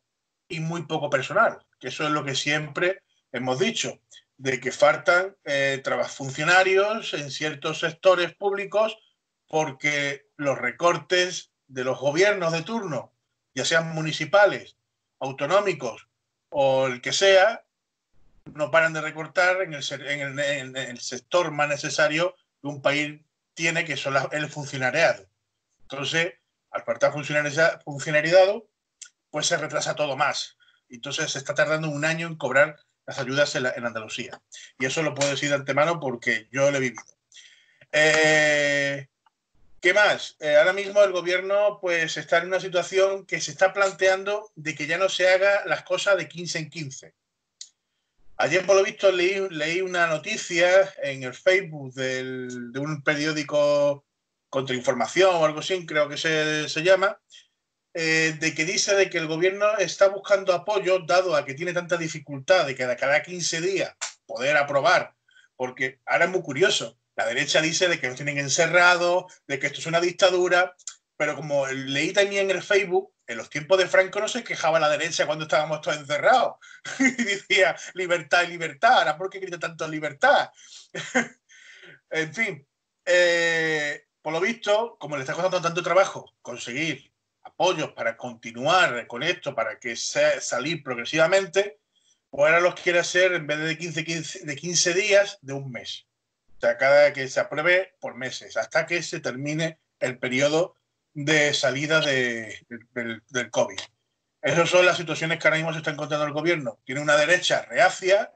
[0.48, 4.00] y muy poco personal, que eso es lo que siempre hemos dicho,
[4.36, 8.98] de que faltan eh, funcionarios en ciertos sectores públicos
[9.46, 13.12] porque los recortes de los gobiernos de turno,
[13.54, 14.76] ya sean municipales,
[15.20, 16.08] autonómicos
[16.48, 17.64] o el que sea,
[18.54, 23.20] no paran de recortar en el, sector más necesario que un país
[23.54, 25.26] tiene, que son el funcionariado.
[25.82, 26.34] Entonces,
[26.70, 28.62] al faltar funcionariedad,
[29.30, 30.56] pues se retrasa todo más.
[30.88, 34.40] Entonces se está tardando un año en cobrar las ayudas en, Andalucía.
[34.78, 37.02] Y eso lo puedo decir de antemano porque yo lo he vivido.
[37.92, 39.08] Eh,
[39.80, 40.36] ¿Qué más?
[40.40, 44.74] Eh, ahora mismo el gobierno pues está en una situación que se está planteando de
[44.74, 47.14] que ya no se haga las cosas de 15 en 15.
[48.38, 54.04] Ayer, por lo visto, leí, una noticia en el Facebook de un periódico
[54.50, 57.18] contrainformación o algo así, creo que se, se llama,
[57.94, 61.72] eh, de que dice de que el gobierno está buscando apoyo, dado a que tiene
[61.72, 63.94] tanta dificultad de que cada 15 días
[64.26, 65.14] poder aprobar,
[65.56, 69.68] porque ahora es muy curioso, la derecha dice de que nos tienen encerrado, de que
[69.68, 70.76] esto es una dictadura,
[71.16, 74.78] pero como leí también en el Facebook, en los tiempos de Franco no se quejaba
[74.78, 76.56] la derecha cuando estábamos todos encerrados.
[76.98, 80.50] y decía libertad libertad, ahora ¿por qué grita tanto libertad?
[82.10, 82.68] en fin,
[83.04, 87.12] eh, por lo visto, como le está costando tanto trabajo conseguir
[87.42, 91.78] apoyos para continuar con esto, para que sea, salir progresivamente,
[92.28, 96.06] pues ahora los quiere hacer en vez de 15, de 15 días, de un mes.
[96.56, 100.75] O sea, cada que se apruebe por meses, hasta que se termine el periodo
[101.16, 103.80] de salida del, COVID.
[104.42, 106.78] Esas son las situaciones que ahora mismo se está encontrando el gobierno.
[106.84, 108.34] Tiene una derecha reacia,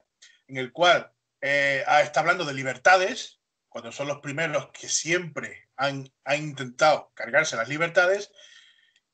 [0.48, 1.12] en el cual
[1.42, 3.38] eh, está hablando de libertades,
[3.68, 8.32] cuando son los primeros que siempre han, intentado cargarse las libertades,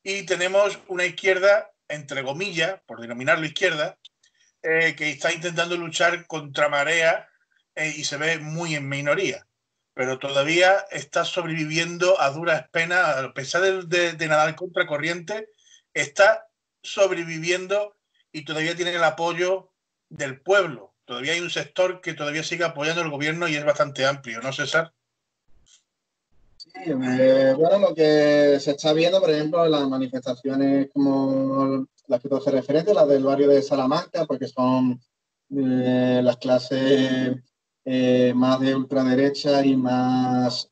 [0.04, 3.98] y tenemos una izquierda, entre comillas, por denominarlo izquierda,
[4.62, 7.28] eh, que está intentando luchar contra marea
[7.74, 9.44] eh, y se ve muy en minoría,
[9.96, 15.48] pero todavía está sobreviviendo a duras penas, a pesar de, de, nadar contra corriente,
[15.94, 16.48] está
[16.82, 17.96] sobreviviendo
[18.30, 19.70] y todavía tiene el apoyo
[20.10, 24.04] del pueblo, todavía hay un sector que todavía sigue apoyando el gobierno y es bastante
[24.04, 24.92] amplio, ¿no, César?
[26.58, 32.20] Sí, eh, bueno, lo que se está viendo, por ejemplo, en las manifestaciones como las
[32.20, 35.00] que tú haces referente, las del barrio de Salamanca, porque son
[35.56, 37.38] eh, las clases
[37.86, 40.70] eh, más de ultraderecha y más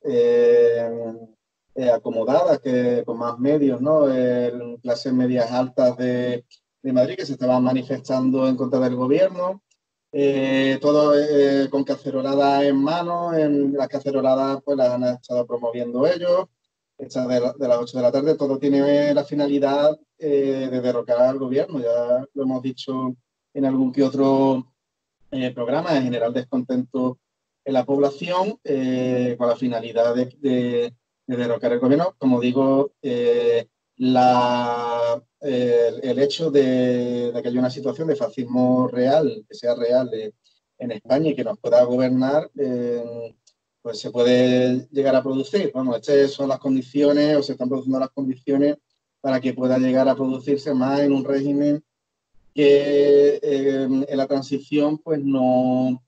[1.92, 4.04] acomodadas, que con más medios, ¿no?
[4.82, 6.44] clases medias altas de,
[6.82, 9.62] de Madrid que se estaban manifestando en contra del gobierno.
[10.16, 16.06] Eh, todo eh, con caceroladas en mano, en las caceroladas pues las han estado promoviendo
[16.06, 16.46] ellos,
[16.96, 21.38] estas de, las 8 de la tarde, todo tiene la finalidad eh, de derrocar al
[21.40, 23.16] gobierno, ya lo hemos dicho
[23.54, 24.73] en algún que otro
[25.54, 27.18] programa, en general descontento
[27.64, 28.58] en la población,
[29.38, 30.92] con la finalidad de, de,
[31.26, 32.14] derrocar el gobierno.
[32.18, 32.92] Como digo,
[33.96, 40.10] la, el, hecho de, que haya una situación de fascismo real, que sea real
[40.78, 43.34] en España y que nos pueda gobernar, eh,
[43.82, 45.70] pues se puede llegar a producir.
[45.72, 48.76] Bueno, estas son las condiciones o se están produciendo las condiciones
[49.20, 51.84] para que pueda llegar a producirse más en un régimen
[52.54, 56.02] que eh, en la transición pues no,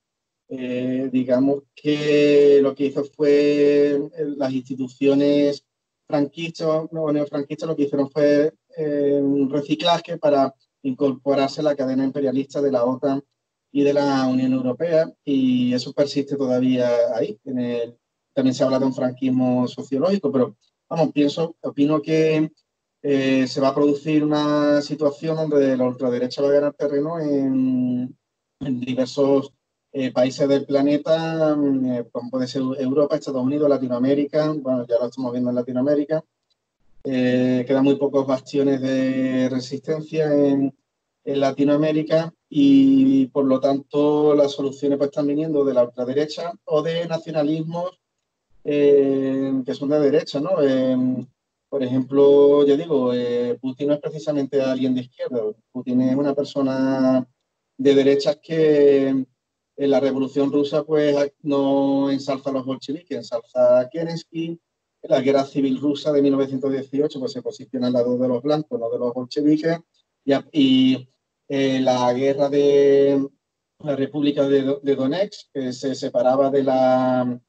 [0.49, 4.01] eh, digamos que lo que hizo fue
[4.37, 5.65] las instituciones
[6.07, 12.05] franquistas o neofranquistas lo que hicieron fue eh, un reciclaje para incorporarse a la cadena
[12.05, 13.23] imperialista de la OTAN
[13.73, 17.39] y de la Unión Europea y eso persiste todavía ahí.
[17.45, 17.99] En el,
[18.33, 20.57] también se habla de un franquismo sociológico, pero
[20.89, 22.53] vamos, pienso, opino que
[23.09, 28.17] eh, se va a producir una situación donde la ultraderecha va a ganar terreno en,
[28.59, 29.53] diversos
[29.93, 34.99] eh, países del planeta, mm, eh, como puede ser Europa, Estados Unidos, Latinoamérica, bueno, ya
[34.99, 36.25] lo estamos viendo en Latinoamérica.
[37.05, 40.75] Quedan muy pocos bastiones de resistencia en,
[41.25, 46.83] en, Latinoamérica y por lo tanto las soluciones pues, están viniendo de la ultraderecha o
[46.83, 48.01] de nacionalismos
[48.65, 50.57] que son de derecha, ¿no?
[51.69, 53.13] Por ejemplo, yo digo,
[53.61, 57.27] Putin no es precisamente alguien de izquierda, Putin es una persona
[57.79, 59.27] de derechas que
[59.77, 64.59] en la Revolución Rusa pues no ensalza a los bolcheviques, ensalza a Kerensky.
[65.03, 68.81] En la Guerra Civil Rusa de 1918 pues se posiciona al lado de los blancos,
[68.81, 69.79] no de los bolcheviques.
[70.53, 71.09] Y,
[71.49, 73.25] en la guerra de
[73.79, 77.41] la República de, Donetsk, que se separaba de la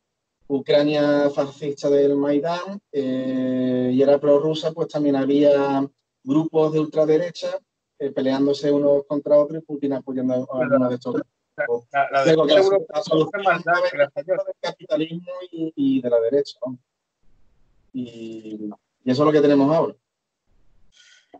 [0.50, 5.86] Ucrania fascista del Maidán eh, y era prorrusa, pues también había
[6.24, 7.60] grupos de ultraderecha
[8.00, 11.38] eh, peleándose unos contra otros y Putin apoyando a algunos de estos grupos
[11.92, 12.60] la, la derecha
[13.12, 16.60] europea más del capitalismo y, de la derecha.
[17.94, 18.70] Y,
[19.06, 19.96] eso es lo que tenemos ahora.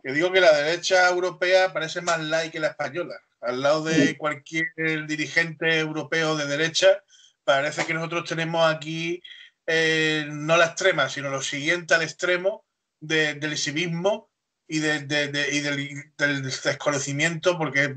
[0.02, 3.14] Yo digo que la derecha europea parece más light que la española.
[3.40, 4.66] Al lado de cualquier
[5.06, 7.02] dirigente europeo de derecha,
[7.48, 9.22] parece que nosotros tenemos aquí
[9.66, 12.66] eh, no la extrema, sino lo siguiente al extremo
[13.00, 14.30] del civismo
[14.66, 17.94] y, de, y del, desconocimiento, porque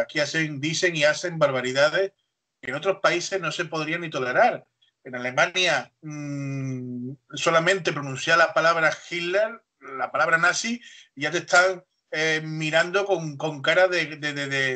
[0.00, 2.12] aquí hacen, dicen y hacen barbaridades
[2.60, 4.68] que en otros países no se podrían ni tolerar.
[5.02, 10.80] En Alemania mm, solamente pronunciar la palabra Hitler, la palabra nazi,
[11.16, 14.06] ya te están eh, mirando con, con cara de,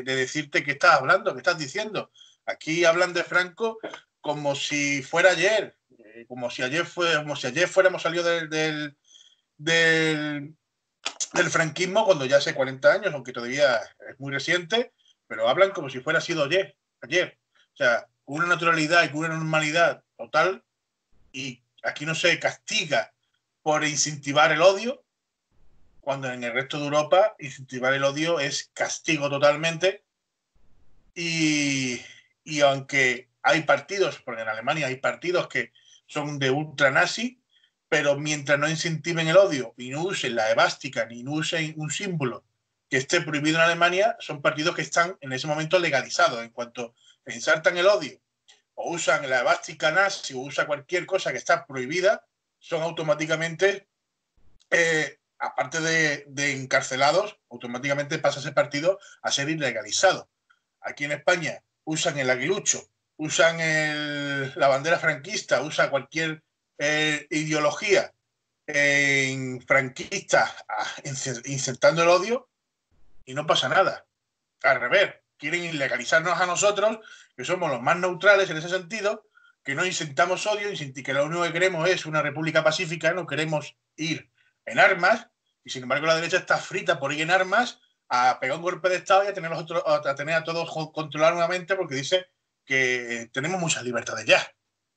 [0.03, 2.11] decirte qué estás hablando, qué estás diciendo.
[2.44, 3.78] Aquí hablan de Franco
[4.27, 8.48] como si fuera ayer, eh, como si ayer, fue, como si ayer fuéramos salido del,
[9.59, 10.57] del
[11.32, 14.93] del franquismo cuando ya hace 40 años, aunque todavía es muy reciente,
[15.27, 17.39] pero hablan como si fuera sido ayer, ayer.
[17.74, 20.65] O sea, una naturalidad y una normalidad total,
[21.32, 23.12] y aquí no se castiga
[23.62, 25.05] por incentivar el odio,
[26.01, 30.05] cuando en el resto de Europa incentivar el odio es castigo totalmente.
[31.15, 32.01] Y,
[32.44, 35.73] y aunque hay partidos, porque en Alemania hay partidos que
[36.06, 37.40] son de ultra nazi,
[37.89, 41.90] pero mientras no incentiven el odio y no usen la evástica ni no usen un
[41.90, 42.44] símbolo
[42.90, 46.43] que esté prohibido en Alemania, son partidos que están en ese momento legalizados.
[46.43, 46.94] En cuanto
[47.24, 48.20] ensartan el odio
[48.74, 52.24] o usan la evástica nazi o usan cualquier cosa que está prohibida,
[52.59, 53.86] son automáticamente,
[54.70, 60.28] eh, aparte de, encarcelados, automáticamente pasa ese partido a ser ilegalizado.
[60.81, 63.59] Aquí en España usan el aguilucho, usan
[64.55, 66.43] la bandera franquista, usa cualquier
[66.79, 68.13] eh, ideología
[68.67, 70.55] en franquista
[71.45, 72.49] insertando el odio
[73.25, 74.07] y no pasa nada.
[74.63, 76.99] Al revés, quieren ilegalizarnos a nosotros,
[77.37, 79.27] que somos los más neutrales en ese sentido,
[79.63, 80.69] que no insertamos odio
[81.05, 84.31] que lo único que queremos es una república pacífica, no queremos ir
[84.65, 85.29] en armas,
[85.65, 88.89] y sin embargo la derecha está frita por ir en armas a pegar un golpe
[88.89, 92.29] de Estado y a tener, a, tener a todos controlados nuevamente porque dice
[92.67, 94.47] que tenemos muchas libertades ya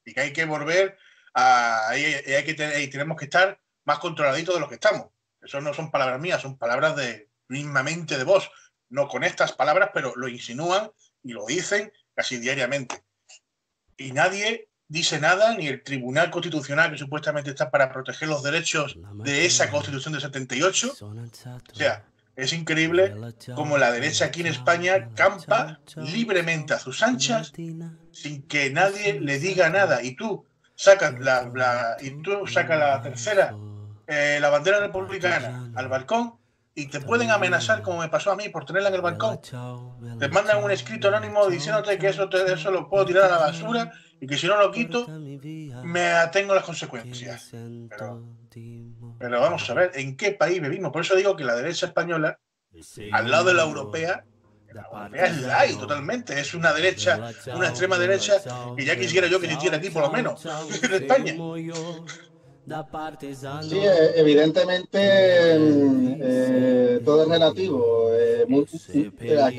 [0.04, 0.98] y que hay que volver
[1.34, 1.90] a...
[1.90, 5.08] hay que y tenemos que estar más controladitos de lo que estamos.
[5.42, 8.52] Eso no son palabras mías, son palabras de mismamente de vos.
[8.90, 10.92] No con estas palabras, pero lo insinúan
[11.24, 13.04] y lo dicen casi diariamente.
[13.98, 18.98] Y nadie dice nada, ni el Tribunal Constitucional, que supuestamente está para proteger los derechos
[19.24, 20.96] de esa Constitución de 78.
[21.00, 22.04] O sea,
[22.40, 23.16] es increíble
[23.56, 27.52] como la derecha aquí en España campa libremente a sus anchas
[28.12, 30.04] sin que nadie le diga nada.
[30.04, 30.46] Y tú
[30.76, 33.56] sacas la, y tú sacas la tercera,
[34.08, 36.36] eh, la bandera republicana al balcón
[36.76, 39.40] y te pueden amenazar como me pasó a mí por tenerla en el balcón.
[40.20, 43.92] Te mandan un escrito anónimo diciéndote que eso, eso lo puedo tirar a la basura
[44.22, 45.08] y que si no lo quito
[45.84, 47.52] me atengo las consecuencias.
[49.20, 50.92] Vamos a ver, ¿en qué país vivimos?
[50.92, 52.40] Por eso digo que la derecha española,
[53.12, 54.26] al lado de la europea,
[54.72, 58.34] la europea es light totalmente, es una derecha, una extrema derecha,
[58.78, 60.46] y ya quisiera yo que existiera aquí por lo menos,
[60.84, 61.34] en España.
[63.64, 68.10] Sí, eh, evidentemente mm, eh, todo es relativo.
[68.14, 68.46] Eh,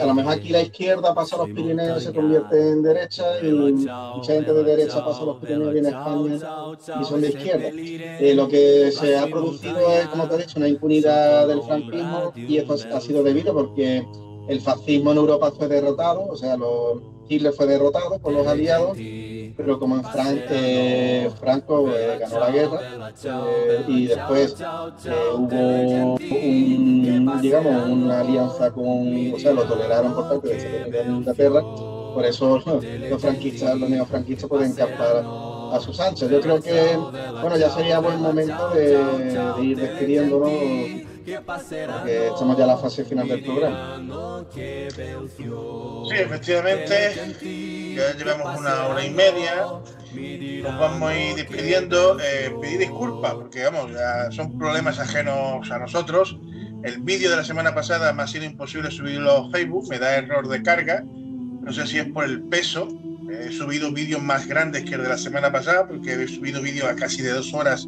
[0.00, 3.24] a lo mejor aquí la izquierda pasa a los Pirineos y se convierte en derecha
[3.42, 7.20] y mucha gente de derecha pasa a los Pirineos y viene a España y son
[7.20, 8.34] de izquierda.
[8.34, 12.58] lo que se ha producido es, como te he dicho, una impunidad del franquismo y
[12.58, 14.06] esto ha sido debido porque
[14.48, 17.00] el fascismo en Europa fue derrotado, o sea, los,
[17.30, 18.98] Hitler fue derrotado por los aliados
[19.56, 20.04] pero como en
[20.50, 22.80] eh, Franco eh, ganó la guerra
[23.24, 24.56] eh, y después
[25.34, 32.24] hubo un, digamos, una alianza con, o sea, lo toleraron por parte de Inglaterra, por
[32.24, 35.24] eso los franquistas, los neofranquistas pueden captar
[35.72, 36.30] a sus anchas.
[36.30, 36.96] Yo creo que,
[37.40, 40.50] bueno, ya sería buen momento de, de ir despidiéndonos
[41.20, 44.00] porque estamos ya en la fase final del programa.
[46.08, 49.66] Sí, efectivamente, ya llevamos una hora y media.
[50.62, 52.18] Nos vamos a ir despidiendo.
[52.20, 56.38] Eh, pedir disculpas, porque vamos, ya son problemas ajenos a nosotros.
[56.82, 60.16] El vídeo de la semana pasada me ha sido imposible subirlo a Facebook, me da
[60.16, 61.04] error de carga.
[61.04, 62.88] No sé si es por el peso.
[63.30, 66.88] He subido vídeos más grandes que el de la semana pasada, porque he subido vídeos
[66.88, 67.86] a casi de dos horas.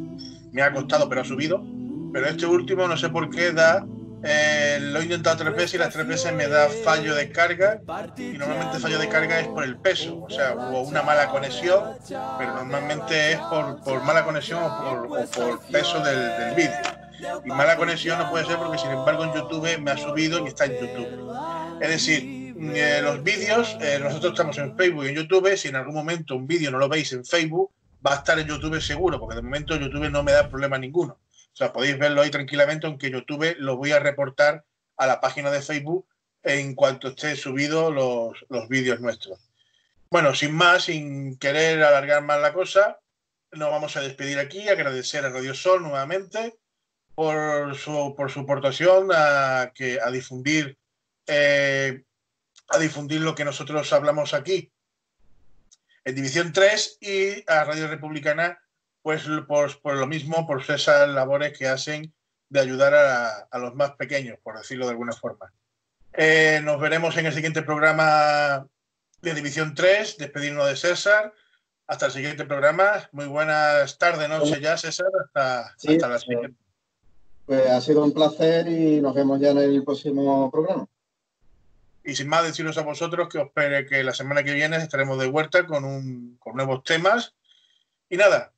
[0.51, 1.65] Me ha costado, pero ha subido
[2.13, 3.85] pero este último no sé por qué da.
[4.25, 7.81] Eh, lo he intentado tres veces y las tres veces me da fallo de carga
[8.15, 11.83] y normalmente fallo de carga es por el peso, o sea, hubo una mala conexión,
[12.07, 17.41] pero normalmente es por, por mala conexión o por, peso del, del vídeo.
[17.43, 20.47] Y mala conexión no puede ser porque sin embargo en YouTube me ha subido y
[20.47, 21.33] está en YouTube.
[21.81, 22.43] Es decir,
[22.75, 26.35] eh, los vídeos, eh, nosotros estamos en Facebook y en YouTube, si en algún momento
[26.35, 27.71] un vídeo no lo veis en Facebook,
[28.05, 31.17] va a estar en YouTube seguro, porque de momento YouTube no me da problema ninguno.
[31.53, 34.65] O sea, podéis verlo ahí tranquilamente, aunque YouTube lo voy a reportar
[34.97, 36.07] a la página de Facebook
[36.41, 39.39] en cuanto esté subido los, los vídeos nuestros.
[40.09, 42.99] Bueno, sin más, sin querer alargar más la cosa,
[43.51, 46.55] nos vamos a despedir aquí, agradecer a Radio Sol nuevamente
[47.15, 50.77] por su, por su aportación a, que, a difundir
[51.27, 52.03] eh,
[52.69, 54.71] a difundir lo que nosotros hablamos aquí
[56.03, 58.61] en División 3 y a Radio Republicana
[59.03, 62.11] pues por, lo mismo, por esas labores que hacen
[62.49, 65.51] de ayudar a, los más pequeños, por decirlo de alguna forma.
[66.13, 68.65] Eh, nos veremos en el siguiente programa
[69.21, 71.33] de División 3, despedirnos de César.
[71.85, 73.09] Hasta el siguiente programa.
[73.11, 75.07] Muy buenas tardes, noche ya, César.
[75.33, 75.75] Hasta,
[76.07, 76.57] la siguiente.
[77.45, 80.87] Pues ha sido un placer y nos vemos ya en el próximo programa.
[82.05, 85.19] Y sin más deciros a vosotros que os espere que la semana que viene estaremos
[85.19, 87.35] de vuelta con, un, con nuevos temas.
[88.09, 88.52] Y nada,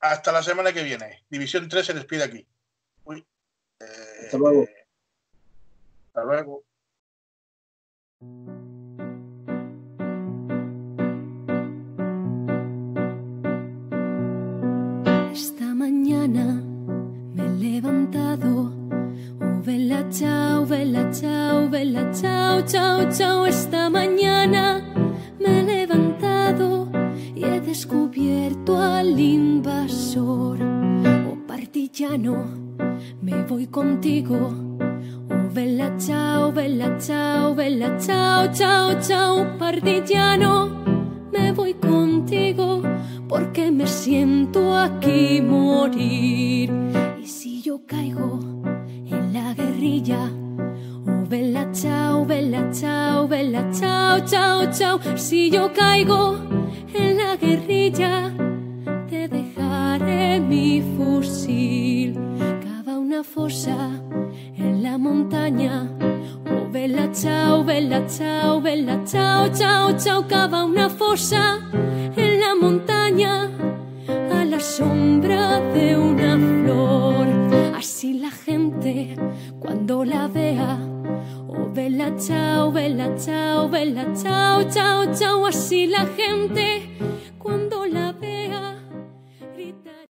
[0.00, 1.24] hasta la semana que viene.
[1.28, 2.46] División 3 se despide aquí.
[3.04, 3.24] Uy.
[3.80, 3.84] Eh,
[4.24, 4.66] hasta luego.
[6.06, 6.64] Hasta luego.
[15.32, 16.62] Esta mañana
[17.34, 18.72] me he levantado.
[19.40, 23.46] Oh, vela, chao, vela, chao, vela, chao, chao, chao.
[23.46, 24.89] Esta mañana
[27.70, 30.58] descubierto al invasor.
[30.60, 32.44] Oh partillano,
[33.22, 34.52] me voy contigo.
[35.30, 40.68] Oh vela chao, vela chao, vela chao, chao, chao, partillano,
[41.32, 42.82] me voy contigo
[43.28, 46.72] porque me siento aquí morir.
[47.22, 48.40] Y si yo caigo
[49.06, 50.28] en la guerrilla,
[51.06, 56.59] oh vela chao, vela chao, vela chao, chao, chao, si yo caigo
[57.30, 58.32] la guerrilla,
[59.08, 62.14] te dejaré mi fusil.
[62.64, 63.76] Cava una fosa
[64.56, 65.88] en la montaña,
[66.72, 71.60] bella chao, bella chao, bella chao, chao, chao, cava una fosa
[72.16, 73.48] en la montaña
[74.36, 77.49] a la sombra de una flor
[78.00, 79.14] si la gente
[79.58, 80.78] cuando la vea,
[81.48, 86.96] oh vela chao, vela chao, vela chao, chao, chao, así la gente
[87.38, 88.39] cuando la vea.